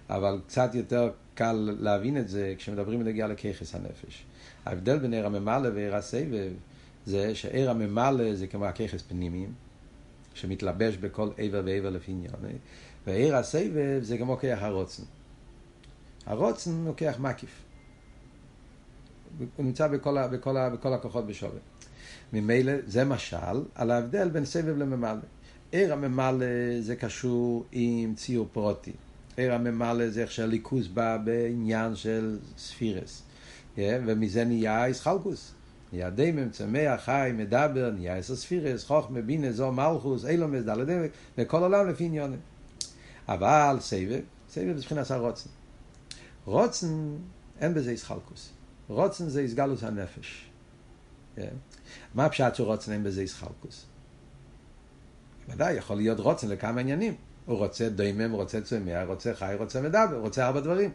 אבל 0.09 0.39
קצת 0.47 0.75
יותר 0.75 1.11
קל 1.35 1.75
להבין 1.79 2.17
את 2.17 2.29
זה 2.29 2.53
כשמדברים 2.57 2.99
בנגיע 2.99 3.27
לככס 3.27 3.75
הנפש. 3.75 4.25
ההבדל 4.65 4.99
בין 4.99 5.13
עיר 5.13 5.25
הממלא 5.25 5.69
ועיר 5.75 5.95
הסבב 5.95 6.51
זה 7.05 7.35
שעיר 7.35 7.69
הממלא 7.69 8.35
זה 8.35 8.47
כמו 8.47 8.65
הככס 8.65 9.01
פנימיים, 9.01 9.53
שמתלבש 10.33 10.97
בכל 10.97 11.29
עבר 11.37 11.61
ועבר 11.65 11.89
לפי 11.89 12.11
עניין, 12.11 12.33
ועיר 13.07 13.35
הסבב 13.35 13.99
זה 14.01 14.17
כמו 14.17 14.37
כיח 14.37 14.61
הרוצן. 14.61 15.03
הרוצן 16.25 16.71
כיח 16.97 17.19
מקיף. 17.19 17.63
הוא 19.55 19.65
נמצא 19.65 19.87
בכל, 19.87 20.27
בכל, 20.27 20.69
בכל 20.73 20.93
הכוחות 20.93 21.27
בשווה. 21.27 21.59
ממילא 22.33 22.73
זה 22.87 23.05
משל 23.05 23.63
על 23.75 23.91
ההבדל 23.91 24.29
בין 24.29 24.45
סבב 24.45 24.77
לממלא. 24.77 25.21
עיר 25.71 25.93
הממלא 25.93 26.45
זה 26.81 26.95
קשור 26.95 27.65
עם 27.71 28.13
ציור 28.15 28.47
פרוטי. 28.51 28.91
עיר 29.37 29.53
הממלא 29.53 30.09
זה 30.09 30.21
איך 30.21 30.31
שהליכוס 30.31 30.87
בא 30.87 31.17
בעניין 31.17 31.95
של 31.95 32.39
ספירס. 32.57 33.21
Yeah, 33.75 33.79
ומזה 34.05 34.45
נהיה 34.45 34.85
איסחלקוס. 34.85 35.53
נהיה 35.93 36.09
דמם, 36.09 36.49
צמח, 36.49 37.01
חי, 37.05 37.31
מדבר, 37.33 37.91
נהיה 37.91 38.15
עשר 38.15 38.35
ספירס, 38.35 38.85
חוכמה, 38.85 39.21
בינה, 39.21 39.51
זו 39.51 39.71
מלכוס, 39.71 40.25
אילומס, 40.25 40.63
דלת 40.63 40.87
דמק, 40.87 41.11
וכל 41.37 41.63
עולם 41.63 41.87
לפי 41.87 42.03
עניונים. 42.03 42.39
אבל 43.27 43.77
סבב, 43.79 44.19
סבב 44.49 44.65
זה 44.65 44.73
מבחינת 44.73 45.11
הרוצן. 45.11 45.49
רוצן, 46.45 46.87
אין 47.59 47.73
בזה 47.73 47.91
איסחלקוס. 47.91 48.49
רוצן 48.87 49.29
זה 49.29 49.39
איסגלוס 49.39 49.83
הנפש. 49.83 50.49
Yeah. 51.37 51.41
מה 52.15 52.25
הפשט 52.25 52.55
של 52.55 52.63
רוצן 52.63 52.91
אין 52.91 53.03
בזה 53.03 53.21
איסחלקוס? 53.21 53.85
ודאי, 55.49 55.73
יכול 55.73 55.97
להיות 55.97 56.19
רוצן 56.19 56.47
לכמה 56.47 56.81
עניינים. 56.81 57.15
הוא 57.45 57.57
רוצה 57.57 57.89
דוימם, 57.89 58.31
רוצה 58.31 58.61
צומח, 58.61 59.03
רוצה 59.07 59.33
חי, 59.33 59.55
רוצה 59.59 59.81
מדבר, 59.81 60.19
רוצה 60.19 60.47
ארבע 60.47 60.59
דברים. 60.59 60.91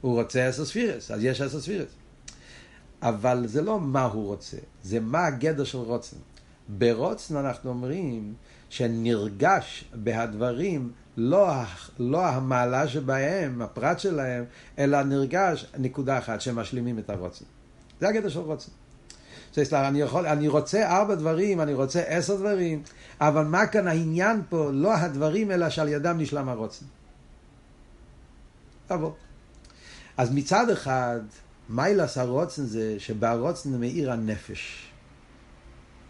הוא 0.00 0.20
רוצה 0.20 0.46
עשר 0.46 0.64
ספירס, 0.64 1.10
אז 1.10 1.24
יש 1.24 1.40
עשר 1.40 1.60
ספירס. 1.60 1.90
אבל 3.02 3.46
זה 3.46 3.62
לא 3.62 3.80
מה 3.80 4.04
הוא 4.04 4.26
רוצה, 4.26 4.56
זה 4.82 5.00
מה 5.00 5.26
הגדר 5.26 5.64
של 5.64 5.78
רוצן. 5.78 6.16
ברוצן 6.68 7.36
אנחנו 7.36 7.70
אומרים 7.70 8.34
שנרגש 8.72 9.84
בהדברים 9.94 10.92
לא, 11.16 11.52
לא 11.98 12.26
המעלה 12.26 12.88
שבהם, 12.88 13.62
הפרט 13.62 13.98
שלהם, 13.98 14.44
אלא 14.78 15.02
נרגש 15.02 15.66
נקודה 15.78 16.18
אחת, 16.18 16.40
שהם 16.40 16.56
משלימים 16.56 16.98
את 16.98 17.10
הרוצן. 17.10 17.44
זה 18.00 18.08
הגדר 18.08 18.28
של 18.28 18.40
רוצן. 18.40 18.72
אני, 19.72 20.00
יכול, 20.00 20.26
אני 20.26 20.48
רוצה 20.48 20.88
ארבע 20.88 21.14
דברים, 21.14 21.60
אני 21.60 21.74
רוצה 21.74 22.00
עשר 22.00 22.36
דברים, 22.36 22.82
אבל 23.20 23.44
מה 23.44 23.66
כאן 23.66 23.88
העניין 23.88 24.42
פה? 24.48 24.70
לא 24.72 24.94
הדברים, 24.94 25.50
אלא 25.50 25.70
שעל 25.70 25.88
ידם 25.88 26.18
נשלם 26.18 26.48
הרוצן. 26.48 26.86
תבוא. 28.86 29.12
אז 30.16 30.34
מצד 30.34 30.70
אחד, 30.70 31.20
מיילס 31.68 32.18
הרוצן 32.18 32.64
זה 32.64 32.94
שבהרוצן 32.98 33.80
מאיר 33.80 34.12
הנפש. 34.12 34.92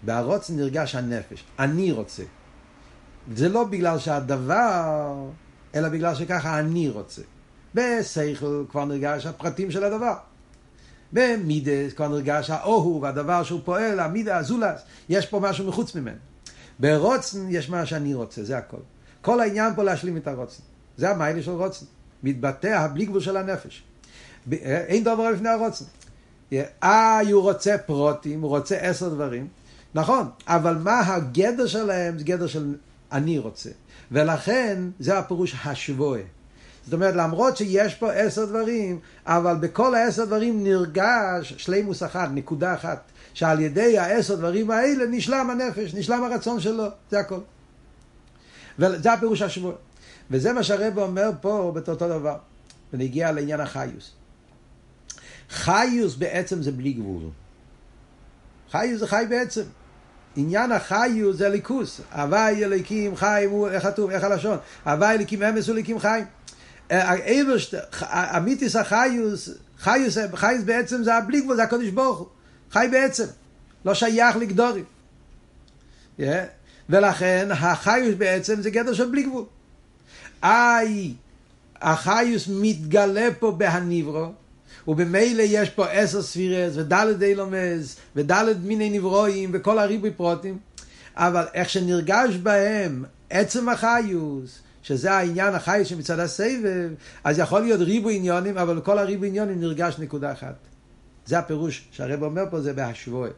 בהרוצן 0.02 0.56
נרגש 0.56 0.94
הנפש. 0.94 1.44
אני 1.58 1.92
רוצה. 1.92 2.22
זה 3.34 3.48
לא 3.48 3.64
בגלל 3.64 3.98
שהדבר, 3.98 5.14
אלא 5.74 5.88
בגלל 5.88 6.14
שככה 6.14 6.58
אני 6.58 6.88
רוצה. 6.88 7.22
בשכל 7.74 8.64
כבר 8.70 8.84
נרגש 8.84 9.26
הפרטים 9.26 9.70
של 9.70 9.84
הדבר. 9.84 10.14
במידס 11.12 11.92
כבר 11.96 12.08
נרגש 12.08 12.50
האוהו 12.50 13.02
והדבר 13.02 13.42
שהוא 13.42 13.60
פועל, 13.64 14.00
המידה, 14.00 14.36
הזולס, 14.36 14.80
יש 15.08 15.26
פה 15.26 15.40
משהו 15.40 15.68
מחוץ 15.68 15.94
ממנו. 15.94 16.16
ברוצן 16.78 17.46
יש 17.50 17.70
מה 17.70 17.86
שאני 17.86 18.14
רוצה, 18.14 18.44
זה 18.44 18.58
הכל. 18.58 18.76
כל 19.20 19.40
העניין 19.40 19.74
פה 19.74 19.82
להשלים 19.82 20.16
את 20.16 20.28
הרוצן. 20.28 20.62
זה 20.96 21.10
המיילה 21.10 21.42
של 21.42 21.50
רוצן. 21.50 21.86
מתבטא 22.22 22.88
בלי 22.94 23.04
גבול 23.04 23.20
של 23.20 23.36
הנפש. 23.36 23.82
אין 24.62 25.04
דבר 25.04 25.30
לפני 25.30 25.48
הרוצן. 25.48 25.84
אה, 26.82 27.20
הוא 27.32 27.42
רוצה 27.42 27.78
פרוטים, 27.78 28.42
הוא 28.42 28.50
רוצה 28.50 28.76
עשר 28.76 29.08
דברים. 29.08 29.48
נכון, 29.94 30.28
אבל 30.46 30.76
מה 30.76 31.00
הגדר 31.00 31.66
שלהם? 31.66 32.18
זה 32.18 32.24
גדר 32.24 32.46
של 32.46 32.74
אני 33.12 33.38
רוצה. 33.38 33.70
ולכן 34.12 34.78
זה 34.98 35.18
הפירוש 35.18 35.56
השבועה. 35.64 36.20
זאת 36.84 36.94
אומרת, 36.94 37.14
למרות 37.14 37.56
שיש 37.56 37.94
פה 37.94 38.12
עשר 38.12 38.44
דברים, 38.44 38.98
אבל 39.26 39.56
בכל 39.60 39.94
העשר 39.94 40.24
דברים 40.24 40.64
נרגש 40.64 41.54
שלימוס 41.56 42.02
אחת, 42.02 42.28
נקודה 42.34 42.74
אחת, 42.74 43.02
שעל 43.34 43.60
ידי 43.60 43.98
העשר 43.98 44.34
דברים 44.34 44.70
האלה 44.70 45.06
נשלם 45.06 45.50
הנפש, 45.50 45.94
נשלם 45.94 46.24
הרצון 46.24 46.60
שלו, 46.60 46.84
זה 47.10 47.18
הכל. 47.18 47.40
וזה 48.78 49.12
הפירוש 49.12 49.42
השבוע. 49.42 49.72
וזה 50.30 50.52
מה 50.52 50.62
שהרב 50.62 50.98
אומר 50.98 51.30
פה 51.40 51.72
באותו 51.74 51.94
דבר, 51.94 52.36
ונגיע 52.92 53.32
לעניין 53.32 53.60
החיוס. 53.60 54.10
חיוס 55.50 56.14
בעצם 56.14 56.62
זה 56.62 56.72
בלי 56.72 56.92
גבול. 56.92 57.22
חיוס 58.70 59.00
זה 59.00 59.06
חי 59.06 59.24
בעצם. 59.28 59.62
עניין 60.36 60.72
החיוס 60.72 61.36
זה 61.36 61.48
ליכוס. 61.48 62.00
הוואי 62.12 62.64
אליקים 62.64 63.16
חיים, 63.16 63.50
הוא, 63.50 63.68
איך 63.68 63.82
כתוב, 63.82 64.10
איך 64.10 64.24
הלשון? 64.24 64.58
הוואי 64.84 65.14
אליקים 65.14 65.42
אמס 65.42 65.68
וליקים 65.68 65.98
חיים. 65.98 66.24
אמיתיס 68.12 68.76
החיוס, 68.76 69.48
חיוס, 69.78 70.18
חיוס 70.34 70.62
בעצם 70.64 71.02
זה 71.02 71.14
הבלי 71.14 71.40
גבול, 71.40 71.56
זה 71.56 71.62
הקודש 71.62 71.88
ברוך 71.88 72.18
הוא. 72.18 72.26
חי 72.70 72.88
בעצם, 72.90 73.24
לא 73.84 73.94
שייך 73.94 74.36
לגדורים. 74.36 74.84
Yeah. 76.18 76.22
ולכן 76.88 77.48
החיוס 77.50 78.14
בעצם 78.18 78.62
זה 78.62 78.70
גדר 78.70 78.92
של 78.92 79.10
בלי 79.10 79.22
גבול. 79.22 79.44
איי, 80.42 81.14
החיוס 81.80 82.48
מתגלה 82.50 83.28
פה 83.38 83.50
בהניברו, 83.50 84.32
ובמילא 84.88 85.42
יש 85.46 85.70
פה 85.70 85.86
עשר 85.88 86.22
ספירס 86.22 86.72
ודלת 86.76 87.22
אילומס 87.22 87.96
ודלת 88.16 88.56
מיני 88.62 88.90
נברואים 88.90 89.50
וכל 89.52 89.78
הריבוי 89.78 90.10
פרוטים, 90.10 90.58
אבל 91.16 91.44
איך 91.54 91.68
שנרגש 91.68 92.36
בהם 92.36 93.04
עצם 93.30 93.68
החיוס, 93.68 94.58
שזה 94.82 95.12
העניין 95.12 95.54
החי 95.54 95.82
שמצד 95.84 96.18
הסבב, 96.18 96.90
אז 97.24 97.38
יכול 97.38 97.60
להיות 97.60 97.80
ריבו 97.80 98.08
עניונים, 98.08 98.58
אבל 98.58 98.76
בכל 98.76 98.98
הריבו 98.98 99.24
עניונים 99.24 99.60
נרגש 99.60 99.98
נקודה 99.98 100.32
אחת. 100.32 100.54
זה 101.26 101.38
הפירוש 101.38 101.88
שהרב 101.90 102.22
אומר 102.22 102.42
פה, 102.50 102.60
זה 102.60 102.72
בהשבועה. 102.72 103.30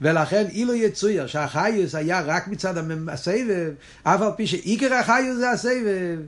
ולכן 0.00 0.46
אילו 0.50 0.74
יצויר 0.74 1.26
שהחיוס 1.26 1.94
היה 1.94 2.20
רק 2.20 2.48
מצד 2.48 2.74
הסבב, 3.08 3.72
אף 4.02 4.22
על 4.22 4.30
פי 4.36 4.46
שעיקר 4.46 4.94
החיוס 4.94 5.36
זה 5.36 5.50
הסבב, 5.50 6.18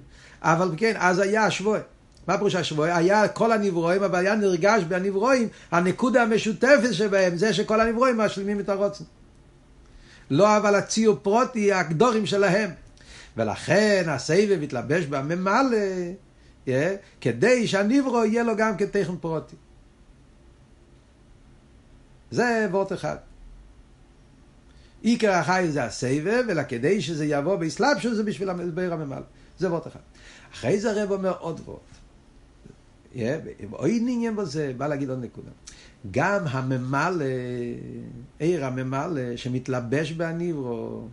אבל 0.43 0.71
כן, 0.77 0.93
אז 0.99 1.19
היה 1.19 1.45
השבועה. 1.45 1.81
מה 2.29 2.39
פירוש 2.39 2.55
השבועה? 2.55 2.97
היה 2.97 3.29
כל 3.29 3.53
הנברואים, 3.53 4.03
אבל 4.03 4.19
היה 4.19 4.35
נרגש 4.35 4.83
בנברואים, 4.83 5.49
הנקודה 5.71 6.23
המשותפת 6.23 6.93
שבהם, 6.93 7.37
זה 7.37 7.55
שכל 7.55 7.81
הנברואים 7.81 8.17
משלימים 8.17 8.61
את 8.61 8.69
הרוצן. 8.69 9.05
לא 10.31 10.57
אבל 10.57 10.75
הציור 10.75 11.17
פרוטי, 11.23 11.73
הגדורים 11.73 12.27
שלהם. 12.27 12.71
ולכן 13.37 14.05
הסבב 14.09 14.63
יתלבש 14.63 15.05
בממלא, 15.05 15.77
yeah, 16.67 16.71
כדי 17.21 17.69
שהניברו 17.69 18.25
יהיה 18.25 18.43
לו 18.43 18.57
גם 18.57 18.77
כתכן 18.77 19.17
פרוטי. 19.21 19.57
זה 22.31 22.67
וורט 22.71 22.93
אחד. 22.93 23.17
עיקר 25.03 25.31
החי 25.33 25.67
זה 25.71 25.85
הסבב, 25.85 26.45
אלא 26.51 26.63
כדי 26.63 27.03
שזה 27.03 27.25
יבוא 27.25 27.57
באסלאפשו 27.57 28.15
זה 28.15 28.23
בשביל 28.23 28.51
המסבר 28.51 28.93
הממלא. 28.93 29.23
זה 29.59 29.71
וורט 29.71 29.87
אחד. 29.87 30.01
אחרי 30.55 30.81
זה 30.81 30.91
הרב 30.91 31.11
אומר 31.11 31.35
עוד 31.39 31.61
וורט. 31.65 31.81
אוי 33.73 34.05
עניין 34.09 34.37
בזה, 34.37 34.73
בא 34.77 34.87
להגיד 34.87 35.11
עוד 35.11 35.25
נקודה. 35.25 35.51
גם 36.11 36.45
הממלא, 36.47 37.25
עיר 38.39 38.65
הממלא, 38.65 39.37
שמתלבש 39.37 40.13
בהניברו, 40.13 41.09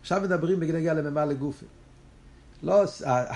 עכשיו 0.00 0.20
מדברים 0.20 0.60
בגנגיה 0.60 0.94
לממלא 0.94 1.32
גופי. 1.32 1.66
לא 2.62 2.84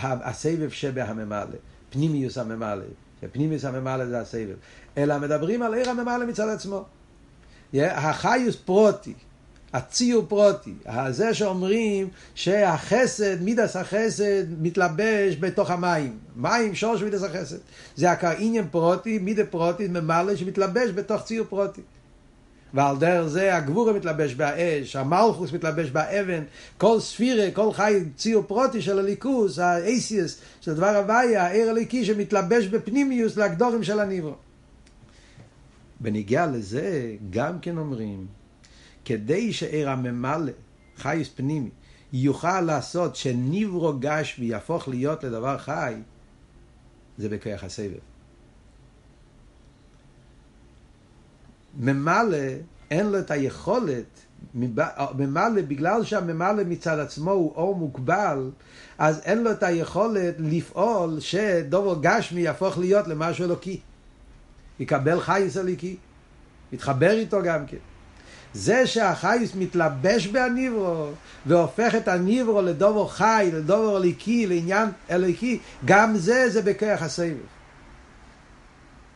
הסבב 0.03 0.71
שבהממלא, 0.71 1.57
פנימיוס 1.91 2.39
הממלא, 2.39 2.85
שפנימיוס 3.21 3.65
הממלא 3.65 4.07
זה 4.07 4.21
הסבב, 4.21 4.57
אלא 4.97 5.19
מדברים 5.19 5.63
על 5.63 5.75
עיר 5.75 5.91
הממלא 5.91 6.27
מצד 6.27 6.49
עצמו. 6.49 6.85
החיוס 7.75 8.57
פרוטי, 8.57 9.15
הציור 9.77 10.25
פרוטי, 10.29 10.75
זה 11.11 11.35
שאומרים 11.35 12.09
שהחסד, 12.35 13.43
מידס 13.43 13.77
החסד 13.77 14.63
מתלבש 14.63 15.37
בתוך 15.41 15.71
המים, 15.71 16.19
מים 16.37 16.75
שורש 16.75 17.03
מידס 17.03 17.23
החסד, 17.23 17.57
זה 17.97 18.13
עניין 18.39 18.69
פרוטי, 18.71 19.19
מידה 19.19 19.45
פרוטי, 19.45 19.89
ממלא 19.89 20.37
שמתלבש 20.37 20.91
בתוך 20.91 21.23
ציור 21.23 21.47
פרוטי. 21.47 21.81
ועל 22.75 22.97
דרך 22.97 23.27
זה 23.27 23.57
הגבורה 23.57 23.93
מתלבש 23.93 24.35
באש, 24.35 24.97
המלכוס 24.97 25.53
מתלבש 25.53 25.91
באבן, 25.91 26.43
כל 26.79 27.01
ספירה, 27.01 27.51
כל 27.51 27.73
חי 27.73 28.01
ציור 28.17 28.43
פרוטי 28.43 28.83
של 28.83 28.99
הליכוס, 28.99 29.59
האייסיוס, 29.59 30.41
של 30.61 30.75
דבר 30.75 30.97
הוויה, 30.97 31.47
העיר 31.47 31.71
הליקי 31.71 32.05
שמתלבש 32.05 32.67
בפנימיוס 32.67 33.37
לגדורים 33.37 33.83
של 33.83 34.01
הניבו. 34.01 34.35
בניגיע 36.01 36.47
לזה, 36.47 37.15
גם 37.31 37.59
כן 37.59 37.79
אומרים, 37.79 38.27
כדי 39.07 39.53
שעיר 39.53 39.91
הממלא, 39.91 40.53
חייס 40.97 41.29
פנימי, 41.29 41.71
יוכל 42.13 42.61
לעשות 42.61 43.17
שניברו 43.17 43.99
גש 43.99 44.37
ויהפוך 44.39 44.89
להיות 44.89 45.25
לדבר 45.25 45.59
חי, 45.59 45.95
זה 47.19 47.29
בכוח 47.29 47.65
הסבב. 47.65 47.99
ממלא, 51.81 52.37
אין 52.91 53.07
לו 53.07 53.19
את 53.19 53.31
היכולת, 53.31 54.21
ממלא, 54.55 55.63
בגלל 55.69 56.05
שהממלא 56.05 56.65
מצד 56.65 56.99
עצמו 56.99 57.31
הוא 57.31 57.53
אור 57.55 57.77
מוגבל, 57.77 58.51
אז 58.99 59.21
אין 59.25 59.43
לו 59.43 59.51
את 59.51 59.63
היכולת 59.63 60.35
לפעול 60.39 61.21
שדובר 61.21 61.97
גשמי 62.01 62.41
יהפוך 62.41 62.79
להיות 62.79 63.09
למשהו 63.09 63.45
אלוקי. 63.45 63.81
יקבל 64.81 65.21
חייס 65.21 65.57
אלוקי, 65.57 65.97
יתחבר 66.73 67.11
איתו 67.11 67.39
גם 67.45 67.67
כן. 67.67 67.96
זה 68.57 68.87
שהחייס 68.87 69.55
מתלבש 69.55 70.27
בהניברו 70.27 71.09
והופך 71.47 71.95
את 71.95 72.09
הניברו 72.09 72.63
לדובר 72.63 73.09
חי, 73.09 73.51
לדובר 73.53 73.97
אלוקי, 73.97 74.47
לעניין 74.47 74.89
אלוקי, 75.11 75.59
גם 75.85 76.17
זה, 76.17 76.51
זה 76.51 76.63
בכוח 76.63 77.03
הסבב. 77.03 77.37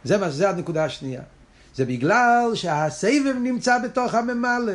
זה 0.05 0.19
מה, 0.19 0.31
זה 0.31 0.51
הנקודה 0.51 0.85
השנייה. 0.85 1.23
זה 1.75 1.85
בגלל 1.85 2.51
שהסבב 2.55 3.35
נמצא 3.43 3.79
בתוך 3.79 4.15
הממלא. 4.15 4.73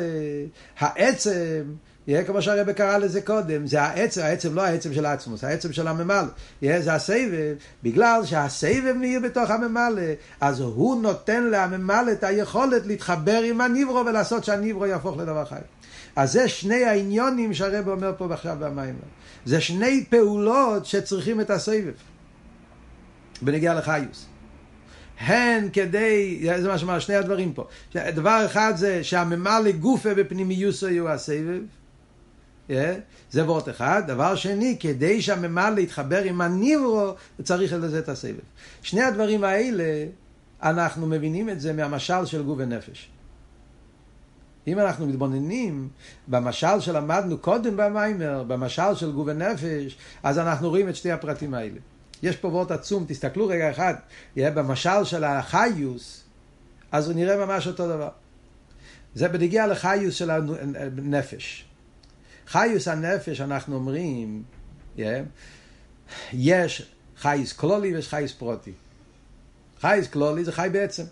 העצם, 0.78 1.62
יהיה 2.06 2.24
כמו 2.24 2.42
שהרבא 2.42 2.72
קרא 2.72 2.98
לזה 2.98 3.20
קודם, 3.20 3.66
זה 3.66 3.82
העצם, 3.82 4.20
העצם 4.20 4.54
לא 4.54 4.62
העצם 4.62 4.94
של 4.94 5.06
העצמוס, 5.06 5.44
העצם 5.44 5.72
של 5.72 5.88
הממלא. 5.88 6.28
יהיה, 6.62 6.82
זה 6.82 6.94
הסבב, 6.94 7.54
בגלל 7.82 8.20
שהסבב 8.24 8.94
נהיה 8.98 9.20
בתוך 9.20 9.50
הממלא, 9.50 10.02
אז 10.40 10.60
הוא 10.60 11.02
נותן 11.02 11.44
לממלא 11.44 12.12
את 12.12 12.24
היכולת 12.24 12.86
להתחבר 12.86 13.40
עם 13.44 13.60
הניברו 13.60 14.06
ולעשות 14.06 14.44
שהניברו 14.44 14.86
יהפוך 14.86 15.18
לדבר 15.18 15.44
חי. 15.44 15.56
אז 16.16 16.32
זה 16.32 16.48
שני 16.48 16.84
העניונים 16.84 17.54
שהרבא 17.54 17.92
אומר 17.92 18.12
פה 18.18 18.34
עכשיו 18.34 18.56
במים. 18.60 18.94
זה 19.44 19.60
שני 19.60 20.04
פעולות 20.10 20.86
שצריכים 20.86 21.40
את 21.40 21.50
הסבב. 21.50 21.92
בנגיעה 23.42 23.74
לחיוס. 23.74 24.26
הן 25.18 25.68
כדי, 25.72 26.46
זה 26.62 26.68
מה 26.68 26.78
שאומר, 26.78 26.98
שני 26.98 27.14
הדברים 27.14 27.52
פה. 27.52 27.66
דבר 27.94 28.42
אחד 28.46 28.72
זה 28.76 29.04
שהממלא 29.04 29.70
גופה 29.70 30.14
בפנימיוסו 30.14 30.88
יהיו 30.88 31.08
הסבב, 31.08 31.60
זה 33.30 33.44
וורט 33.44 33.68
אחד. 33.68 34.02
דבר 34.06 34.36
שני, 34.36 34.76
כדי 34.80 35.22
שהממלא 35.22 35.80
יתחבר 35.80 36.22
עם 36.22 36.40
הניברו, 36.40 37.14
צריך 37.42 37.72
לזה 37.72 37.98
את 37.98 38.08
הסבב. 38.08 38.40
שני 38.82 39.02
הדברים 39.02 39.44
האלה, 39.44 40.06
אנחנו 40.62 41.06
מבינים 41.06 41.50
את 41.50 41.60
זה 41.60 41.72
מהמשל 41.72 42.26
של 42.26 42.42
גוף 42.42 42.58
ונפש. 42.58 43.08
אם 44.66 44.78
אנחנו 44.78 45.06
מתבוננים 45.06 45.88
במשל 46.28 46.80
שלמדנו 46.80 47.38
קודם 47.38 47.76
במיימר, 47.76 48.42
במשל 48.42 48.94
של 48.94 49.12
גוף 49.12 49.26
ונפש, 49.30 49.96
אז 50.22 50.38
אנחנו 50.38 50.68
רואים 50.68 50.88
את 50.88 50.96
שתי 50.96 51.10
הפרטים 51.10 51.54
האלה. 51.54 51.78
יש 52.22 52.36
פה 52.36 52.48
וורט 52.48 52.70
עצום, 52.70 53.04
תסתכלו 53.08 53.46
רגע 53.46 53.70
אחד, 53.70 53.94
במשל 54.36 55.04
של 55.04 55.24
החיוס, 55.24 56.24
אז 56.92 57.08
הוא 57.08 57.16
נראה 57.16 57.46
ממש 57.46 57.66
אותו 57.66 57.88
דבר. 57.88 58.08
זה 59.14 59.28
בנגיע 59.28 59.66
לחיוס 59.66 60.14
של 60.14 60.30
הנפש. 60.30 61.64
חיוס 62.46 62.88
הנפש, 62.88 63.40
אנחנו 63.40 63.74
אומרים, 63.74 64.42
יש 66.32 66.92
חייס 67.16 67.52
כלולי 67.52 67.94
ויש 67.94 68.08
חייס 68.08 68.32
פרוטי. 68.32 68.72
חייס 69.80 70.08
כלולי 70.08 70.44
זה 70.44 70.52
חי 70.52 70.68
בעצם. 70.72 71.04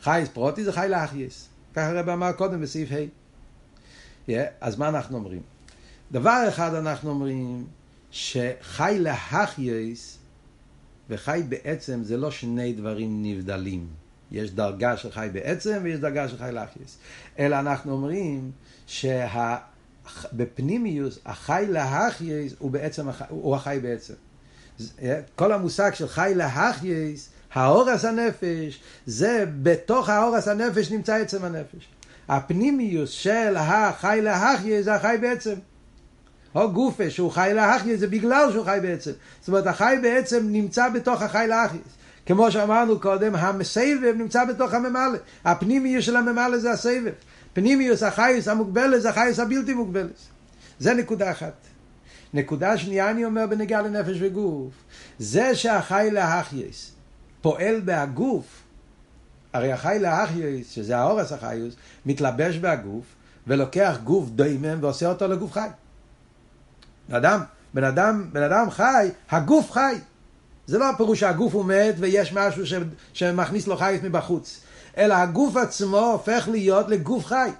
חייס 0.00 0.28
פרוטי 0.28 0.64
זה 0.64 0.72
חי 0.72 0.86
לאחייס. 0.90 1.48
ככה 1.74 1.88
הרב 1.88 2.08
אמר 2.08 2.32
קודם 2.32 2.60
בסעיף 2.60 2.92
ה'. 2.92 2.94
Yeah, 4.28 4.32
אז 4.60 4.78
מה 4.78 4.88
אנחנו 4.88 5.16
אומרים? 5.16 5.42
דבר 6.12 6.44
אחד 6.48 6.74
אנחנו 6.74 7.10
אומרים, 7.10 7.66
שחי 8.10 8.96
להחייס 9.00 10.18
וחי 11.10 11.42
בעצם 11.48 12.02
זה 12.02 12.16
לא 12.16 12.30
שני 12.30 12.72
דברים 12.72 13.22
נבדלים. 13.22 13.86
יש 14.32 14.50
דרגה 14.50 14.96
של 14.96 15.12
חי 15.12 15.28
בעצם 15.32 15.80
ויש 15.82 16.00
דרגה 16.00 16.28
של 16.28 16.38
חי 16.38 16.50
להחייס. 16.52 16.98
אלא 17.38 17.60
אנחנו 17.60 17.92
אומרים 17.92 18.50
שבפנימיוס 20.10 21.18
החי 21.26 21.64
להחייס 21.68 22.52
הוא 22.58 22.70
בעצם, 22.70 23.06
הוא 23.28 23.56
החי 23.56 23.78
בעצם. 23.82 24.14
כל 25.36 25.52
המושג 25.52 25.94
של 25.94 26.08
חי 26.08 26.32
להחייס, 26.36 27.28
האורס 27.52 28.04
הנפש, 28.04 28.80
זה 29.06 29.44
בתוך 29.62 30.08
האורס 30.08 30.48
הנפש 30.48 30.90
נמצא 30.90 31.14
עצם 31.14 31.44
הנפש. 31.44 31.88
הפנימיוס 32.28 33.10
של 33.10 33.56
החי 33.56 34.20
להחייס 34.22 34.84
זה 34.84 34.94
החי 34.94 35.16
בעצם. 35.20 35.54
או 36.54 36.72
גופה 36.72 37.10
שהוא 37.10 37.30
חי 37.30 37.50
להחייס 37.54 38.00
זה 38.00 38.06
בגלל 38.06 38.48
שהוא 38.52 38.64
חי 38.64 38.78
בעצם. 38.82 39.10
זאת 39.40 39.48
אומרת 39.48 39.66
החי 39.66 39.96
בעצם 40.02 40.46
נמצא 40.48 40.88
בתוך 40.88 41.22
החי 41.22 41.46
להחייס. 41.48 41.82
כמו 42.26 42.50
שאמרנו 42.50 43.00
קודם, 43.00 43.34
הסבב 43.34 44.14
נמצא 44.16 44.44
בתוך 44.44 44.74
הממלא. 44.74 45.18
הפנימיוס 45.44 46.04
של 46.04 46.16
הממלא 46.16 46.58
זה 46.58 46.70
הסבב. 46.70 47.12
פנימיוס 47.52 48.02
החייס 48.02 48.48
המוגבלת 48.48 49.02
זה 49.02 49.10
החייס 49.10 49.38
הבלתי 49.38 49.74
מוגבלת. 49.74 50.18
זה 50.78 50.94
נקודה 50.94 51.30
אחת. 51.30 51.54
נקודה 52.34 52.78
שנייה 52.78 53.10
אני 53.10 53.24
אומר 53.24 53.46
בנגיעה 53.46 53.82
לנפש 53.82 54.16
וגוף. 54.20 54.72
זה 55.18 55.54
שהחי 55.54 56.08
להחייס 56.12 56.92
פועל 57.40 57.80
בהגוף, 57.80 58.62
הרי 59.52 59.72
החי 59.72 59.98
להחייס, 60.00 60.70
שזה 60.70 60.96
האורס 60.96 61.32
החייס, 61.32 61.74
מתלבש 62.06 62.56
בהגוף 62.56 63.04
ולוקח 63.46 63.98
גוף 64.04 64.28
דוימם 64.28 64.78
ועושה 64.80 65.08
אותו 65.08 65.28
לגוף 65.28 65.52
חי. 65.52 65.68
אדם, 67.10 67.40
בן 67.74 67.84
אדם, 67.84 68.30
בן 68.32 68.42
אדם 68.42 68.70
חי, 68.70 69.08
הגוף 69.30 69.70
חי. 69.70 69.94
זה 70.66 70.78
לא 70.78 70.90
הפירוש 70.90 71.20
שהגוף 71.20 71.54
הוא 71.54 71.64
מת 71.64 71.94
ויש 71.98 72.32
משהו 72.32 72.66
ש, 72.66 72.74
שמכניס 73.12 73.66
לו 73.66 73.76
חייס 73.76 74.02
מבחוץ, 74.02 74.60
אלא 75.00 75.14
הגוף 75.14 75.56
עצמו 75.56 75.98
הופך 75.98 76.48
להיות 76.50 76.88
לגוף 76.88 77.26
חי. 77.26 77.50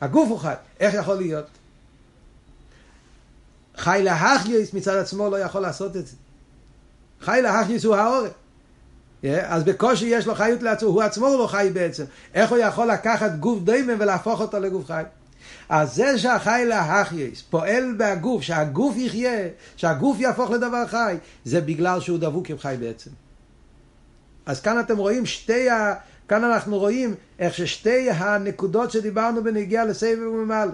הגוף 0.00 0.28
הוא 0.28 0.38
חי. 0.38 0.54
איך 0.80 0.94
יכול 0.94 1.14
להיות? 1.14 1.46
חי 3.76 4.00
להחייס 4.04 4.74
מצד 4.74 4.96
עצמו 4.96 5.30
לא 5.30 5.36
יכול 5.36 5.60
לעשות 5.60 5.96
את 5.96 6.06
זה. 6.06 6.16
חי 7.20 7.40
להחייס 7.42 7.84
הוא 7.84 7.94
העורף. 7.94 8.32
אז 9.42 9.64
בקושי 9.64 10.06
יש 10.06 10.26
לו 10.26 10.34
חיות 10.34 10.62
לעצמו, 10.62 10.88
הוא 10.88 11.02
עצמו 11.02 11.28
לא 11.28 11.46
חי 11.46 11.70
בעצם. 11.72 12.04
איך 12.34 12.50
הוא 12.50 12.58
יכול 12.58 12.90
לקחת 12.90 13.32
גוף 13.40 13.58
דיימן 13.64 13.94
ולהפוך 13.98 14.40
אותו 14.40 14.58
לגוף 14.60 14.86
חי? 14.86 15.02
אז 15.68 15.94
זה 15.94 16.18
שהחי 16.18 16.64
להחייס 16.68 17.42
פועל 17.42 17.94
בהגוף, 17.96 18.42
שהגוף 18.42 18.96
יחיה, 18.96 19.48
שהגוף 19.76 20.20
יהפוך 20.20 20.50
לדבר 20.50 20.86
חי, 20.86 21.16
זה 21.44 21.60
בגלל 21.60 22.00
שהוא 22.00 22.18
דבוק 22.18 22.50
עם 22.50 22.58
חי 22.58 22.76
בעצם. 22.80 23.10
אז 24.46 24.60
כאן 24.60 24.80
אתם 24.80 24.96
רואים 24.96 25.26
שתי. 25.26 25.68
כאן 26.28 26.44
אנחנו 26.44 26.78
רואים 26.78 27.14
איך 27.38 27.54
ששתי 27.54 28.10
הנקודות 28.10 28.90
שדיברנו 28.90 29.44
בנגיעה 29.44 29.84
לסבב 29.84 30.18
וממלא. 30.18 30.72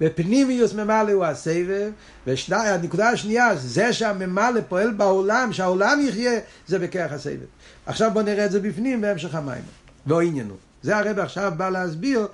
בפנימיוס 0.00 0.74
ממלא 0.74 1.12
הוא 1.12 1.24
הסבב, 1.24 1.90
והנקודה 2.26 3.08
השנייה, 3.08 3.56
זה 3.56 3.92
שהממלא 3.92 4.60
פועל 4.68 4.90
בעולם, 4.90 5.52
שהעולם 5.52 6.00
יחיה, 6.00 6.40
זה 6.66 6.78
בכרך 6.78 7.12
הסבב. 7.12 7.46
עכשיו 7.86 8.10
בואו 8.12 8.24
נראה 8.24 8.44
את 8.46 8.50
זה 8.50 8.60
בפנים 8.60 9.00
בהמשך 9.00 9.34
המים. 9.34 9.62
ואו 10.06 10.20
עניינו. 10.20 10.54
זה 10.82 10.96
הרב 10.96 11.18
עכשיו 11.18 11.52
בא 11.56 11.70
להסביר 11.70 12.26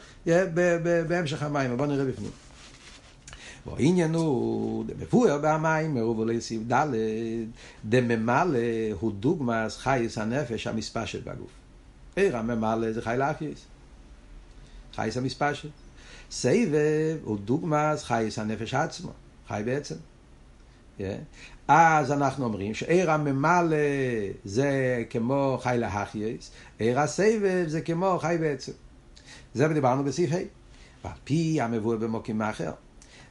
בהמשך 1.08 1.42
המים, 1.42 1.76
בואו 1.76 1.88
נראה 1.88 2.04
בפנים. 2.04 2.30
העניין 3.76 4.14
הוא, 4.14 4.84
דמפואר 4.84 5.38
במים, 5.42 5.94
מרוב 5.94 6.18
ולסיב 6.18 6.72
ד', 6.72 6.86
דממלא 7.84 8.58
הוא 9.00 9.12
דוגמאס 9.12 9.76
חייס 9.76 10.18
הנפש 10.18 10.66
המספשת 10.66 11.24
בגוף. 11.24 11.57
עיר 12.18 12.36
הממלא 12.36 12.92
זה 12.92 13.02
חי 13.02 13.14
לאחייס. 13.18 13.64
חייס 14.94 15.16
המספשת. 15.16 15.68
סבב 16.30 17.18
הוא 17.24 17.38
דוגמאס 17.38 18.04
חייס 18.04 18.38
הנפש 18.38 18.74
עצמו, 18.74 19.10
חי 19.48 19.62
בעצם. 19.64 19.94
אז 21.68 22.12
אנחנו 22.12 22.44
אומרים 22.44 22.74
שעיר 22.74 23.10
הממלא 23.10 23.76
זה 24.44 25.02
כמו 25.10 25.58
חי 25.62 25.76
להחייס, 25.78 26.50
עיר 26.78 27.00
הסבב 27.00 27.64
זה 27.66 27.80
כמו 27.80 28.18
חי 28.20 28.36
בעצם. 28.40 28.72
זה 29.54 29.68
דיברנו 29.68 30.04
בסעיף 30.04 30.32
ה'. 30.32 30.36
ועל 31.04 31.12
פי 31.24 31.60
המבואר 31.60 31.96
במוקים 31.96 32.42
אחר. 32.42 32.72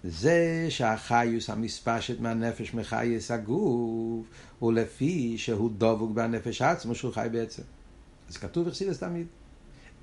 זה 0.04 0.66
שהחיוס 0.70 1.50
המספשת 1.50 2.20
מהנפש 2.20 2.74
מחייס 2.74 3.32
הגוף 3.32 4.26
הוא 4.60 4.74
לפי 4.74 5.38
שהוא 5.38 5.72
דבוק 5.78 6.12
בנפש 6.12 6.62
עצמו 6.62 6.96
שהוא 6.96 7.14
חי 7.14 7.28
בעצם. 7.32 7.64
אז 8.30 8.38
כתוב 8.38 8.68
אכסידס 8.68 9.00
תמיד. 9.00 9.28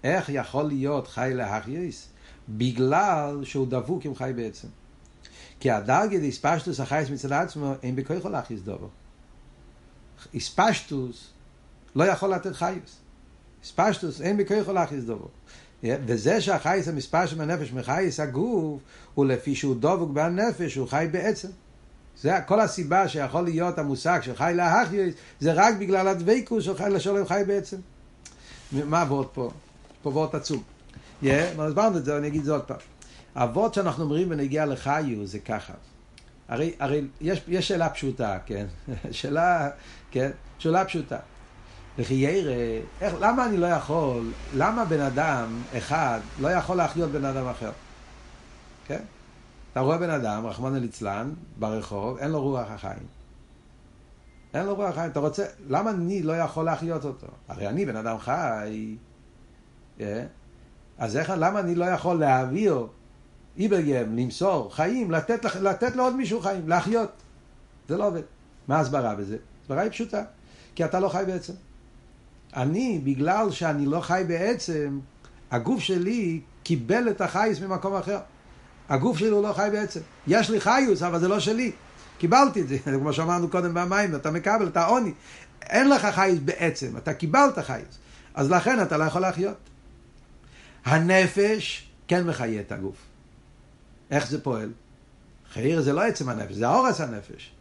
איך 0.05 0.29
יכול 0.29 0.65
להיות 0.65 1.09
חי 1.09 1.31
להחייס? 1.35 2.09
בגלל 2.49 3.41
שהוא 3.45 3.67
דבוק 3.67 4.05
עם 4.05 4.15
חי 4.15 4.33
בעצם. 4.37 4.69
כי 5.61 5.71
הדרגה 5.71 6.19
דאיספשטוס 6.19 6.81
החייס 6.81 7.11
מצד 7.11 7.33
עצמו 7.33 7.75
אין 7.83 7.97
בכוחו 7.97 8.29
להכניס 8.29 8.61
דובו. 8.61 8.89
איספשטוס 10.35 11.31
לא 11.97 12.05
יכול 12.05 12.35
לתת 12.35 12.53
חייס. 12.53 12.99
איספשטוס 13.63 14.21
אין 14.21 14.37
בכוחו 14.37 14.73
להכניס 14.73 15.05
דובו. 15.05 15.29
וזה 15.83 16.41
שהחייס 16.41 16.89
המספשט 16.89 17.37
מהנפש 17.37 17.73
מחייס 17.73 18.21
הגוף 18.21 18.83
הוא 19.15 19.27
לפי 19.27 19.55
שהוא 19.55 19.77
דבוק 19.81 20.11
בנפש 20.11 20.75
הוא 20.75 20.89
חי 20.89 21.07
בעצם. 21.11 21.49
זה 22.21 22.33
כל 22.47 22.61
הסיבה 22.61 23.09
שיכול 23.09 23.45
להיות 23.45 23.79
המושג 23.79 24.21
של 24.23 24.37
חי 24.37 24.53
להחייס 24.57 25.15
זה 25.41 25.53
רק 25.53 25.75
בגלל 25.79 26.09
הדבקוס 26.09 26.65
של 26.65 26.77
חי 26.77 26.91
לשלם 26.91 27.27
חי 27.27 27.43
בעצם. 27.47 27.77
מה 28.87 29.01
עבוד 29.01 29.27
פה? 29.27 29.51
פה 30.03 30.11
עבוד 30.11 30.37
עצום. 30.37 30.63
Yeah, 31.23 31.27
הסברנו 31.59 31.99
את 31.99 32.05
זה, 32.05 32.17
אני 32.17 32.27
אגיד 32.27 32.45
זה 32.45 32.53
עוד 32.53 32.63
פעם. 32.63 32.77
אבות 33.35 33.75
שאנחנו 33.75 34.05
אומרים 34.05 34.29
בנגיע 34.29 34.67
לחיו 34.67 35.27
זה 35.27 35.39
ככה. 35.39 35.73
הרי, 36.49 36.75
הרי 36.81 37.03
יש, 37.21 37.43
יש 37.49 37.69
שאלה 37.69 37.89
פשוטה, 37.89 38.39
כן? 38.47 38.67
שאלה, 39.11 39.71
כן? 40.11 40.31
שאלה 40.59 40.85
פשוטה. 40.85 41.19
וכי 41.99 42.15
ירא, 42.15 42.55
למה 43.21 43.47
אני 43.47 43.57
לא 43.57 43.67
יכול, 43.67 44.33
למה 44.57 44.85
בן 44.85 45.01
אדם 45.01 45.63
אחד 45.77 46.21
לא 46.41 46.49
יכול 46.49 46.77
להחיות 46.77 47.11
בן 47.11 47.25
אדם 47.25 47.47
אחר? 47.47 47.71
כן? 48.87 49.03
אתה 49.73 49.81
רואה 49.81 49.99
בן 49.99 50.11
אדם, 50.11 50.47
רחמנא 50.47 50.79
ליצלן, 50.79 51.31
ברחוב, 51.59 52.19
אין 52.19 52.31
לו 52.31 52.43
רוח 52.43 52.71
החיים. 52.71 53.24
אין 54.55 54.67
לו 54.67 54.87
החיים. 54.87 55.11
אתה 55.11 55.21
רוצה, 55.21 55.45
למה 55.69 55.91
אני 55.91 56.23
לא 56.23 56.33
יכול 56.33 56.65
להחיות 56.65 57.05
אותו? 57.05 57.27
הרי 57.49 57.69
אני 57.69 57.87
בן 57.87 57.97
אדם 57.97 58.19
חי. 58.19 58.97
כן? 59.99 60.27
אז 60.99 61.17
איך, 61.17 61.33
למה 61.37 61.61
אני 61.61 61.75
לא 61.75 61.85
יכול 61.85 62.19
להעביר 62.19 62.87
איברגם, 63.57 64.17
למסור, 64.17 64.75
חיים, 64.75 65.11
לתת, 65.11 65.45
לתת 65.45 65.97
לעוד 65.97 66.17
מישהו 66.17 66.41
חיים, 66.41 66.69
להחיות. 66.69 67.11
זה 67.89 67.97
לא 67.97 68.07
עובד. 68.07 68.23
מה 68.69 68.77
ההסברה 68.77 69.15
בזה? 69.15 69.37
הסברה 69.63 69.83
היא 69.83 69.91
פשוטה, 69.91 70.23
כי 70.75 70.85
אתה 70.85 71.01
לא 71.01 71.09
חי 71.09 71.23
בעצם. 71.27 71.53
אני, 72.57 73.01
בגלל 73.05 73.51
שאני 73.51 73.87
לא 73.87 74.01
חי 74.01 74.25
בעצם, 74.29 75.01
הגוף 75.51 75.81
שלי 75.81 76.41
קיבל 76.63 77.11
את 77.11 77.21
החייס 77.21 77.61
ממקום 77.61 77.95
אחר. 77.95 78.19
הגוף 78.89 79.19
שלי 79.19 79.29
הוא 79.29 79.43
לא 79.43 79.53
חי 79.53 79.69
בעצם. 79.73 80.01
יש 80.27 80.51
לי 80.51 80.61
חיוס, 80.61 81.03
אבל 81.03 81.21
זה 81.21 81.29
לא 81.29 81.41
שלי. 81.41 81.73
קיבלתי 82.19 82.61
את 82.61 82.69
זה, 82.69 82.79
כמו 83.01 83.13
שאמרנו 83.13 83.49
קודם 83.49 83.75
במים, 83.75 84.15
אתה 84.15 84.31
מקבל, 84.31 84.69
אתה 84.69 84.85
עוני. 84.87 85.13
אין 85.63 85.91
לך 85.91 86.07
חייס 86.07 86.39
בעצם, 86.39 86.97
אתה 86.97 87.15
קיבלת 87.15 87.59
חייס. 87.59 87.99
אז 88.35 88.51
לכן 88.51 88.83
אתה 88.83 88.97
לא 88.97 89.05
יכול 89.05 89.21
להחיות. 89.21 89.57
הנפש 90.85 91.89
כן 92.09 92.27
מחיה 92.27 92.61
את 92.61 92.73
הגוף. 92.73 92.97
איך 94.11 94.27
זה 94.27 94.43
פועל? 94.43 94.71
חייר 95.53 95.83
זה 95.83 95.93
לא 95.93 96.03
עצם 96.03 96.29
הנפש, 96.29 96.53
זה 96.53 96.69
האורס 96.69 97.01
הנפש. 97.01 97.53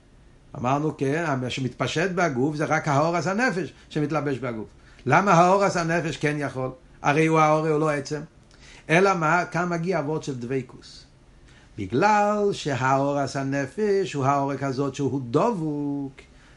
אמרנו, 0.57 0.97
כן, 0.97 1.25
מה 1.41 1.49
שמתפשט 1.49 2.09
בגוף 2.15 2.55
זה 2.55 2.65
רק 2.65 2.87
האורס 2.87 3.27
הנפש 3.27 3.73
שמתלבש 3.89 4.37
בגוף. 4.37 4.67
למה 5.05 5.31
האורס 5.33 5.77
הנפש 5.77 6.17
כן 6.17 6.35
יכול? 6.39 6.71
הרי 7.01 7.25
הוא 7.25 7.39
האורס, 7.39 7.69
הוא 7.69 7.79
לא 7.79 7.89
עצם. 7.89 8.21
אלא 8.89 9.13
מה? 9.13 9.45
כאן 9.45 9.69
מגיע 9.69 9.99
אבות 9.99 10.23
של 10.23 10.39
דבייקוס. 10.39 11.02
בגלל 11.77 12.49
שהאורס 12.51 13.35
הנפש 13.35 14.13
הוא 14.13 14.25
האורק 14.25 14.63
הזאת 14.63 14.95
שהוא 14.95 15.21
דבוק. 15.31 16.13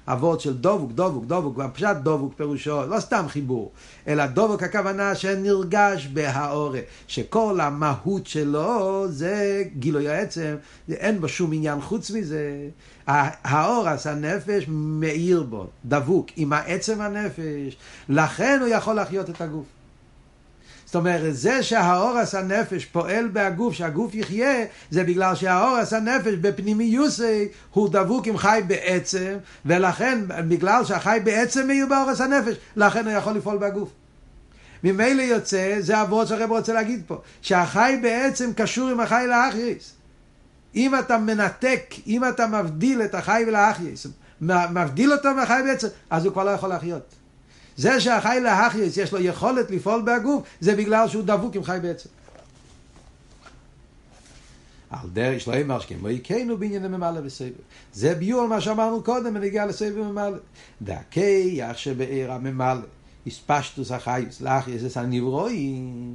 אבות 0.09 0.41
של 0.41 0.57
דבוק, 0.57 0.93
דבוק, 0.93 1.25
דבוק, 1.25 1.61
הפשט 1.61 1.97
דבוק 2.03 2.35
פירושו, 2.37 2.87
לא 2.87 3.01
סתם 3.01 3.25
חיבור, 3.29 3.73
אלא 4.09 4.27
דבוק 4.27 4.63
הכוונה 4.63 5.15
שנרגש 5.15 6.07
בהאורה, 6.07 6.81
שכל 7.07 7.61
המהות 7.61 8.27
שלו 8.27 9.05
זה 9.09 9.65
גילוי 9.79 10.09
העצם, 10.09 10.57
אין 10.91 11.21
בו 11.21 11.29
שום 11.29 11.53
עניין 11.53 11.81
חוץ 11.81 12.11
מזה. 12.11 12.69
האורס 13.07 14.07
הנפש 14.07 14.65
מאיר 14.69 15.43
בו, 15.43 15.67
דבוק 15.85 16.27
עם 16.37 16.53
העצם 16.53 17.01
הנפש, 17.01 17.77
לכן 18.09 18.59
הוא 18.61 18.69
יכול 18.69 18.95
להחיות 18.95 19.31
את 19.31 19.41
הגוף. 19.41 19.76
זאת 20.87 20.95
אומרת, 20.95 21.37
זה 21.37 21.63
שהאורס 21.63 22.35
הנפש 22.35 22.85
פועל 22.85 23.29
בהגוף, 23.29 23.75
שהגוף 23.75 24.15
יחיה, 24.15 24.65
זה 24.91 25.05
בגלל 25.05 25.35
שהאורס 25.35 25.93
הנפש 25.93 26.35
בפנימיוסי 26.35 27.49
הוא 27.73 27.89
דבוק 27.89 28.27
עם 28.27 28.39
חי 28.39 28.61
בעצם, 28.67 29.37
ולכן, 29.67 30.19
בגלל 30.49 30.85
שהחי 30.85 31.19
בעצם 31.25 31.67
מאיר 31.67 31.87
באורס 31.87 32.21
הנפש, 32.21 32.57
לכן 32.77 33.07
הוא 33.09 33.13
יכול 33.13 33.33
לפעול 33.33 33.59
בהגוף. 33.59 33.89
ממילא 34.85 35.23
יוצא, 35.23 35.77
זה 35.81 36.03
אבות 36.03 36.29
שהרב 36.29 36.51
רוצה 36.51 36.73
להגיד 36.73 37.03
פה, 37.07 37.21
שהחי 37.43 37.99
בעצם 38.03 38.53
קשור 38.57 38.89
עם 38.89 39.01
החי 39.01 39.25
לאחריס. 39.29 39.93
אם 40.77 40.99
אתה 40.99 41.19
מנתק, 41.19 41.95
אם 42.07 42.29
אתה 42.29 42.47
מבדיל 42.47 43.03
את 43.03 43.15
החי 43.15 43.45
ולאחריס, 43.47 44.07
מבדיל 44.41 45.13
אותו 45.13 45.35
מהחי 45.35 45.61
בעצם, 45.67 45.89
אז 46.11 46.25
הוא 46.25 46.33
כבר 46.33 46.45
לא 46.45 46.51
יכול 46.51 46.69
להחיות. 46.69 47.15
זה 47.77 48.01
שהחי 48.01 48.39
להחייס 48.43 48.97
יש 48.97 49.13
לו 49.13 49.21
יכולת 49.21 49.71
לפעול 49.71 50.03
בהגוף, 50.03 50.43
זה 50.61 50.77
בגלל 50.77 51.09
שהוא 51.09 51.23
דבוק 51.23 51.57
עם 51.57 51.65
חי 51.65 51.79
בעצם. 51.83 52.09
על 54.91 55.09
דרך 55.13 55.41
שלא 55.41 55.55
יאמר 55.55 55.81
שכמו 55.81 56.09
יקיינו 56.09 56.59
בעניין 56.59 56.87
ממלא 56.87 57.21
וסבב. 57.25 57.51
זה 57.93 58.15
ביור 58.15 58.43
על 58.43 58.49
מה 58.49 58.61
שאמרנו 58.61 59.03
קודם 59.03 59.35
בנגיע 59.35 59.67
לסבב 59.67 59.99
ממלא. 59.99 60.39
דהכיח 60.83 61.77
שבעיר 61.77 62.33
הממלא, 62.33 62.81
הספשטוס 63.27 63.93
החייס, 63.93 64.41
לאחייס 64.41 64.83
זה 64.83 65.01
הנברואים, 65.01 66.15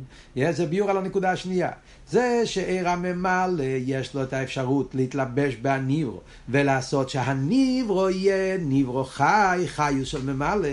זה 0.51 0.65
ביור 0.65 0.89
על 0.89 0.97
הנקודה 0.97 1.31
השנייה. 1.31 1.71
זה 2.09 2.41
שעיר 2.45 2.89
הממלא 2.89 3.63
יש 3.63 4.15
לו 4.15 4.23
את 4.23 4.33
האפשרות 4.33 4.95
להתלבש 4.95 5.55
בהניברו 5.55 6.21
ולעשות 6.49 7.09
שהניברו 7.09 8.09
יהיה 8.09 8.57
ניברו 8.57 9.03
חי, 9.03 9.63
חיוס 9.67 10.07
של 10.07 10.33
ממלא. 10.33 10.67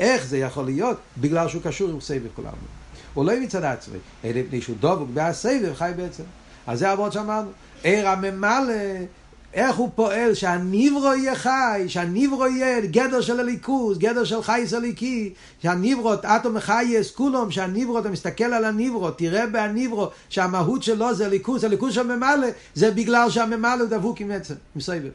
איך 0.00 0.26
זה 0.26 0.38
יכול 0.38 0.64
להיות? 0.64 0.96
בגלל 1.18 1.48
שהוא 1.48 1.62
קשור 1.62 1.90
עם 1.90 2.00
סבב 2.00 2.28
כולנו. 2.36 2.56
הוא 3.14 3.24
לא 3.24 3.40
מצד 3.40 3.64
עצמי, 3.64 3.98
אלא 4.24 4.40
מפני 4.40 4.60
שהוא 4.60 4.76
דבוק 4.80 5.08
והסבב 5.14 5.74
חי 5.74 5.92
בעצם. 5.96 6.22
אז 6.66 6.78
זה 6.78 6.92
אבות 6.92 7.12
שאמרנו. 7.12 7.50
עיר 7.82 8.08
הממלא, 8.08 8.74
איך 9.54 9.76
הוא 9.76 9.90
פועל 9.94 10.34
שהניברו 10.34 11.14
יהיה 11.14 11.34
חי, 11.34 11.84
שהניברו 11.88 12.46
יהיה 12.46 12.80
גדר 12.80 13.20
של 13.20 13.40
הליכוז, 13.40 13.98
גדר 13.98 14.24
של 14.24 14.42
חייס 14.42 14.74
הליקי, 14.74 15.32
שהניברו, 15.62 16.14
אטום 16.14 16.60
חייס 16.60 17.10
כולום, 17.10 17.50
שהניברו, 17.50 17.98
אתה 17.98 18.08
מסתכל 18.08 18.44
על 18.44 18.64
הניברו, 18.64 19.10
תראה 19.10 19.46
בהניברו 19.46 20.08
שהמהות 20.28 20.82
שלו 20.82 21.14
זה 21.14 21.28
ליכוז, 21.28 21.64
הליכוז 21.64 21.94
של 21.94 22.16
ממלא, 22.16 22.48
זה 22.74 22.90
בגלל 22.90 23.30
שהממלא 23.30 23.84
דבוק 23.84 24.20
עם 24.20 24.30
עצם, 24.30 24.54
עם 24.74 24.80
סבב. 24.80 25.10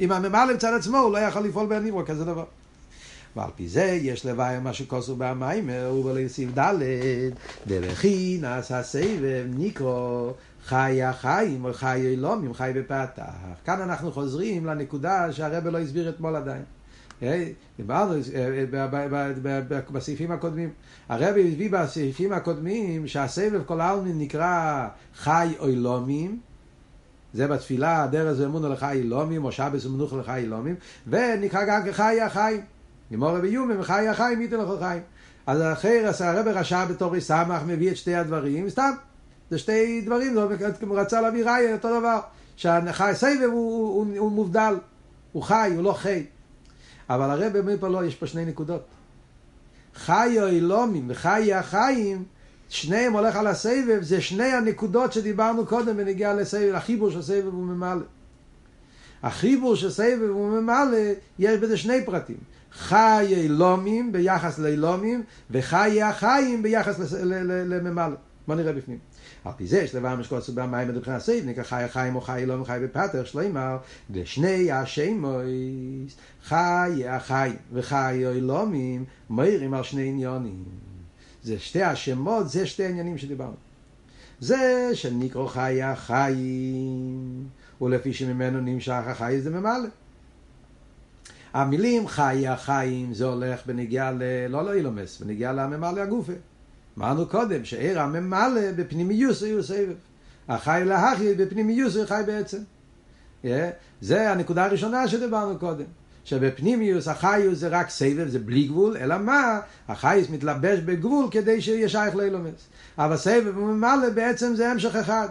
אם 0.00 0.12
הממלא 0.12 0.54
מצד 0.54 0.74
עצמו, 0.74 0.98
הוא 0.98 1.12
לא 1.12 1.18
יכול 1.18 1.42
לפעול 1.42 1.66
בהניברו, 1.66 2.02
כזה 2.06 2.24
דבר. 2.24 2.44
ועל 3.36 3.50
פי 3.56 3.68
זה 3.68 3.82
יש 3.82 4.26
לוואי 4.26 4.58
מה 4.58 4.72
שכוסו 4.72 5.16
במיימר 5.18 5.92
ובלסיב 5.98 6.58
ד' 6.58 6.74
דרכי 7.66 8.38
נעשה 8.40 8.82
סבב 8.82 9.46
נקרו 9.48 10.32
חי 10.64 11.02
החיים 11.02 11.64
או 11.64 11.72
חי 11.72 12.00
אילומים 12.06 12.54
חי 12.54 12.72
בפתח. 12.74 13.32
כאן 13.64 13.80
אנחנו 13.80 14.12
חוזרים 14.12 14.66
לנקודה 14.66 15.32
שהרבא 15.32 15.70
לא 15.70 15.78
הסביר 15.78 16.08
אתמול 16.08 16.36
עדיין. 16.36 16.62
דיברנו 17.76 18.14
בסעיפים 19.92 20.30
הקודמים. 20.32 20.70
הרבי 21.08 21.52
הביא 21.52 21.70
בסעיפים 21.70 22.32
הקודמים 22.32 23.06
שהסבב 23.06 23.62
כל 23.66 23.80
העלמין 23.80 24.18
נקרא 24.18 24.88
חי 25.16 25.48
אילומים. 25.62 26.40
זה 27.34 27.46
בתפילה 27.46 28.06
דרז 28.10 28.40
ואמונו 28.40 28.68
לחי 28.68 28.92
אילומים 28.96 29.44
או 29.44 29.52
שבס 29.52 29.86
ומנוח 29.86 30.12
לחי 30.12 30.40
אילומים 30.40 30.74
ונקרא 31.06 31.64
גם 31.64 31.82
כחי 31.86 32.20
החיים 32.20 32.60
גמור 33.12 33.36
רבי 33.36 33.48
יומי 33.48 33.74
וחי 33.76 34.08
החיים 34.08 34.40
ייתן 34.40 34.56
לך 34.56 34.68
חיים. 34.78 35.02
אז 35.46 35.62
אחרי 35.62 36.06
הרב 36.20 36.48
רשע 36.48 36.84
בתור 36.84 37.20
סמך 37.20 37.62
מביא 37.66 37.90
את 37.90 37.96
שתי 37.96 38.14
הדברים, 38.14 38.70
סתם, 38.70 38.90
זה 39.50 39.58
שתי 39.58 40.00
דברים, 40.00 40.38
הוא 40.80 40.98
רצה 40.98 41.20
להביא 41.20 41.44
ראי, 41.44 41.72
אותו 41.72 42.00
דבר, 42.00 42.20
שהחי 42.56 43.10
סבב 43.14 43.48
הוא, 43.52 43.52
הוא, 43.52 43.94
הוא, 43.94 44.18
הוא 44.18 44.32
מובדל, 44.32 44.74
הוא 45.32 45.42
חי, 45.42 45.72
הוא 45.74 45.84
לא 45.84 45.92
חי. 45.92 46.24
אבל 47.10 47.30
הרב 47.30 47.56
אומר 47.56 47.74
פה 47.80 47.88
לא, 47.88 48.04
יש 48.04 48.14
פה 48.14 48.26
שני 48.26 48.44
נקודות. 48.44 48.82
חי 49.94 50.36
אילומים 50.46 51.06
וחי 51.08 51.54
החיים, 51.54 52.24
שניהם 52.68 53.12
הולך 53.12 53.36
על 53.36 53.46
הסבב, 53.46 53.98
זה 54.00 54.20
שני 54.20 54.52
הנקודות 54.52 55.12
שדיברנו 55.12 55.66
קודם 55.66 55.96
בנגיעה 55.96 56.34
לסבב, 56.34 56.74
החיבור 56.74 57.10
של 57.10 57.22
סבב 57.22 57.54
וממלא. 57.54 58.04
החיבור 59.22 59.76
של 59.76 59.90
סבב 59.90 60.36
וממלא, 60.36 60.98
יש 61.38 61.60
בזה 61.60 61.76
שני 61.76 62.04
פרטים. 62.06 62.36
חיי 62.72 63.48
לומים 63.48 64.12
ביחס 64.12 64.58
לילומים, 64.58 65.22
וחיי 65.50 66.02
החיים 66.02 66.62
ביחס 66.62 67.12
לממלא. 67.22 68.16
בוא 68.46 68.54
נראה 68.54 68.72
בפנים. 68.72 68.98
על 69.44 69.52
פי 69.56 69.66
זה 69.66 69.78
יש 69.78 69.94
דבר 69.94 70.16
משקוץ 70.16 70.48
במים 70.48 70.88
מבחינת 70.88 71.20
סייב, 71.20 71.46
נקרא 71.46 71.62
חי 71.62 71.82
החיים 71.82 72.16
או 72.16 72.20
חי 72.20 72.42
אלומים 72.42 72.64
חי 72.64 72.78
בפתר, 72.82 73.24
שלוימר, 73.24 73.76
ושני 74.10 74.72
השמויס, 74.72 76.16
חי 76.44 77.04
החיים 77.08 77.56
וחי 77.72 78.22
אלומים, 78.26 79.04
מאירים 79.30 79.74
על 79.74 79.82
שני 79.82 80.08
עניונים. 80.08 80.64
זה 81.42 81.58
שתי 81.58 81.82
השמות, 81.82 82.50
זה 82.50 82.66
שתי 82.66 82.84
עניינים 82.84 83.18
שדיברנו. 83.18 83.54
זה 84.40 84.90
שנקרא 84.94 85.46
חי 85.46 85.82
החיים, 85.82 87.46
ולפי 87.80 88.12
שממנו 88.12 88.60
נמשך 88.60 89.02
החי 89.06 89.40
זה 89.40 89.50
ממלא. 89.50 89.88
המילים 91.54 92.08
חי 92.08 92.48
החיים 92.48 93.14
זה 93.14 93.24
הולך 93.24 93.66
בנגיעה 93.66 94.12
ל... 94.12 94.22
לא 94.48 94.64
לאילומס, 94.64 95.20
בנגיעה 95.20 95.52
לממלא 95.52 96.00
הגופה. 96.00 96.32
אמרנו 96.98 97.26
קודם 97.26 97.64
שעיר 97.64 98.00
הממלא 98.00 98.72
בפנימיוס 98.76 99.42
הוא 99.42 99.62
סבב. 99.62 99.94
החי 100.48 100.82
להחי 100.86 101.34
בפנימיוס 101.34 101.96
הוא 101.96 102.06
חי 102.06 102.22
בעצם. 102.26 102.58
Yeah. 103.44 103.46
זה 104.00 104.30
הנקודה 104.30 104.64
הראשונה 104.64 105.08
שדיברנו 105.08 105.58
קודם. 105.58 105.84
שבפנימיוס 106.24 107.08
החיוס 107.08 107.58
זה 107.58 107.68
רק 107.68 107.90
סבב, 107.90 108.28
זה 108.28 108.38
בלי 108.38 108.66
גבול, 108.66 108.96
אלא 108.96 109.18
מה? 109.18 109.60
החיוס 109.88 110.30
מתלבש 110.30 110.78
בגבול 110.78 111.26
כדי 111.30 111.60
שיהיה 111.60 111.88
שייך 111.88 112.16
לאילומס. 112.16 112.68
אבל 112.98 113.16
סבב 113.16 113.58
וממלא 113.58 114.10
בעצם 114.14 114.54
זה 114.54 114.70
המשך 114.70 114.96
אחד. 114.96 115.28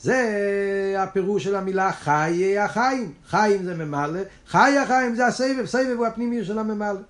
זה 0.00 0.94
הפירוש 0.98 1.44
של 1.44 1.56
המילה 1.56 1.92
חיי 1.92 2.58
החיים. 2.58 3.12
חיים 3.26 3.64
זה 3.64 3.74
ממלא, 3.74 4.20
חי 4.46 4.78
החיים 4.82 5.14
זה 5.14 5.26
הסבב, 5.26 5.66
סבב 5.66 5.94
הוא 5.96 6.06
הפנימי 6.06 6.44
של 6.44 6.58
הממלא. 6.58 7.00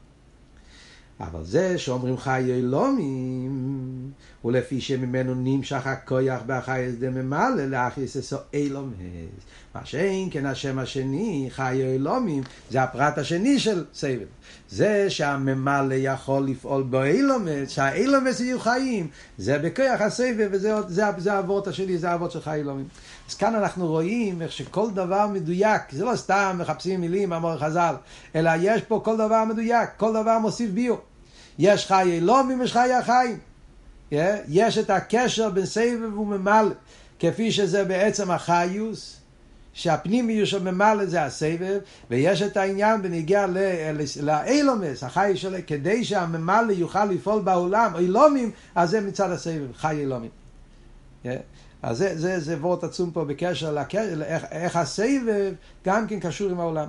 אבל 1.20 1.44
זה 1.44 1.78
שאומרים 1.78 2.16
חיי 2.16 2.52
אלומים, 2.52 4.10
ולפי 4.44 4.80
שממנו 4.80 5.34
נמשך 5.34 5.86
הכויח 5.86 6.42
בהחייס 6.46 6.94
דממלא 6.98 7.64
לאחיס 7.66 8.16
אסו 8.16 8.36
אילומס. 8.52 8.96
מה 9.74 9.84
שאין 9.84 10.28
כן 10.30 10.46
השם 10.46 10.78
השני, 10.78 11.48
חיי 11.50 11.94
אלומים, 11.94 12.42
זה 12.70 12.82
הפרט 12.82 13.18
השני 13.18 13.58
של 13.58 13.84
סבב. 13.94 14.26
זה 14.70 15.10
שהממלא 15.10 15.94
יכול 15.94 16.46
לפעול 16.46 16.82
באילומס, 16.82 17.68
שהאילומס 17.68 18.40
יהיו 18.40 18.60
חיים, 18.60 19.08
זה 19.38 19.58
בכוח 19.58 20.00
הסבב, 20.00 20.48
וזה 20.52 20.74
זה, 20.88 21.04
זה 21.18 21.32
האבות 21.32 21.66
השני, 21.66 21.98
זה 21.98 22.10
האבות 22.10 22.30
של 22.30 22.40
חיי 22.40 22.60
אלומים. 22.60 22.88
אז 23.28 23.34
כאן 23.34 23.54
אנחנו 23.54 23.86
רואים 23.86 24.42
איך 24.42 24.52
שכל 24.52 24.90
דבר 24.90 25.26
מדויק, 25.26 25.82
זה 25.90 26.04
לא 26.04 26.16
סתם 26.16 26.56
מחפשים 26.60 27.00
מילים, 27.00 27.32
אמור 27.32 27.56
חז"ל, 27.56 27.94
אלא 28.34 28.50
יש 28.60 28.82
פה 28.82 29.00
כל 29.04 29.16
דבר 29.16 29.44
מדויק, 29.44 29.90
כל 29.96 30.12
דבר 30.12 30.38
מוסיף 30.38 30.70
ביור. 30.70 30.98
יש 31.58 31.86
חיי 31.86 32.18
אלומים, 32.18 32.62
יש 32.62 32.72
חיי 32.72 32.94
החיים. 32.94 33.38
Yeah, 34.12 34.14
יש 34.48 34.78
את 34.78 34.90
הקשר 34.90 35.50
בין 35.50 35.66
סבב 35.66 36.18
וממלא, 36.18 36.70
כפי 37.18 37.52
שזה 37.52 37.84
בעצם 37.84 38.30
החיוס, 38.30 39.17
שהפנימיות 39.78 40.48
של 40.48 40.70
ממלא 40.70 41.06
זה 41.06 41.24
הסבב, 41.24 41.78
ויש 42.10 42.42
את 42.42 42.56
העניין 42.56 43.02
בניגיע 43.02 43.46
לאילומס, 44.22 45.02
החי 45.02 45.32
שלו, 45.34 45.58
כדי 45.66 46.04
שהממלא 46.04 46.72
יוכל 46.72 47.04
לפעול 47.04 47.42
בעולם, 47.42 47.92
אילומים, 47.98 48.50
אז 48.74 48.90
זה 48.90 49.00
מצד 49.00 49.30
הסבב, 49.30 49.72
חי 49.76 49.96
אילומים. 50.00 50.30
Yeah. 51.24 51.28
אז 51.82 51.98
זה, 51.98 52.18
זה, 52.18 52.40
זה 52.40 52.56
וורט 52.60 52.84
עצום 52.84 53.10
פה 53.10 53.24
בקשר 53.24 53.72
לאיך 53.72 54.44
איך 54.50 54.76
הסבב 54.76 55.52
גם 55.84 56.06
כן 56.06 56.20
קשור 56.20 56.50
עם 56.50 56.60
העולם. 56.60 56.86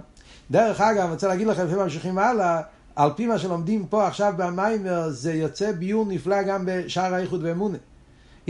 דרך 0.52 0.82
אגב, 0.82 1.04
אני 1.04 1.12
רוצה 1.12 1.28
להגיד 1.28 1.48
לכם, 1.48 1.66
לפני 1.66 1.78
ממשיכים 1.78 2.18
הלאה, 2.18 2.62
על 2.96 3.10
פי 3.16 3.26
מה 3.26 3.40
שלומדים 3.40 3.86
פה 3.86 4.08
עכשיו 4.08 4.34
במיימר, 4.38 5.10
זה 5.10 5.34
יוצא 5.34 5.72
ביור 5.72 6.06
נפלא 6.08 6.44
גם 6.44 6.64
בשער 6.66 7.14
האיחוד 7.14 7.44
ואמונה. 7.44 7.78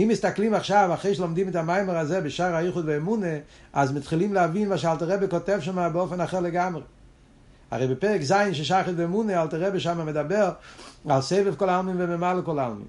אם 0.03 0.07
מסתכלים 0.07 0.53
עכשיו, 0.53 0.89
אחרי 0.93 1.15
שלומדים 1.15 1.49
את 1.49 1.55
המיימר 1.55 1.97
הזה 1.97 2.21
בשער 2.21 2.55
האיחוד 2.55 2.85
ואמונה, 2.87 3.27
אז 3.73 3.91
מתחילים 3.91 4.33
להבין 4.33 4.69
מה 4.69 4.77
שאלתר 4.77 5.11
רבי 5.11 5.25
כותב 5.29 5.57
שם 5.61 5.89
באופן 5.93 6.21
אחר 6.21 6.39
לגמרי. 6.39 6.81
הרי 7.71 7.87
בפרק 7.87 8.21
ז' 8.21 8.33
ששחט 8.51 8.93
ואמונה, 8.95 9.41
אלתר 9.41 9.67
רבי 9.67 9.79
שם 9.79 10.05
מדבר 10.05 10.51
על 11.09 11.21
סבב 11.21 11.55
כל 11.55 11.69
העלמין 11.69 11.95
וממלא 11.99 12.41
כל 12.41 12.59
העלמין. 12.59 12.87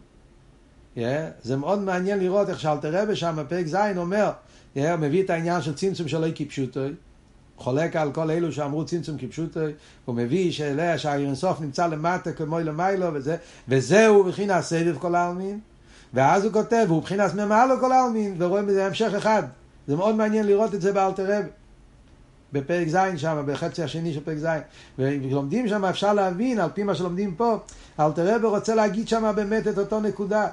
Yeah, 0.97 1.01
זה 1.43 1.57
מאוד 1.57 1.79
מעניין 1.79 2.19
לראות 2.19 2.49
איך 2.49 2.61
שאלתר 2.61 3.03
רבי 3.03 3.17
שם 3.17 3.37
בפרק 3.39 3.67
ז' 3.67 3.77
אומר, 3.97 4.31
yeah, 4.77 4.81
הוא 4.81 4.97
מביא 4.97 5.23
את 5.23 5.31
העניין 5.31 5.63
של 5.63 5.75
צמצום 5.75 6.09
שלא 6.09 6.27
כפשוטו, 6.35 6.81
חולק 7.57 7.97
על 7.97 8.13
כל 8.13 8.31
אלו 8.31 8.53
שאמרו 8.53 8.85
צמצום 8.85 9.19
כפשוטו, 9.19 9.61
הוא 10.05 10.15
מביא 10.15 10.53
שאלה 10.53 10.99
שהאירנסוף 10.99 11.61
נמצא 11.61 11.87
למטה 11.87 12.33
כמו 12.33 12.61
למיילו 12.61 13.07
וזה, 13.15 13.37
וזהו 13.69 14.25
בחינת 14.25 14.65
סבב 14.65 14.99
כל 14.99 15.15
העלמין. 15.15 15.61
ואז 16.15 16.45
הוא 16.45 16.53
כותב, 16.53 16.87
הוא 16.89 16.99
מבחינת 16.99 17.35
ממלא 17.35 17.75
כל 17.81 17.93
העלמין, 17.93 18.35
ורואים 18.39 18.67
בזה 18.67 18.87
המשך 18.87 19.15
אחד. 19.15 19.43
זה 19.87 19.97
מאוד 19.97 20.15
מעניין 20.15 20.47
לראות 20.47 20.75
את 20.75 20.81
זה 20.81 20.93
באלתר 20.93 21.39
רבי. 21.39 21.49
בפרק 22.53 22.89
ז' 22.89 22.97
שם, 23.17 23.43
בחצי 23.47 23.83
השני 23.83 24.15
של 24.15 24.21
פרק 24.21 24.39
ז', 24.39 24.47
ולומדים 24.99 25.69
שם, 25.69 25.85
אפשר 25.85 26.13
להבין, 26.13 26.61
על 26.61 26.71
פי 26.75 26.83
מה 26.83 26.95
שלומדים 26.95 27.35
פה, 27.35 27.57
אלתר 28.01 28.35
רבי 28.35 28.47
רוצה 28.47 28.75
להגיד 28.75 29.09
שם 29.09 29.33
באמת 29.37 29.69
את 29.69 29.79
אותו 29.79 30.01
נקודה. 30.01 30.47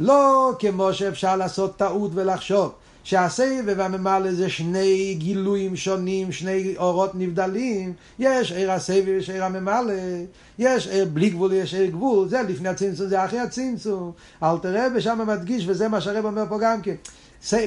לא 0.00 0.52
כמו 0.58 0.92
שאפשר 0.92 1.36
לעשות 1.36 1.76
טעות 1.76 2.10
ולחשוב 2.14 2.72
שהסבב 3.06 3.74
והממלא 3.76 4.32
זה 4.32 4.48
שני 4.48 5.14
גילויים 5.18 5.76
שונים, 5.76 6.32
שני 6.32 6.74
אורות 6.78 7.14
נבדלים, 7.14 7.92
יש 8.18 8.52
עיר 8.52 8.72
הסבב 8.72 9.02
ויש 9.06 9.30
עיר 9.30 9.44
הממלא, 9.44 9.92
יש 10.58 10.88
עיר 10.88 11.04
בלי 11.12 11.30
גבול, 11.30 11.52
יש 11.52 11.74
עיר 11.74 11.90
גבול, 11.90 12.28
זה 12.28 12.42
לפני 12.42 12.68
הצמצום, 12.68 13.08
זה 13.08 13.24
אחרי 13.24 13.38
הצמצום. 13.38 14.12
אלתר 14.42 14.86
רבי 14.86 15.00
שם 15.00 15.20
מדגיש, 15.26 15.64
וזה 15.68 15.88
מה 15.88 16.00
שהרב 16.00 16.24
אומר 16.24 16.44
פה 16.48 16.58
גם 16.60 16.82
כן. 16.82 16.94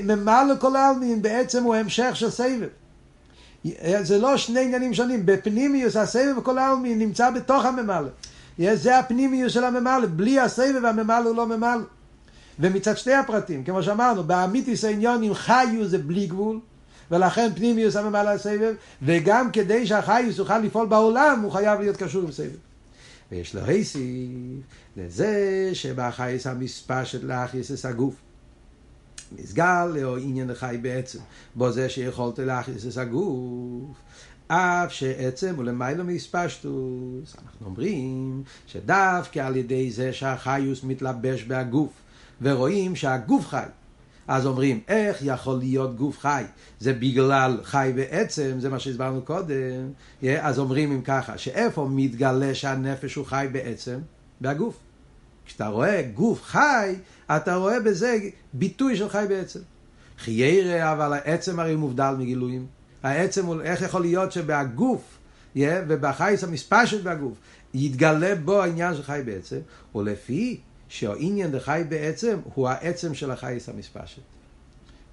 ממלא 0.03 0.53
כל 0.59 0.75
העלמין 0.75 1.21
בעצם 1.21 1.63
הוא 1.63 1.75
המשך 1.75 2.11
של 2.13 2.29
סבב. 2.29 2.67
זה 4.01 4.17
לא 4.17 4.37
שני 4.37 4.59
עניינים 4.65 4.93
שונים, 4.93 5.25
בפנימיוס 5.25 5.95
הסבב 5.95 6.37
וכל 6.37 6.57
העלמין 6.57 6.99
נמצא 6.99 7.29
בתוך 7.29 7.65
הממלא. 7.65 8.09
זה 8.73 8.99
הפנימיוס 8.99 9.53
של 9.53 9.63
הממלא, 9.63 10.07
בלי 10.15 10.39
הסבב 10.39 10.85
הממלא 10.85 11.27
הוא 11.27 11.35
לא 11.35 11.47
ממלא. 11.47 11.98
ומצד 12.59 12.97
שתי 12.97 13.13
הפרטים, 13.13 13.63
כמו 13.63 13.83
שאמרנו, 13.83 14.23
באמיתיס 14.23 14.83
העניונים 14.83 15.33
חיו 15.33 15.85
זה 15.85 15.97
בלי 15.97 16.27
גבול, 16.27 16.59
ולכן 17.11 17.49
פנימיוס 17.55 17.95
הממלא 17.95 18.29
הסבב, 18.29 18.73
וגם 19.01 19.51
כדי 19.51 19.87
שהחיוס 19.87 20.37
יוכל 20.37 20.59
לפעול 20.59 20.87
בעולם, 20.87 21.39
הוא 21.43 21.51
חייב 21.51 21.79
להיות 21.79 21.97
קשור 21.97 22.23
עם 22.23 22.31
סבב. 22.31 22.57
ויש 23.31 23.55
לו 23.55 23.61
היסיף 23.65 24.01
לזה 24.97 25.69
שבחייס 25.73 26.47
המספר 26.47 27.03
של 27.03 27.27
לאחיס 27.27 27.85
הגוף. 27.85 28.15
מסגל 29.31 29.97
או 30.03 30.17
עניין 30.17 30.49
החי 30.49 30.77
בעצם, 30.81 31.19
בו 31.55 31.71
זה 31.71 31.89
שיכולת 31.89 32.39
את 32.39 32.97
הגוף. 32.97 33.83
אף 34.47 34.93
שעצם 34.93 35.55
הוא 35.55 35.63
למיילו 35.63 36.03
מספשטוס. 36.03 37.35
אנחנו 37.43 37.65
אומרים 37.65 38.43
שדווקא 38.67 39.39
על 39.39 39.55
ידי 39.55 39.91
זה 39.91 40.13
שהחיוס 40.13 40.83
מתלבש 40.83 41.43
בהגוף, 41.43 41.91
ורואים 42.41 42.95
שהגוף 42.95 43.47
חי. 43.47 43.63
אז 44.27 44.45
אומרים, 44.45 44.79
איך 44.87 45.17
יכול 45.21 45.57
להיות 45.57 45.95
גוף 45.95 46.19
חי? 46.19 46.43
זה 46.79 46.93
בגלל 46.93 47.59
חי 47.63 47.91
בעצם, 47.95 48.55
זה 48.59 48.69
מה 48.69 48.79
שהסברנו 48.79 49.21
קודם. 49.21 49.91
אז 50.41 50.59
אומרים 50.59 50.91
אם 50.91 51.01
ככה, 51.01 51.37
שאיפה 51.37 51.87
מתגלה 51.91 52.55
שהנפש 52.55 53.15
הוא 53.15 53.25
חי 53.25 53.47
בעצם? 53.51 53.99
בהגוף. 54.41 54.77
כשאתה 55.45 55.67
רואה 55.67 56.01
גוף 56.01 56.43
חי, 56.43 56.95
אתה 57.31 57.55
רואה 57.55 57.79
בזה 57.79 58.17
ביטוי 58.53 58.95
של 58.95 59.09
חי 59.09 59.25
בעצם. 59.29 59.59
חיירה, 60.19 60.93
אבל 60.93 61.13
העצם 61.13 61.59
הרי 61.59 61.75
מובדל 61.75 62.15
מגילויים. 62.19 62.65
העצם 63.03 63.45
הוא, 63.45 63.61
איך 63.61 63.81
יכול 63.81 64.01
להיות 64.01 64.31
שבהגוף, 64.31 65.17
ובחייס 65.55 66.43
המספשת 66.43 67.03
בהגוף, 67.03 67.37
יתגלה 67.73 68.35
בו 68.35 68.61
העניין 68.61 68.95
של 68.95 69.03
חי 69.03 69.21
בעצם, 69.25 69.59
ולפי 69.95 70.59
שהעניין 70.89 71.51
דחי 71.51 71.81
בעצם 71.89 72.39
הוא 72.53 72.69
העצם 72.69 73.13
של 73.13 73.31
החייס 73.31 73.69
המספשת. 73.69 74.21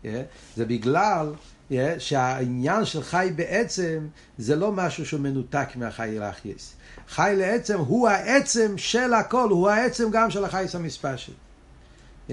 Yeah, 0.02 0.08
זה 0.56 0.64
בגלל 0.64 1.32
yeah, 1.70 1.74
שהעניין 1.98 2.84
של 2.84 3.02
חי 3.02 3.32
בעצם 3.36 4.06
זה 4.38 4.56
לא 4.56 4.72
משהו 4.72 5.06
שהוא 5.06 5.20
מנותק 5.20 5.68
מהחי 5.74 6.16
לאחייס. 6.18 6.74
חי 7.08 7.34
לעצם 7.36 7.78
הוא 7.78 8.08
העצם 8.08 8.78
של 8.78 9.14
הכל, 9.14 9.48
הוא 9.50 9.68
העצם 9.68 10.10
גם 10.10 10.30
של 10.30 10.44
החייס 10.44 10.74
המספשת. 10.74 11.32
Yeah. 12.28 12.32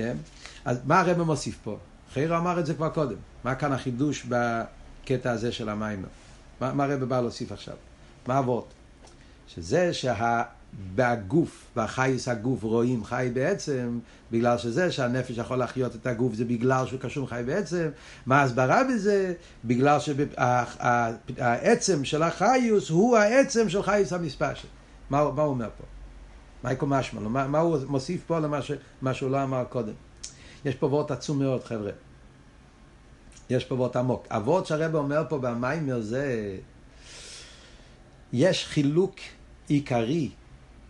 אז 0.66 0.78
מה 0.86 1.00
הרב 1.00 1.22
מוסיף 1.22 1.58
פה? 1.64 1.78
חיירו 2.14 2.38
אמר 2.38 2.60
את 2.60 2.66
זה 2.66 2.74
כבר 2.74 2.90
קודם. 2.90 3.18
מה 3.44 3.56
כאן 3.56 3.72
החידוש 3.72 4.26
בקטע 4.30 5.32
הזה 5.32 5.52
של 5.52 5.70
המים? 5.70 6.06
מה, 6.62 6.74
מה 6.74 6.84
הרב 6.84 7.04
בא 7.04 7.22
להוסיף 7.22 7.52
עכשיו? 7.52 7.76
מה 8.28 8.40
אבות? 8.40 8.74
שזה 9.48 9.94
שבגוף, 10.74 11.72
בחייס 11.76 12.28
הגוף 12.28 12.64
רואים 12.64 13.04
חי 13.04 13.30
בעצם, 13.34 14.00
בגלל 14.32 14.58
שזה 14.58 14.92
שהנפש 14.92 15.38
יכול 15.38 15.58
להחיות 15.58 15.96
את 15.96 16.08
הגוף 16.08 16.34
זה 16.34 16.46
בגלל 16.46 16.86
שהוא 16.86 17.00
קשור 17.00 17.30
חי 17.30 17.42
בעצם. 17.46 17.90
מה 18.26 18.42
ההסברה 18.42 18.84
בזה? 18.84 19.34
בגלל 19.66 19.98
שהעצם 20.00 22.06
של 22.06 22.24
החיוס 22.24 22.90
הוא 22.90 23.18
העצם 23.18 23.70
של 23.70 23.84
חייס 23.84 24.14
המספשת. 24.14 24.68
מה, 25.10 25.32
מה 25.32 25.42
הוא 25.42 25.50
אומר 25.50 25.70
פה? 25.78 25.84
מייקו 26.64 26.86
משמע, 26.86 27.22
מה, 27.22 27.48
מה 27.48 27.60
הוא 27.60 27.78
מוסיף 27.88 28.24
פה 28.28 28.40
למה 28.40 28.62
ש, 28.62 28.72
שהוא 29.14 29.32
לא 29.32 29.44
אמר 29.44 29.64
קודם? 29.70 29.94
יש 30.66 30.76
פה 30.76 30.86
וורט 30.86 31.12
עצום 31.12 31.40
מאוד, 31.40 31.64
חבר'ה. 31.64 31.92
יש 33.50 33.66
פה 33.66 33.76
וורט 33.76 33.96
עמוק. 33.96 34.28
הוורט 34.32 34.66
שהרבא 34.66 34.98
אומר 34.98 35.24
פה 35.30 35.38
במיימר 35.38 36.02
זה... 36.02 36.56
יש 38.34 38.66
חילוק 38.66 39.16
עיקרי, 39.68 40.30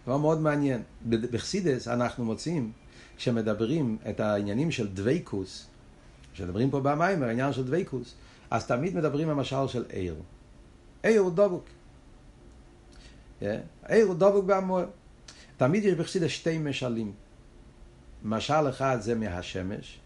לא 0.08 0.20
מאוד 0.20 0.42
מעניין. 0.42 0.82
בחסידס 1.10 1.88
אנחנו 1.88 2.26
מוצאים, 2.26 2.72
כשמדברים 3.18 3.98
את 4.10 4.20
העניינים 4.20 4.72
של 4.72 4.88
דוויקוס, 4.88 5.68
כשמדברים 6.34 6.72
פה 6.72 6.80
במיימר, 6.80 7.28
העניין 7.28 7.54
של 7.54 7.64
דוויקוס, 7.64 8.16
אז 8.52 8.68
תמיד 8.68 8.96
מדברים 8.96 9.30
המשל 9.30 9.68
של 9.68 9.86
עיר. 9.90 10.16
עיר 11.04 11.22
הוא 11.22 11.32
דבוק. 11.32 11.66
עיר 13.88 14.06
הוא 14.06 14.16
דבוק 14.16 14.46
בהמוער. 14.46 14.86
תמיד 15.58 15.84
יש 15.84 15.94
בחסידס 15.94 16.30
שתי 16.30 16.58
משלים. 16.58 17.12
משל 18.24 18.70
אחד 18.70 18.98
זה 19.02 19.16
מהשמש, 19.16 20.00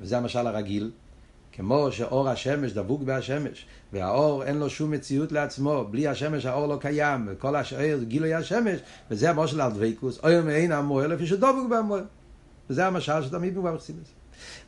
וזה 0.00 0.18
המשל 0.18 0.46
הרגיל, 0.46 0.90
כמו 1.56 1.92
שאור 1.92 2.28
השמש 2.28 2.72
דבוק 2.72 3.02
בהשמש, 3.02 3.66
והאור 3.92 4.44
אין 4.44 4.56
לו 4.56 4.70
שום 4.70 4.90
מציאות 4.90 5.32
לעצמו, 5.32 5.84
בלי 5.90 6.08
השמש 6.08 6.46
האור 6.46 6.66
לא 6.66 6.76
קיים, 6.80 7.28
וכל 7.30 7.56
השאר 7.56 7.96
זה 7.98 8.04
גילוי 8.04 8.34
השמש, 8.34 8.80
וזה 9.10 9.30
המשל 9.30 9.60
על 9.60 9.72
דבקוס, 9.72 10.18
אוי 10.24 10.40
מעין 10.40 10.72
המועל, 10.72 11.12
לפי 11.12 11.26
שדבוק 11.26 11.68
בהמועל. 11.70 12.04
וזה 12.70 12.86
המשל 12.86 13.22
שתמיד 13.22 13.56
מובא 13.56 13.72
בחסידס. 13.74 14.08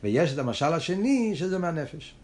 ויש 0.03 0.33
את 0.33 0.37
המשל 0.37 0.73
השני, 0.73 1.31
שזה 1.35 1.57
מהנפש. 1.57 2.15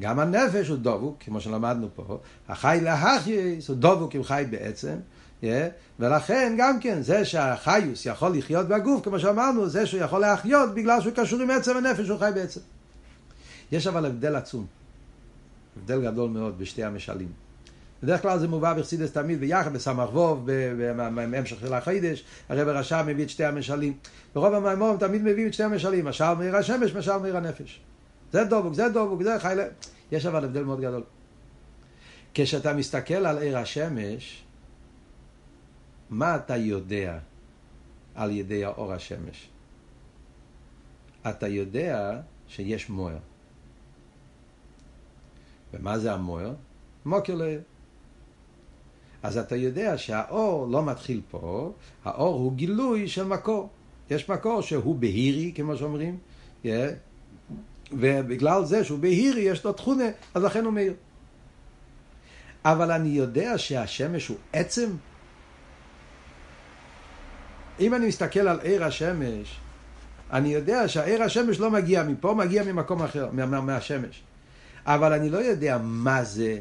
גם 0.00 0.18
הנפש 0.18 0.68
הוא 0.68 0.78
דבוק, 0.78 1.16
כמו 1.20 1.40
שלמדנו 1.40 1.88
פה, 1.94 2.18
החי 2.48 2.78
להחייס 2.82 3.68
הוא 3.68 3.76
דבוק 3.76 4.14
עם 4.14 4.24
חי 4.24 4.44
בעצם, 4.50 4.96
Yeah, 5.42 5.46
ולכן 6.00 6.54
גם 6.58 6.80
כן, 6.80 7.02
זה 7.02 7.24
שהחיוס 7.24 8.06
יכול 8.06 8.36
לחיות 8.36 8.68
בגוף, 8.68 9.04
כמו 9.04 9.18
שאמרנו, 9.18 9.68
זה 9.68 9.86
שהוא 9.86 10.00
יכול 10.00 10.20
להחיות 10.20 10.74
בגלל 10.74 11.00
שהוא 11.00 11.12
קשור 11.16 11.40
עם 11.40 11.50
עצם 11.50 11.76
הנפש, 11.76 12.08
הוא 12.08 12.18
חי 12.18 12.30
בעצם. 12.34 12.60
יש 13.72 13.86
אבל 13.86 14.06
הבדל 14.06 14.36
עצום, 14.36 14.66
הבדל 15.76 16.02
גדול 16.02 16.30
מאוד 16.30 16.58
בשתי 16.58 16.84
המשלים. 16.84 17.32
בדרך 18.02 18.22
כלל 18.22 18.38
זה 18.38 18.48
מובא 18.48 18.74
בחסידס 18.74 19.12
תמיד 19.12 19.40
ביחד, 19.40 19.72
בסמ"ך 19.72 20.14
ווב, 20.14 20.46
בהמשך 20.96 21.60
של 21.60 21.74
החידש, 21.74 22.24
הרב 22.48 22.68
הרשע 22.68 23.02
מביא 23.02 23.24
את 23.24 23.30
שתי 23.30 23.44
המשלים. 23.44 23.96
ברוב 24.34 24.54
המימורים 24.54 24.98
תמיד 24.98 25.22
מביאים 25.22 25.48
את 25.48 25.54
שתי 25.54 25.62
המשלים, 25.62 26.04
משל 26.04 26.34
מאיר 26.34 26.56
השמש, 26.56 26.94
משל 26.94 27.16
מאיר 27.16 27.36
הנפש. 27.36 27.80
זה 28.32 28.44
דובוק, 28.44 28.74
זה 28.74 28.88
דובוק, 28.88 29.22
זה 29.22 29.40
חי... 29.40 29.56
יש 30.12 30.26
אבל 30.26 30.44
הבדל 30.44 30.62
מאוד 30.62 30.80
גדול. 30.80 31.02
כשאתה 32.34 32.72
מסתכל 32.72 33.26
על 33.26 33.38
עיר 33.38 33.58
השמש, 33.58 34.44
מה 36.10 36.36
אתה 36.36 36.56
יודע 36.56 37.18
על 38.14 38.30
ידי 38.30 38.64
האור 38.64 38.92
השמש? 38.92 39.48
אתה 41.28 41.48
יודע 41.48 42.20
שיש 42.48 42.90
מוער. 42.90 43.18
ומה 45.74 45.98
זה 45.98 46.12
המוער? 46.12 46.54
מוקר 47.04 47.34
לעיר. 47.34 47.60
אז 49.22 49.38
אתה 49.38 49.56
יודע 49.56 49.98
שהאור 49.98 50.68
לא 50.68 50.84
מתחיל 50.84 51.20
פה, 51.30 51.72
האור 52.04 52.34
הוא 52.34 52.52
גילוי 52.52 53.08
של 53.08 53.24
מקור. 53.24 53.68
יש 54.10 54.28
מקור 54.28 54.60
שהוא 54.60 54.96
בהירי, 54.96 55.52
כמו 55.54 55.76
שאומרים, 55.76 56.18
Yeah. 56.64 56.68
ובגלל 57.92 58.64
זה 58.64 58.84
שהוא 58.84 58.98
בהיר 58.98 59.38
יש 59.38 59.64
לו 59.64 59.72
תכונה, 59.72 60.04
אז 60.34 60.42
לכן 60.42 60.64
הוא 60.64 60.72
מאיר. 60.72 60.94
אבל 62.64 62.90
אני 62.90 63.08
יודע 63.08 63.58
שהשמש 63.58 64.28
הוא 64.28 64.36
עצם. 64.52 64.90
אם 67.80 67.94
אני 67.94 68.06
מסתכל 68.06 68.48
על 68.48 68.60
עיר 68.60 68.84
השמש, 68.84 69.60
אני 70.32 70.48
יודע 70.48 70.88
שהעיר 70.88 71.22
השמש 71.22 71.60
לא 71.60 71.70
מגיע 71.70 72.02
מפה, 72.02 72.34
מגיע 72.34 72.64
ממקום 72.64 73.02
אחר, 73.02 73.28
מה, 73.32 73.46
מה, 73.46 73.60
מהשמש. 73.60 74.22
אבל 74.86 75.12
אני 75.12 75.30
לא 75.30 75.38
יודע 75.38 75.78
מה 75.82 76.24
זה 76.24 76.58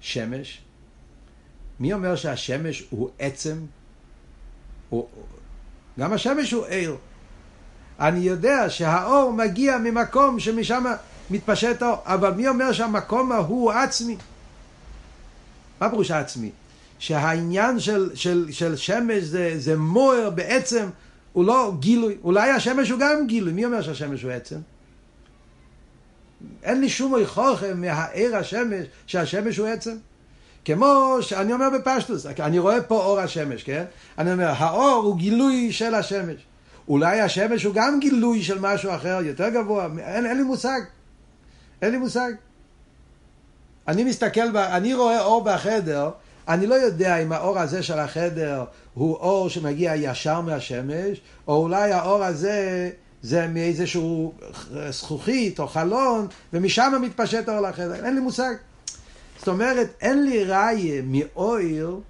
שמש. 0.00 0.60
מי 1.80 1.92
אומר 1.92 2.16
שהשמש 2.16 2.84
הוא 2.90 3.10
עצם? 3.18 3.56
הוא... 4.88 5.08
גם 5.98 6.12
השמש 6.12 6.52
הוא 6.52 6.66
עיר. 6.66 6.96
אני 8.00 8.20
יודע 8.20 8.70
שהאור 8.70 9.32
מגיע 9.32 9.78
ממקום 9.78 10.40
שמשם 10.40 10.84
מתפשט 11.30 11.82
האור, 11.82 11.98
אבל 12.04 12.30
מי 12.30 12.48
אומר 12.48 12.72
שהמקום 12.72 13.32
ההוא 13.32 13.72
עצמי? 13.72 14.16
מה 15.80 15.90
פירוש 15.90 16.10
העצמי? 16.10 16.50
שהעניין 16.98 17.80
של, 17.80 18.10
של, 18.14 18.46
של 18.50 18.76
שמש 18.76 19.24
זה, 19.24 19.54
זה 19.58 19.76
מוער 19.76 20.30
בעצם, 20.30 20.88
הוא 21.32 21.44
לא 21.44 21.72
גילוי. 21.78 22.16
אולי 22.24 22.50
השמש 22.50 22.90
הוא 22.90 23.00
גם 23.00 23.26
גילוי. 23.26 23.52
מי 23.52 23.64
אומר 23.64 23.82
שהשמש 23.82 24.22
הוא 24.22 24.30
עצם? 24.30 24.58
אין 26.62 26.80
לי 26.80 26.88
שום 26.88 27.16
איכוכם 27.16 27.80
מהעיר 27.80 28.36
השמש 28.36 28.86
שהשמש 29.06 29.56
הוא 29.56 29.66
עצם. 29.66 29.96
כמו 30.64 31.16
שאני 31.20 31.52
אומר 31.52 31.66
בפשטוס, 31.70 32.26
אני 32.26 32.58
רואה 32.58 32.82
פה 32.82 32.94
אור 32.94 33.20
השמש, 33.20 33.62
כן? 33.62 33.84
אני 34.18 34.32
אומר, 34.32 34.48
האור 34.56 35.02
הוא 35.04 35.16
גילוי 35.16 35.72
של 35.72 35.94
השמש. 35.94 36.36
אולי 36.88 37.20
השמש 37.20 37.64
הוא 37.64 37.74
גם 37.74 38.00
גילוי 38.00 38.42
של 38.42 38.58
משהו 38.60 38.94
אחר, 38.94 39.20
יותר 39.22 39.48
גבוה, 39.48 39.88
אין, 39.98 40.26
אין 40.26 40.36
לי 40.36 40.42
מושג. 40.42 40.80
אין 41.82 41.90
לי 41.90 41.98
מושג. 41.98 42.30
אני 43.88 44.04
מסתכל, 44.04 44.56
אני 44.56 44.94
רואה 44.94 45.20
אור 45.20 45.44
בחדר, 45.44 46.10
אני 46.48 46.66
לא 46.66 46.74
יודע 46.74 47.16
אם 47.16 47.32
האור 47.32 47.58
הזה 47.58 47.82
של 47.82 47.98
החדר 47.98 48.64
הוא 48.94 49.16
אור 49.16 49.50
שמגיע 49.50 49.94
ישר 49.96 50.40
מהשמש, 50.40 51.20
או 51.48 51.62
אולי 51.62 51.92
האור 51.92 52.24
הזה 52.24 52.90
זה 53.22 53.46
מאיזשהו 53.46 54.34
זכוכית 54.90 55.60
או 55.60 55.68
חלון, 55.68 56.26
ומשם 56.52 56.92
מתפשט 57.02 57.48
האור 57.48 57.60
לחדר. 57.60 58.04
אין 58.04 58.14
לי 58.14 58.20
מושג. 58.20 58.54
זאת 59.38 59.48
אומרת, 59.48 59.88
אין 60.00 60.24
לי 60.24 60.44
ראיה 60.44 61.02
מאויר 61.02 62.00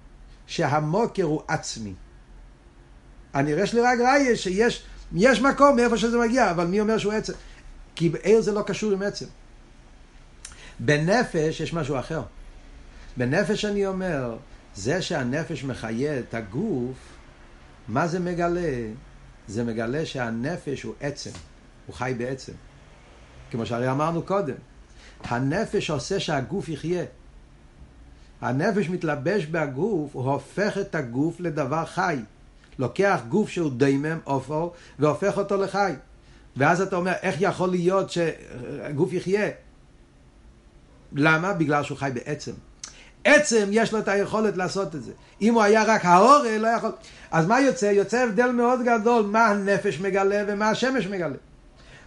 שהמוקר 0.47 1.23
הוא 1.23 1.41
עצמי. 1.47 1.93
אני 3.35 3.51
יש 3.51 3.73
לי 3.73 3.81
רק 3.81 3.99
ראיה 3.99 4.35
שיש 4.35 4.83
יש 5.15 5.41
מקום 5.41 5.75
מאיפה 5.75 5.97
שזה 5.97 6.17
מגיע, 6.17 6.51
אבל 6.51 6.67
מי 6.67 6.79
אומר 6.79 6.97
שהוא 6.97 7.13
עצם? 7.13 7.33
כי 7.95 8.11
עיר 8.23 8.41
זה 8.41 8.51
לא 8.51 8.61
קשור 8.61 8.91
עם 8.91 9.01
עצם. 9.01 9.25
בנפש 10.79 11.59
יש 11.59 11.73
משהו 11.73 11.99
אחר. 11.99 12.21
בנפש 13.17 13.65
אני 13.65 13.87
אומר, 13.87 14.37
זה 14.75 15.01
שהנפש 15.01 15.63
מחיה 15.63 16.19
את 16.19 16.33
הגוף, 16.33 16.97
מה 17.87 18.07
זה 18.07 18.19
מגלה? 18.19 18.71
זה 19.49 19.63
מגלה 19.63 20.05
שהנפש 20.05 20.83
הוא 20.83 20.93
עצם, 20.99 21.29
הוא 21.87 21.95
חי 21.95 22.13
בעצם. 22.17 22.53
כמו 23.51 23.65
שהרי 23.65 23.91
אמרנו 23.91 24.21
קודם, 24.21 24.55
הנפש 25.23 25.89
עושה 25.89 26.19
שהגוף 26.19 26.69
יחיה. 26.69 27.03
הנפש 28.41 28.89
מתלבש 28.89 29.45
בגוף, 29.45 30.15
הוא 30.15 30.31
הופך 30.31 30.77
את 30.77 30.95
הגוף 30.95 31.39
לדבר 31.39 31.85
חי. 31.85 32.17
לוקח 32.79 33.21
גוף 33.29 33.49
שהוא 33.49 33.71
דיימם, 33.77 34.19
עופר, 34.23 34.69
והופך 34.99 35.37
אותו 35.37 35.57
לחי. 35.57 35.93
ואז 36.57 36.81
אתה 36.81 36.95
אומר, 36.95 37.13
איך 37.21 37.35
יכול 37.39 37.69
להיות 37.69 38.09
שהגוף 38.09 39.13
יחיה? 39.13 39.49
למה? 41.13 41.53
בגלל 41.53 41.83
שהוא 41.83 41.97
חי 41.97 42.11
בעצם. 42.13 42.53
עצם 43.23 43.67
יש 43.71 43.93
לו 43.93 43.99
את 43.99 44.07
היכולת 44.07 44.57
לעשות 44.57 44.95
את 44.95 45.03
זה. 45.03 45.11
אם 45.41 45.53
הוא 45.53 45.63
היה 45.63 45.83
רק 45.83 46.05
האורל, 46.05 46.57
לא 46.57 46.67
יכול... 46.67 46.91
אז 47.31 47.45
מה 47.45 47.61
יוצא? 47.61 47.85
יוצא 47.85 48.23
הבדל 48.23 48.51
מאוד 48.51 48.79
גדול 48.83 49.25
מה 49.25 49.47
הנפש 49.47 49.99
מגלה 49.99 50.43
ומה 50.47 50.69
השמש 50.69 51.07
מגלה. 51.07 51.35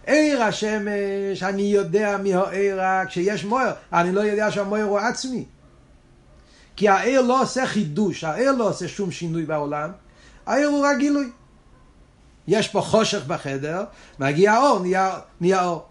עיר 0.05 0.43
השמש, 0.43 1.43
אני 1.43 1.61
יודע 1.61 2.17
מי 2.17 2.33
העיר, 2.33 2.81
כשיש 3.07 3.45
מויר, 3.45 3.71
אני 3.93 4.11
לא 4.11 4.21
יודע 4.21 4.51
שהמויר 4.51 4.85
הוא 4.85 4.99
עצמי. 4.99 5.45
כי 6.75 6.89
העיר 6.89 7.21
לא 7.21 7.41
עושה 7.41 7.65
חידוש, 7.65 8.23
העיר 8.23 8.51
לא 8.51 8.69
עושה 8.69 8.87
שום 8.87 9.11
שינוי 9.11 9.45
בעולם, 9.45 9.91
העיר 10.45 10.67
הוא 10.67 10.85
רק 10.85 10.97
גילוי. 10.97 11.29
יש 12.47 12.67
פה 12.67 12.81
חושך 12.81 13.25
בחדר, 13.27 13.83
מגיע 14.19 14.53
האור, 14.53 14.79
נהיה, 14.79 15.19
נהיה 15.41 15.65
אור. 15.65 15.85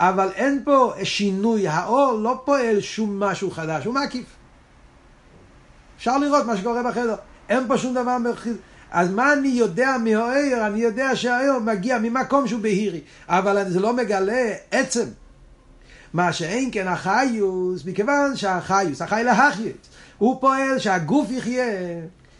אבל 0.00 0.28
אין 0.34 0.62
פה 0.64 0.92
שינוי, 1.02 1.68
האור 1.68 2.12
לא 2.12 2.42
פועל 2.44 2.80
שום 2.80 3.20
משהו 3.20 3.50
חדש, 3.50 3.84
הוא 3.84 3.94
מקיף. 3.94 4.26
אפשר 5.96 6.18
לראות 6.18 6.46
מה 6.46 6.56
שקורה 6.56 6.82
בחדר, 6.82 7.14
אין 7.48 7.68
פה 7.68 7.78
שום 7.78 7.94
דבר 7.94 8.18
מרחיב. 8.18 8.56
אז 8.90 9.10
מה 9.10 9.32
אני 9.32 9.48
יודע 9.48 9.96
מהעיר? 10.04 10.66
אני 10.66 10.80
יודע 10.80 11.16
שהעיר 11.16 11.58
מגיע 11.58 11.98
ממקום 11.98 12.48
שהוא 12.48 12.60
בהירי, 12.60 13.00
אבל 13.28 13.70
זה 13.70 13.80
לא 13.80 13.92
מגלה 13.92 14.52
עצם. 14.70 15.06
מה 16.12 16.32
שאין 16.32 16.68
כן 16.72 16.88
החיוס, 16.88 17.84
מכיוון 17.84 18.36
שהחיוס, 18.36 19.02
החי 19.02 19.22
להחיות, 19.24 19.88
הוא 20.18 20.40
פועל 20.40 20.78
שהגוף 20.78 21.30
יחיה. 21.30 21.66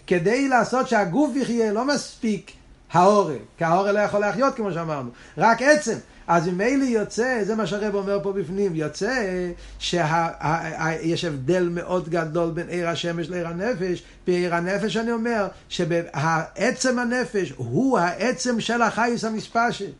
כדי 0.06 0.48
לעשות 0.48 0.88
שהגוף 0.88 1.36
יחיה 1.36 1.72
לא 1.72 1.84
מספיק 1.84 2.50
העורל, 2.92 3.36
כי 3.58 3.64
העורל 3.64 3.90
לא 3.90 3.98
יכול 3.98 4.20
להחיות 4.20 4.54
כמו 4.54 4.72
שאמרנו, 4.72 5.10
רק 5.38 5.62
עצם. 5.62 5.96
אז 6.26 6.48
ממילא 6.48 6.84
יוצא, 6.84 7.40
זה 7.44 7.54
מה 7.54 7.66
שהרב 7.66 7.94
אומר 7.94 8.20
פה 8.22 8.32
בפנים, 8.32 8.74
יוצא 8.74 9.44
שיש 9.78 11.24
הבדל 11.24 11.68
מאוד 11.72 12.08
גדול 12.08 12.50
בין 12.50 12.68
עיר 12.68 12.88
השמש 12.88 13.28
לעיר 13.28 13.48
הנפש. 13.48 14.02
בעיר 14.26 14.54
הנפש 14.54 14.96
אני 14.96 15.12
אומר 15.12 15.48
שהעצם 15.68 16.98
הנפש 16.98 17.52
הוא 17.56 17.98
העצם 17.98 18.60
של 18.60 18.82
החייס 18.82 19.24
המספשת. 19.24 19.90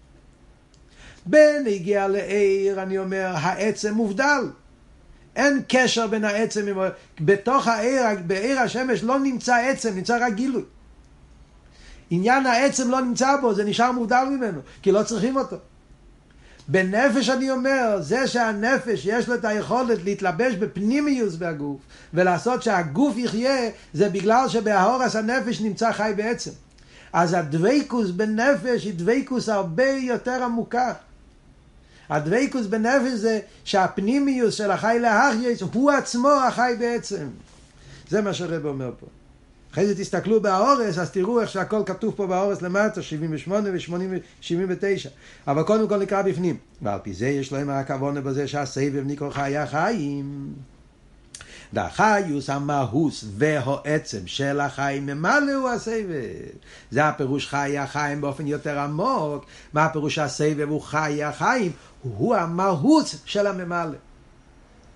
בין 1.26 1.66
הגיע 1.66 2.08
לעיר, 2.08 2.82
אני 2.82 2.98
אומר, 2.98 3.32
העצם 3.34 3.94
מובדל. 3.94 4.42
אין 5.36 5.62
קשר 5.68 6.06
בין 6.06 6.24
העצם. 6.24 6.66
בתוך 7.20 7.68
העיר, 7.68 8.02
בעיר 8.26 8.60
השמש 8.60 9.02
לא 9.02 9.18
נמצא 9.18 9.56
עצם, 9.56 9.94
נמצא 9.94 10.26
רק 10.26 10.32
גילוי. 10.32 10.62
עניין 12.10 12.46
העצם 12.46 12.90
לא 12.90 13.00
נמצא 13.00 13.36
בו, 13.40 13.54
זה 13.54 13.64
נשאר 13.64 13.92
מובדל 13.92 14.24
ממנו, 14.30 14.60
כי 14.82 14.92
לא 14.92 15.02
צריכים 15.02 15.36
אותו. 15.36 15.56
בנפש 16.68 17.28
אני 17.28 17.50
אומר, 17.50 17.98
זה 18.00 18.26
שהנפש 18.26 19.06
יש 19.06 19.28
לו 19.28 19.34
את 19.34 19.44
היכולת 19.44 20.04
להתלבש 20.04 20.54
בפנימיוס 20.54 21.34
בגוף 21.34 21.80
ולעשות 22.14 22.62
שהגוף 22.62 23.16
יחיה, 23.16 23.70
זה 23.92 24.08
בגלל 24.08 24.48
שבהורס 24.48 25.16
הנפש 25.16 25.60
נמצא 25.60 25.92
חי 25.92 26.12
בעצם. 26.16 26.50
אז 27.12 27.32
הדוויקוס 27.32 28.10
בנפש 28.10 28.84
היא 28.84 28.94
דוויקוס 28.94 29.48
הרבה 29.48 29.88
יותר 29.88 30.42
עמוקה. 30.44 30.92
הדוויקוס 32.08 32.66
בנפש 32.66 33.12
זה 33.12 33.40
שהפנימיוס 33.64 34.54
של 34.54 34.70
החי 34.70 34.98
להחייס 35.00 35.62
הוא 35.72 35.90
עצמו 35.90 36.30
החי 36.30 36.74
בעצם. 36.78 37.26
זה 38.08 38.22
מה 38.22 38.34
שהרב 38.34 38.66
אומר 38.66 38.90
פה. 39.00 39.06
אחרי 39.74 39.86
זה 39.86 39.94
תסתכלו 39.94 40.42
בהאורס, 40.42 40.98
אז 40.98 41.10
תראו 41.10 41.40
איך 41.40 41.50
שהכל 41.50 41.82
כתוב 41.86 42.14
פה 42.16 42.26
בהאורס 42.26 42.62
למטה, 42.62 43.02
78 43.02 43.68
ו-79. 43.72 45.08
אבל 45.46 45.62
קודם 45.62 45.88
כל 45.88 45.98
נקרא 45.98 46.22
בפנים. 46.22 46.56
ועל 46.82 46.98
פי 47.02 47.12
זה 47.14 47.28
יש 47.28 47.52
להם 47.52 47.70
הכוונה 47.70 48.20
בזה 48.20 48.48
שהסבב 48.48 49.02
נקרא 49.06 49.30
חיי 49.30 49.56
החיים. 49.58 50.52
והחיוס 51.72 52.50
המהוס 52.50 53.24
והעצם 53.36 54.26
של 54.26 54.60
החיים 54.60 55.06
ממלא 55.06 55.52
הוא 55.52 55.68
הסבב. 55.68 56.14
זה 56.90 57.04
הפירוש 57.04 57.48
חיי 57.48 57.78
החיים 57.78 58.20
באופן 58.20 58.46
יותר 58.46 58.78
עמוק. 58.78 59.44
מה 59.72 59.84
הפירוש 59.84 60.18
הסבב 60.18 60.68
הוא 60.68 60.80
חיי 60.80 61.24
החיים? 61.24 61.72
הוא 62.02 62.34
המהות 62.34 63.14
של 63.24 63.46
הממלא. 63.46 63.98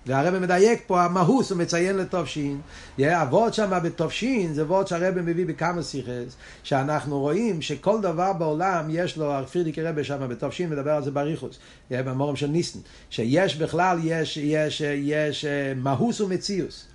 והרבא 0.09 0.39
מדייק 0.39 0.81
פה 0.87 1.03
המהוס, 1.03 1.51
הוא 1.51 1.57
מציין 1.57 1.97
לתופשין. 1.97 2.61
הוורד 2.97 3.53
שם 3.53 3.79
בתופשין 3.83 4.53
זה 4.53 4.65
וורד 4.65 4.87
שהרבא 4.87 5.21
מביא 5.21 5.45
בכמה 5.45 5.83
שיחס, 5.83 6.35
שאנחנו 6.63 7.19
רואים 7.19 7.61
שכל 7.61 8.01
דבר 8.01 8.33
בעולם 8.33 8.87
יש 8.89 9.17
לו, 9.17 9.33
פרידיק 9.51 9.79
רבא 9.79 10.03
שם 10.03 10.27
בתופשין 10.29 10.69
מדבר 10.69 10.91
על 10.91 11.03
זה 11.03 11.11
בריחוס, 11.11 11.59
במורם 11.91 12.35
של 12.35 12.47
ניסן, 12.47 12.79
שיש 13.09 13.55
בכלל, 13.55 13.97
יש, 14.03 14.37
יש, 14.37 14.81
יש 14.81 15.45
מהוס 15.75 16.21
ומציאוס. 16.21 16.85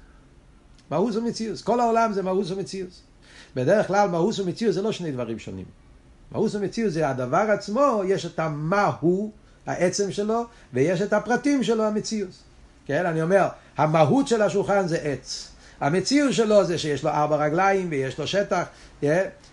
מהוס 0.91 1.17
ומציאוס. 1.17 1.63
כל 1.63 1.81
העולם 1.81 2.13
זה 2.13 2.23
מהוס 2.23 2.51
ומציאוס. 2.51 3.03
בדרך 3.57 3.87
כלל 3.87 4.09
מהוס 4.09 4.39
ומציאוס 4.39 4.75
זה 4.75 4.83
לא 4.83 4.93
שני 4.93 5.13
דברים 5.13 5.39
שונים. 5.39 5.67
מהוס 6.33 6.55
ומציאוס 6.55 6.93
זה 6.93 7.09
הדבר 7.09 7.47
עצמו, 7.51 8.03
יש 8.07 8.27
את 8.27 8.39
המהו, 8.39 9.33
העצם 9.67 10.13
שלו, 10.13 10.45
ויש 10.73 11.03
את 11.03 11.13
הפרטים 11.13 11.63
שלו, 11.63 11.85
המציאוס. 11.85 12.43
כן, 12.87 13.07
אני 13.07 13.23
אומר, 13.23 13.49
המהות 13.77 14.29
של 14.29 14.43
השולחן 14.43 14.89
זה 14.89 14.97
עץ. 14.97 15.49
המציאות 15.81 16.33
שלו 16.33 16.65
זה 16.65 16.79
שיש 16.79 17.05
לו 17.05 17.11
ארבע 17.11 17.37
רגליים 17.37 17.89
ויש 17.91 18.19
לו 18.19 18.27
שטח, 18.27 18.65
yeah. 19.03 19.07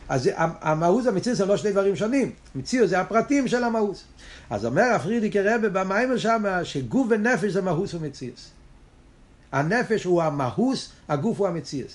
אז 0.10 0.30
המהות 0.38 1.06
והמציאות 1.06 1.38
זה 1.38 1.46
לא 1.46 1.58
שני 1.58 1.72
דברים 1.72 1.96
שונים, 1.96 2.32
מציאות 2.56 2.90
זה 2.90 3.00
הפרטים 3.00 3.48
של 3.48 3.64
המהות. 3.64 4.04
אז 4.50 4.66
אומר 4.66 4.84
הפרידיקי 4.84 5.42
רבה 5.42 5.70
במיימר 5.70 6.18
שם 6.18 6.44
שגוף 6.64 7.08
ונפש 7.10 7.52
זה 7.52 7.62
מהות 7.62 7.94
ומציאות. 7.94 8.40
הנפש 9.52 10.04
הוא 10.04 10.24
המהות, 10.24 10.90
הגוף 11.10 11.40
הוא 11.40 11.48
המציאות. 11.48 11.92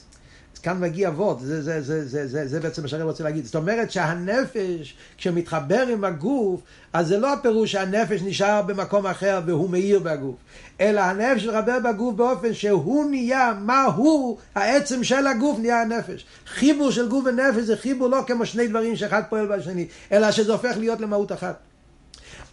אז 0.57 0.61
כאן 0.61 0.80
מגיע 0.80 1.09
אבות, 1.09 1.40
זה, 1.40 1.62
זה, 1.62 1.82
זה, 1.82 2.09
זה, 2.09 2.26
זה, 2.26 2.48
זה 2.48 2.61
בעצם 2.61 2.82
מה 2.82 2.88
שאני 2.88 3.02
רוצה 3.02 3.24
להגיד. 3.24 3.44
זאת 3.44 3.54
אומרת 3.54 3.90
שהנפש, 3.90 4.96
כשמתחבר 5.18 5.86
עם 5.86 6.04
הגוף, 6.04 6.61
אז 6.92 7.09
זה 7.09 7.18
לא 7.18 7.32
הפירוש 7.32 7.72
שהנפש 7.72 8.22
נשאר 8.22 8.62
במקום 8.62 9.07
אחר 9.07 9.40
והוא 9.46 9.70
מאיר 9.70 9.98
בגוף, 9.98 10.34
אלא 10.80 11.00
הנפש 11.00 11.44
מתחבר 11.44 11.78
בגוף 11.84 12.14
באופן 12.14 12.54
שהוא 12.54 13.11
נהיה, 13.11 13.54
מה 13.61 13.84
הוא, 13.84 14.38
העצם 14.54 15.04
של 15.04 15.26
הגוף 15.26 15.59
נהיה 15.59 15.82
הנפש. 15.82 16.26
חיבור 16.46 16.90
של 16.90 17.09
גוף 17.09 17.24
ונפש 17.24 17.62
זה 17.62 17.76
חיבור 17.76 18.09
לא 18.09 18.18
כמו 18.26 18.46
שני 18.46 18.68
דברים 18.68 18.96
שאחד 18.96 19.22
פועל 19.28 19.46
בשני, 19.46 19.86
אלא 20.12 20.30
שזה 20.30 20.52
הופך 20.52 20.76
להיות 20.76 21.00
למהות 21.00 21.32
אחת. 21.32 21.57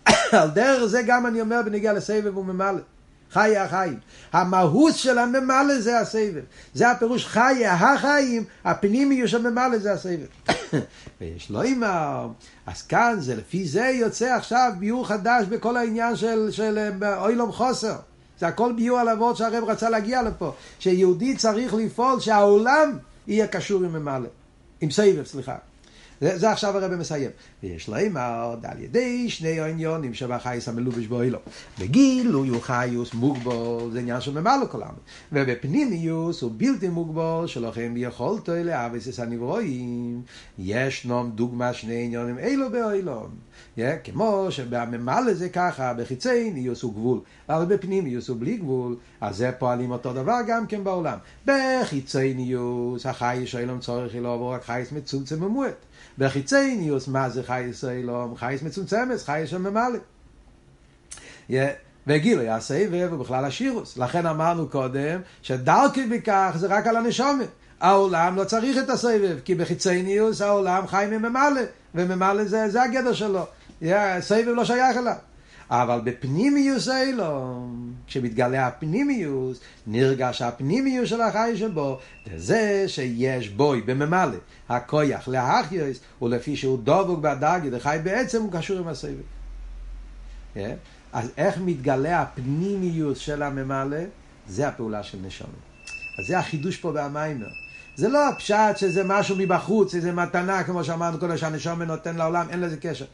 על 0.31 0.49
דרך 0.49 0.85
זה 0.85 1.01
גם 1.07 1.25
אני 1.25 1.41
אומר 1.41 1.61
בנגיע 1.65 1.93
לסבב 1.93 2.37
וממלא. 2.37 2.92
חיי 3.33 3.57
החיים. 3.57 3.99
המהות 4.33 4.95
של 4.95 5.17
הממלא 5.17 5.79
זה 5.79 5.99
הסבב. 5.99 6.43
זה 6.73 6.91
הפירוש 6.91 7.25
חיי 7.25 7.67
החיים, 7.67 8.43
הפנימיות 8.65 9.29
של 9.29 9.47
הממלא 9.47 9.77
זה 9.77 9.93
הסבב. 9.93 10.25
ויש 11.21 11.49
לו 11.49 11.61
אימר, 11.61 12.27
אז 12.65 12.81
כאן 12.81 13.15
זה 13.19 13.35
לפי 13.35 13.67
זה 13.67 13.85
יוצא 13.93 14.35
עכשיו 14.35 14.71
ביור 14.79 15.07
חדש 15.07 15.45
בכל 15.49 15.77
העניין 15.77 16.15
של, 16.15 16.51
של 16.51 16.89
אוילום 17.17 17.51
חוסר. 17.51 17.95
זה 18.39 18.47
הכל 18.47 18.73
ביור 18.75 18.99
על 18.99 19.09
אבות 19.09 19.37
שהרב 19.37 19.63
רצה 19.63 19.89
להגיע 19.89 20.23
לפה. 20.23 20.53
שיהודי 20.79 21.35
צריך 21.35 21.73
לפעול 21.73 22.19
שהעולם 22.19 22.97
יהיה 23.27 23.47
קשור 23.47 23.83
עם 23.83 23.93
ממלא. 23.93 24.29
עם 24.81 24.91
סבב, 24.91 25.25
סליחה. 25.25 25.55
זה, 26.21 26.37
זה 26.37 26.51
עכשיו 26.51 26.77
הרב 26.77 26.95
מסיים. 26.95 27.29
ויש 27.63 27.89
עוד 28.43 28.65
על 28.65 28.79
ידי 28.79 29.29
שני 29.29 29.59
העניונים 29.59 30.13
שבחייס 30.13 30.67
המלובש 30.67 31.05
בו 31.05 31.21
אילו. 31.21 31.39
בגילוי 31.79 32.47
הוא 32.49 32.61
חיוס 32.61 33.13
מוגבול, 33.13 33.91
זה 33.91 33.99
עניין 33.99 34.21
של 34.21 34.39
ממלא 34.39 34.65
כל 34.71 34.83
העם. 34.83 34.95
ובפנימיוס 35.31 36.41
הוא 36.41 36.51
בלתי 36.57 36.89
מוגבול, 36.89 37.47
שלכם 37.47 37.93
יכולתו 37.97 38.53
לאבס 38.55 39.19
הנברואים. 39.19 40.21
יש 40.59 41.05
נום 41.05 41.31
דוגמה 41.31 41.73
שני 41.73 42.03
עניונים 42.03 42.39
אילו. 42.39 42.67
Yeah, 43.77 43.81
כמו 44.03 44.47
שבממלא 44.49 45.33
זה 45.33 45.49
ככה, 45.49 45.93
בחיצי 45.93 46.51
ניוס 46.51 46.81
הוא 46.81 46.93
גבול, 46.93 47.19
אבל 47.49 47.65
בפנימיוס 47.65 48.27
הוא 48.27 48.37
בלי 48.39 48.57
גבול, 48.57 48.95
אז 49.21 49.37
זה 49.37 49.51
פועלים 49.59 49.91
אותו 49.91 50.13
דבר 50.13 50.37
גם 50.47 50.67
כן 50.67 50.83
בעולם. 50.83 51.17
בחיצי 51.45 52.33
ניוס, 52.33 53.05
החי 53.05 53.43
שאילום 53.45 53.79
צורך 53.79 54.15
לא 54.15 54.33
עבור 54.33 54.53
רק 54.53 54.63
חייס 54.63 54.91
מצומצם 54.91 55.43
ומועט. 55.43 55.85
בחיצי 56.17 56.75
ניוס, 56.75 57.07
מה 57.07 57.29
זה 57.29 57.43
חייס 57.43 57.52
אילום? 57.89 58.35
חייס 58.35 58.61
מצומצמת, 58.61 59.19
חייס 59.25 59.49
של 59.49 59.57
ממלא. 59.57 59.99
וגילוי 62.07 62.49
הסבב 62.49 63.07
הוא 63.11 63.19
בכלל 63.19 63.45
השירוס. 63.45 63.97
לכן 63.97 64.25
אמרנו 64.25 64.69
קודם 64.69 65.21
שדרכי 65.41 66.07
בכך 66.07 66.55
זה 66.55 66.67
רק 66.67 66.87
על 66.87 66.95
הנשומת. 66.95 67.47
העולם 67.79 68.35
לא 68.35 68.43
צריך 68.43 68.77
את 68.77 68.89
הסבב, 68.89 69.39
כי 69.45 69.55
בחיצי 69.55 70.03
ניוס 70.03 70.41
העולם 70.41 70.87
חי 70.87 71.05
מממלא, 71.11 71.61
וממלא 71.95 72.43
זה, 72.43 72.69
זה 72.69 72.83
הגדר 72.83 73.13
שלו. 73.13 73.45
סבב 74.19 74.47
לא 74.47 74.65
שייך 74.65 74.97
אליו. 74.97 75.15
אבל 75.69 76.01
בפנימיוס 76.03 76.89
אילום, 76.89 77.93
כשמתגלה 78.07 78.67
הפנימיוס, 78.67 79.59
נרגש 79.87 80.41
הפנימיוס 80.41 81.09
של 81.09 81.21
החי 81.21 81.53
שבו, 81.55 81.99
זה 82.35 82.83
שיש 82.87 83.49
בוי 83.49 83.81
בממלא, 83.81 84.37
הכויח 84.69 85.27
להחיוס, 85.27 85.99
ולפי 86.21 86.55
שהוא 86.55 86.79
דבוק 86.83 87.19
בדרגי, 87.19 87.69
וחי 87.71 87.97
בעצם 88.03 88.41
הוא 88.41 88.51
קשור 88.51 88.77
עם 88.77 88.87
הסבב. 88.87 89.13
Yeah. 90.55 90.59
אז 91.13 91.31
איך 91.37 91.57
מתגלה 91.65 92.21
הפנימיוס 92.21 93.17
של 93.17 93.43
הממלא? 93.43 93.97
זה 94.47 94.67
הפעולה 94.67 95.03
של 95.03 95.17
נשומת. 95.21 95.49
אז 96.19 96.27
זה 96.27 96.39
החידוש 96.39 96.77
פה 96.77 96.91
במיימר. 96.91 97.47
זה 97.95 98.09
לא 98.09 98.29
הפשט 98.29 98.77
שזה 98.77 99.03
משהו 99.03 99.35
מבחוץ, 99.35 99.95
איזה 99.95 100.11
מתנה, 100.11 100.63
כמו 100.63 100.83
שאמרנו 100.83 101.19
קודם, 101.19 101.37
שהנשומה 101.37 101.85
נותן 101.85 102.15
לעולם, 102.15 102.49
אין 102.49 102.61
לזה 102.61 102.77
קשר. 102.77 103.05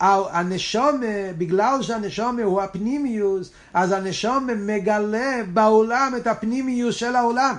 הנשומה, 0.00 1.32
בגלל 1.38 1.78
שהנשומה 1.82 2.42
הוא 2.42 2.62
הפנימיוס, 2.62 3.50
אז 3.74 3.92
הנשומה 3.92 4.54
מגלה 4.54 5.40
בעולם 5.52 6.12
את 6.16 6.26
הפנימיוס 6.26 6.94
של 6.94 7.16
העולם. 7.16 7.54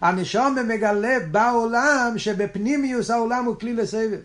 הנשומה 0.00 0.62
מגלה 0.62 1.16
בעולם 1.30 2.14
שבפנימיוס 2.16 3.10
העולם 3.10 3.44
הוא 3.44 3.56
כלי 3.56 3.74
לסבב. 3.74 4.18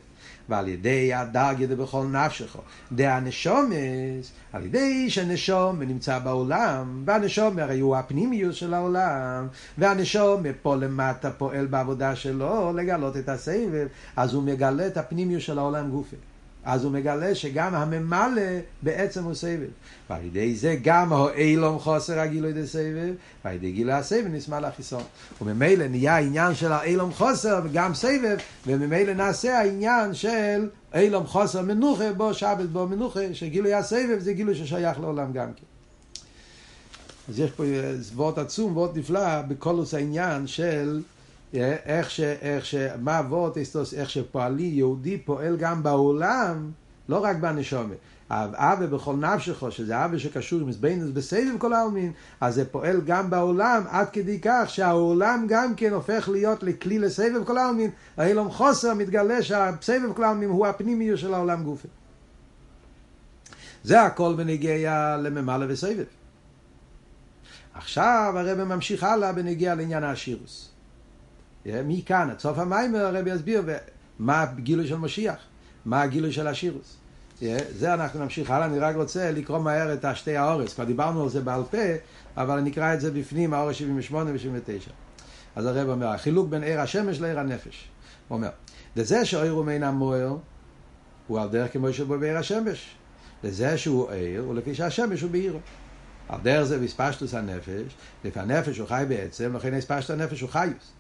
ועל 0.49 0.67
ידי 0.67 1.13
הדרגה 1.13 1.75
בכל 1.75 2.05
נפשך, 2.05 2.57
דה 2.91 3.15
הנשומס, 3.17 4.31
על 4.53 4.65
ידי 4.65 5.09
שנשום 5.09 5.81
נמצא 5.81 6.19
בעולם, 6.19 7.03
והנשום 7.05 7.59
הרי 7.59 7.79
הוא 7.79 7.95
הפנימיות 7.95 8.55
של 8.55 8.73
העולם, 8.73 9.47
והנשום 9.77 10.43
פה 10.61 10.75
למטה 10.75 11.31
פועל 11.31 11.65
בעבודה 11.65 12.15
שלו 12.15 12.73
לגלות 12.75 13.17
את 13.17 13.29
הסבב, 13.29 13.87
אז 14.15 14.33
הוא 14.33 14.43
מגלה 14.43 14.87
את 14.87 14.97
הפנימיות 14.97 15.41
של 15.41 15.59
העולם 15.59 15.89
גופה. 15.89 16.30
אז 16.63 16.83
הוא 16.83 16.91
מגלה 16.91 17.35
שגם 17.35 17.75
הממלא 17.75 18.41
בעצם 18.81 19.23
הוא 19.23 19.33
סבב. 19.33 19.67
ועל 20.09 20.25
ידי 20.25 20.55
זה 20.55 20.77
גם 20.83 21.13
האילום 21.13 21.79
חוסר 21.79 22.19
הגילוי 22.19 22.53
דה 22.53 22.67
סבב, 22.67 23.13
ועל 23.45 23.55
ידי 23.55 23.71
גילוי 23.71 23.93
הסבב 23.93 24.27
נשמע 24.29 24.59
לחיסון. 24.59 25.03
וממילא 25.41 25.87
נהיה 25.87 26.15
העניין 26.15 26.55
של 26.55 26.71
האילום 26.71 27.13
חוסר 27.13 27.61
וגם 27.63 27.93
סבב, 27.93 28.37
וממילא 28.67 29.13
נעשה 29.13 29.59
העניין 29.59 30.13
של 30.13 30.69
אילום 30.95 31.27
חוסר 31.27 31.61
מנוחה 31.61 32.13
בו 32.13 32.33
שבת 32.33 32.69
בו 32.69 32.87
מנוחה, 32.87 33.33
שגילוי 33.33 33.73
הסבב 33.73 34.19
זה 34.19 34.33
גילוי 34.33 34.55
ששייך 34.55 34.99
לעולם 34.99 35.33
גם 35.33 35.53
כן. 35.53 35.65
אז 37.29 37.39
יש 37.39 37.51
פה 37.51 37.63
וורט 38.15 38.37
עצום, 38.37 38.77
וורט 38.77 38.97
נפלא, 38.97 39.41
בכל 39.41 39.83
העניין 39.93 40.47
של 40.47 41.01
איך 41.53 42.11
ש... 42.11 42.19
איך 42.19 42.65
ש... 42.65 42.75
מה 43.01 43.19
אבות, 43.19 43.57
איך 43.97 44.09
שפועלי 44.09 44.63
יהודי 44.63 45.17
פועל 45.17 45.57
גם 45.57 45.83
בעולם, 45.83 46.71
לא 47.09 47.23
רק 47.23 47.35
בנשומת. 47.35 47.97
אבה 48.29 48.87
בכל 48.87 49.15
נפשך, 49.15 49.63
שזה 49.69 50.05
אבה 50.05 50.19
שקשור 50.19 50.59
עם 50.59 50.71
זבנינוס 50.71 51.09
בסבב 51.13 51.57
כל 51.57 51.73
העלמין, 51.73 52.11
אז 52.41 52.55
זה 52.55 52.65
פועל 52.65 53.01
גם 53.01 53.29
בעולם 53.29 53.83
עד 53.89 54.09
כדי 54.09 54.39
כך 54.41 54.63
שהעולם 54.67 55.45
גם 55.49 55.75
כן 55.75 55.93
הופך 55.93 56.29
להיות 56.29 56.63
לכלי 56.63 56.99
לסבב 56.99 57.43
כל 57.45 57.57
העלמין, 57.57 57.91
האילום 58.17 58.51
חוסר 58.51 58.93
מתגלה 58.93 59.43
שהסבב 59.43 60.13
כל 60.15 60.23
העלמין 60.23 60.49
הוא 60.49 60.67
הפנימיות 60.67 61.19
של 61.19 61.33
העולם 61.33 61.63
גופי. 61.63 61.87
זה 63.83 64.01
הכל 64.01 64.33
בנגיע 64.37 65.17
לממלא 65.21 65.65
וסבב. 65.69 66.05
עכשיו 67.73 68.33
הרב 68.35 68.63
ממשיך 68.63 69.03
הלאה 69.03 69.33
בנגיע 69.33 69.75
לעניין 69.75 70.03
השירוס. 70.03 70.70
מכאן 71.65 72.29
עד 72.29 72.39
סוף 72.39 72.57
המים 72.57 72.95
הרבי 72.95 73.29
יסביר 73.29 73.63
מה 74.19 74.41
הגילוי 74.41 74.87
של 74.87 74.95
משיח, 74.95 75.37
מה 75.85 76.01
הגילוי 76.01 76.31
של 76.31 76.47
השירוס. 76.47 76.97
זה 77.71 77.93
אנחנו 77.93 78.23
נמשיך 78.23 78.51
הלאה, 78.51 78.65
אני 78.65 78.79
רק 78.79 78.95
רוצה 78.95 79.31
לקרוא 79.31 79.59
מהר 79.59 79.93
את 79.93 80.05
השתי 80.05 80.37
האורס, 80.37 80.73
כבר 80.73 80.83
דיברנו 80.83 81.23
על 81.23 81.29
זה 81.29 81.41
בעל 81.41 81.63
פה, 81.71 81.77
אבל 82.37 82.57
אני 82.57 82.71
אקרא 82.71 82.93
את 82.93 83.01
זה 83.01 83.11
בפנים, 83.11 83.53
האורס 83.53 83.75
78 83.75 84.31
ו-79. 84.31 84.91
אז 85.55 85.65
הרב 85.65 85.89
אומר, 85.89 86.07
החילוק 86.07 86.49
בין 86.49 86.63
עיר 86.63 86.81
השמש 86.81 87.19
לעיר 87.19 87.39
הנפש. 87.39 87.89
הוא 88.27 88.35
אומר, 88.35 88.49
לזה 88.95 89.25
שעיר 89.25 89.51
הוא 89.51 89.65
מעין 89.65 89.83
המוער, 89.83 90.37
הוא 91.27 91.39
על 91.39 91.49
דרך 91.49 91.73
כמו 91.73 91.93
שבו 91.93 92.19
בעיר 92.19 92.37
השמש. 92.37 92.95
לזה 93.43 93.77
שהוא 93.77 94.11
עיר, 94.11 94.41
הוא 94.41 94.55
לפי 94.55 94.75
שהשמש 94.75 95.21
הוא 95.21 95.31
בעירו. 95.31 95.59
על 96.29 96.39
דרך 96.43 96.63
זה 96.63 96.79
בספשטוס 96.79 97.33
הנפש, 97.33 97.95
לפי 98.25 98.39
הנפש 98.39 98.77
הוא 98.77 98.87
חי 98.87 99.03
בעצם, 99.07 99.55
לכן 99.55 99.73
הספשטוס 99.73 100.11
הנפש 100.11 100.41
הוא 100.41 100.49
חיוס. 100.49 100.91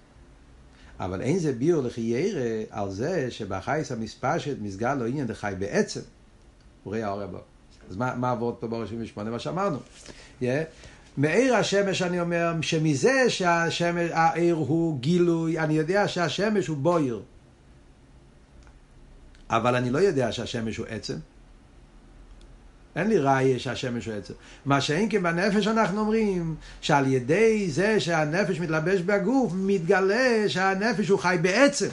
אבל 1.01 1.21
אין 1.21 1.39
זה 1.39 1.53
ביור 1.53 1.83
לחיירה 1.83 2.63
על 2.69 2.91
זה 2.91 3.31
שבחייס 3.31 3.91
המספשת 3.91 4.55
מסגר 4.61 4.95
לו 4.95 5.05
עניין 5.05 5.27
דחי 5.27 5.53
בעצם. 5.59 5.99
הוא 6.83 6.93
רואה 6.93 7.07
האור 7.07 7.21
הבא. 7.21 7.39
אז 7.89 7.95
מה, 7.95 8.15
מה 8.15 8.31
עבוד 8.31 8.55
פה 8.55 8.67
באור 8.67 8.85
78? 8.85 9.29
מה 9.29 9.39
שאמרנו. 9.39 9.77
Yeah. 10.41 10.45
מאיר 11.17 11.55
השמש 11.55 12.01
אני 12.01 12.19
אומר, 12.19 12.53
שמזה 12.61 13.29
שהשמש, 13.29 14.11
העיר 14.13 14.55
הוא 14.55 14.99
גילוי, 14.99 15.59
אני 15.59 15.73
יודע 15.73 16.07
שהשמש 16.07 16.67
הוא 16.67 16.77
בויר. 16.77 17.21
אבל 19.49 19.75
אני 19.75 19.89
לא 19.89 19.97
יודע 19.97 20.31
שהשמש 20.31 20.77
הוא 20.77 20.85
עצם. 20.89 21.17
אין 22.95 23.07
לי 23.07 23.17
ראיה 23.17 23.59
שהשמש 23.59 24.05
הוא 24.05 24.15
עצם. 24.15 24.33
מה 24.65 24.81
שאין 24.81 25.07
כן 25.09 25.23
בנפש 25.23 25.67
אנחנו 25.67 25.99
אומרים, 25.99 26.55
שעל 26.81 27.07
ידי 27.07 27.71
זה 27.71 27.99
שהנפש 27.99 28.59
מתלבש 28.59 29.01
בגוף, 29.01 29.51
מתגלה 29.55 30.43
שהנפש 30.47 31.09
הוא 31.09 31.19
חי 31.19 31.37
בעצם. 31.41 31.89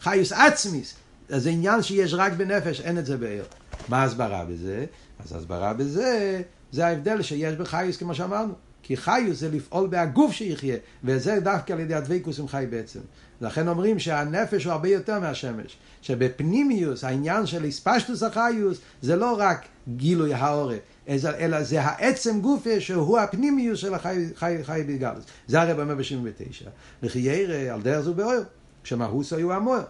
חיוס 0.00 0.32
עצמיס. 0.32 0.94
זה 1.28 1.50
עניין 1.50 1.82
שיש 1.82 2.14
רק 2.14 2.32
בנפש, 2.32 2.80
אין 2.80 2.98
את 2.98 3.06
זה 3.06 3.16
בעיר. 3.16 3.44
מה 3.88 4.02
ההסברה 4.02 4.44
בזה? 4.44 4.84
אז 5.24 5.32
ההסברה 5.32 5.72
בזה, 5.72 6.42
זה 6.72 6.86
ההבדל 6.86 7.22
שיש 7.22 7.54
בחיוס 7.54 7.96
כמו 7.96 8.14
שאמרנו. 8.14 8.52
כי 8.82 8.96
חיוס 8.96 9.38
זה 9.38 9.50
לפעול 9.50 9.88
בהגוף 9.88 10.32
שיחיה, 10.32 10.76
וזה 11.04 11.40
דווקא 11.40 11.72
על 11.72 11.80
ידי 11.80 11.94
הדבקוס 11.94 12.38
עם 12.38 12.48
חי 12.48 12.66
בעצם. 12.70 13.00
לכן 13.40 13.68
אומרים 13.68 13.98
שהנפש 13.98 14.64
הוא 14.64 14.72
הרבה 14.72 14.88
יותר 14.88 15.20
מהשמש. 15.20 15.76
שבפנימיוס, 16.02 17.04
העניין 17.04 17.46
של 17.46 17.64
הספשטוס 17.64 18.22
החיוס, 18.22 18.78
זה 19.02 19.16
לא 19.16 19.36
רק 19.38 19.66
גילוי 19.96 20.34
האורה, 20.34 20.76
אלא 21.08 21.62
זה 21.62 21.82
העצם 21.82 22.40
גופה 22.40 22.80
שהוא 22.80 23.18
הפנימיוס 23.18 23.78
של 23.78 23.94
החי 23.94 24.26
חי, 24.34 24.56
חי 24.62 24.82
בגלוס. 24.88 25.24
זה 25.46 25.60
הרי 25.60 25.72
אומר 25.72 25.94
ב-79. 25.94 26.68
וכי 27.02 27.18
ירא 27.18 27.74
על 27.74 27.82
דרך 27.82 28.00
זו 28.00 28.14
באויר, 28.14 28.44
שמהוסו 28.84 29.38
הוא 29.38 29.52
המוער. 29.52 29.84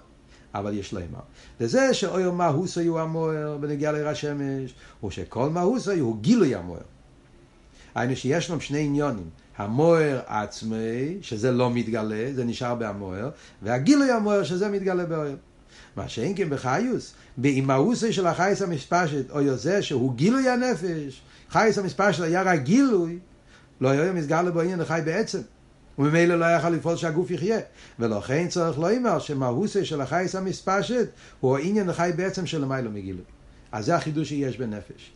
אבל 0.55 0.75
יש 0.75 0.95
מה. 0.95 1.19
וזה 1.61 1.95
שאויר 1.95 2.31
מהוסו 2.31 2.81
הוא 2.81 3.01
המוער 3.01 3.57
בנגיע 3.61 3.93
לעיר 3.93 4.09
השמש, 4.09 4.75
הוא 5.01 5.11
שכל 5.11 5.51
מהוסו 5.51 5.93
הוא 5.93 6.21
גילוי 6.21 6.55
המוער. 6.55 6.81
היינו 7.95 8.17
שיש 8.17 8.51
לנו 8.51 8.61
שני 8.61 8.81
עניונים. 8.81 9.31
המוער 9.57 10.21
עצמי, 10.27 11.19
שזה 11.23 11.51
לא 11.51 11.71
מתגלה, 11.71 12.31
זה 12.35 12.45
נשאר 12.45 12.75
בהמוער, 12.75 13.31
והגילוי 13.63 14.11
המוער, 14.11 14.45
שזה 14.45 14.69
מתגלה 14.69 15.05
באויר. 15.05 15.37
מה 15.97 16.09
שאין 16.09 16.33
כן 16.37 16.51
בחיוס, 16.51 17.15
באימהוסי 17.37 18.13
של 18.13 18.27
החייס 18.27 18.63
המספשת, 18.63 19.31
או 19.31 19.41
יוצא 19.41 19.81
שהוא 19.81 20.15
גילוי 20.15 20.49
הנפש, 20.49 21.21
חייס 21.51 21.79
המספשת 21.79 22.23
היה 22.23 22.43
רק 22.43 22.61
גילוי, 22.63 23.19
לא 23.81 23.89
היה 23.89 24.13
מסגר 24.13 24.51
בו 24.51 24.61
עניין 24.61 24.81
החי 24.81 25.01
בעצם. 25.05 25.41
וממילא 25.99 26.41
לא 26.41 26.45
יכול 26.45 26.71
לפעול 26.71 26.97
שהגוף 26.97 27.31
יחיה. 27.31 27.59
ולכן 27.99 28.49
צריך 28.49 28.79
לא 28.79 28.93
לומר 28.93 29.19
שמהוסי 29.19 29.85
של 29.85 30.01
החייס 30.01 30.35
המספשת 30.35 31.09
הוא 31.41 31.57
העניין 31.57 31.89
החי 31.91 32.11
בעצם 32.17 32.47
של 32.47 32.61
למיילו 32.61 32.91
מגילוי. 32.91 33.25
אז 33.73 33.85
זה 33.87 33.97
החידוש 33.97 34.29
שיש 34.29 34.59
בנפש. 34.59 35.13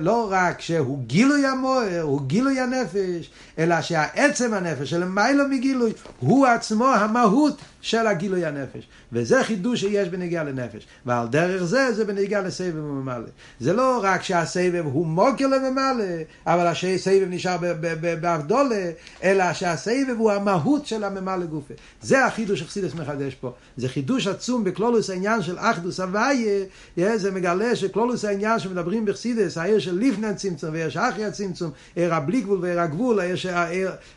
לא 0.00 0.28
רק 0.30 0.60
שהוא 0.60 0.98
גילוי 1.06 1.46
המוער, 1.46 2.02
הוא 2.02 2.20
גילוי 2.26 2.60
הנפש, 2.60 3.30
אלא 3.58 3.80
שהעצם 3.82 4.54
הנפש 4.54 4.90
של 4.90 5.04
מיילו 5.04 5.48
מגילוי 5.48 5.92
הוא 6.20 6.46
עצמו 6.46 6.86
המהות 6.86 7.60
של 7.80 8.06
הגילוי 8.06 8.44
הנפש. 8.44 8.88
וזה 9.12 9.44
חידוש 9.44 9.80
שיש 9.80 10.08
בנגיעה 10.08 10.44
לנפש. 10.44 10.86
ועל 11.06 11.28
דרך 11.28 11.62
זה, 11.62 11.92
זה 11.92 12.04
בנגיעה 12.04 12.42
לסבב 12.42 12.76
וממלא. 12.76 13.28
זה 13.60 13.72
לא 13.72 14.00
רק 14.02 14.22
שהסבב 14.22 14.84
הוא 14.84 15.06
מוקר 15.06 15.46
לממלא, 15.46 16.04
אבל 16.46 16.66
הסבב 16.66 17.26
נשאר 17.30 17.56
באבדולה, 18.20 18.90
אלא 19.22 19.52
שהסבב 19.52 20.14
הוא 20.18 20.32
המהות 20.32 20.86
של 20.86 21.04
הממלא 21.04 21.46
גופה. 21.46 21.74
זה 22.02 22.24
החידוש 22.26 22.60
שחסידס 22.60 22.94
מחדש 22.94 23.34
פה. 23.34 23.52
זה 23.76 23.88
חידוש 23.88 24.26
עצום 24.26 24.64
בקלולוס 24.64 25.10
העניין 25.10 25.42
של 25.42 25.58
אחדוס 25.58 26.00
הוויה, 26.00 26.64
זה 27.16 27.30
מגלה 27.30 27.76
שקלולוס 27.76 28.24
העניין 28.24 28.58
שמדברים 28.58 29.04
בחסידס, 29.04 29.58
העיר 29.58 29.78
של 29.78 29.98
לפני 29.98 30.26
הצמצום 30.26 30.70
והעיר 30.72 30.88
שאחרי 30.88 31.24
הצמצום, 31.24 31.70
עיר 31.96 32.14
הבלי 32.14 32.40
גבול 32.40 32.58
ועיר 32.62 32.80
הגבול, 32.80 33.20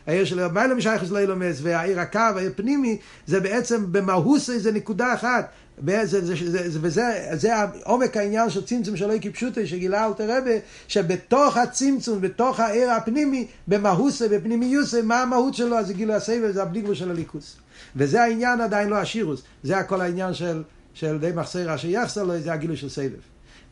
העיר 0.06 0.24
של 0.24 0.48
מיילא 0.48 0.74
משייכס 0.74 1.10
לא 1.10 1.18
ילומס, 1.18 1.58
והעיר 1.62 2.00
הקו, 2.00 2.18
העיר 2.18 2.52
פנימי, 2.56 2.98
זה 3.26 3.40
בעצם 3.54 3.92
במהות 3.92 4.40
זה 4.40 4.72
נקודה 4.72 5.14
אחת. 5.14 5.48
וזה, 5.78 6.26
זה, 6.26 6.34
זה, 6.50 6.70
זה, 6.70 6.78
וזה 6.82 7.28
זה 7.32 7.52
עומק 7.84 8.16
העניין 8.16 8.50
של 8.50 8.64
צמצום 8.64 8.96
שלא 8.96 9.14
כפשוטו 9.20 9.66
שגילה 9.66 10.06
אלתר 10.06 10.24
רבה 10.24 10.50
שבתוך 10.88 11.56
הצמצום, 11.56 12.20
בתוך 12.20 12.60
העיר 12.60 12.90
הפנימי, 12.90 13.46
במהוסה, 13.68 14.28
בפנימיוסה, 14.28 15.02
מה 15.02 15.22
המהות 15.22 15.54
שלו? 15.54 15.78
אז 15.78 15.86
זה 15.86 15.94
גילו 15.94 16.14
הסבב, 16.14 16.50
זה 16.50 16.62
הבליגבו 16.62 16.94
של 16.94 17.10
הליכוס. 17.10 17.56
וזה 17.96 18.22
העניין 18.22 18.60
עדיין 18.60 18.88
לא 18.88 18.96
השירוס, 18.96 19.42
זה 19.62 19.78
הכל 19.78 20.00
העניין 20.00 20.34
של, 20.34 20.62
של 20.94 21.18
די 21.18 21.30
מחסרה 21.34 21.78
שיחסר 21.78 22.22
לו, 22.22 22.40
זה 22.40 22.52
הגילוי 22.52 22.76
של 22.76 22.88
סבב. 22.88 23.20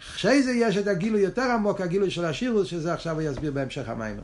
אחרי 0.02 0.42
זה 0.42 0.50
יש 0.50 0.76
את 0.76 0.86
הגילוי 0.86 1.20
יותר 1.20 1.42
עמוק, 1.42 1.80
הגילוי 1.80 2.10
של 2.10 2.24
השירוס, 2.24 2.66
שזה 2.66 2.92
עכשיו 2.92 3.14
הוא 3.14 3.22
יסביר 3.22 3.52
בהמשך 3.52 3.88
המים. 3.88 4.16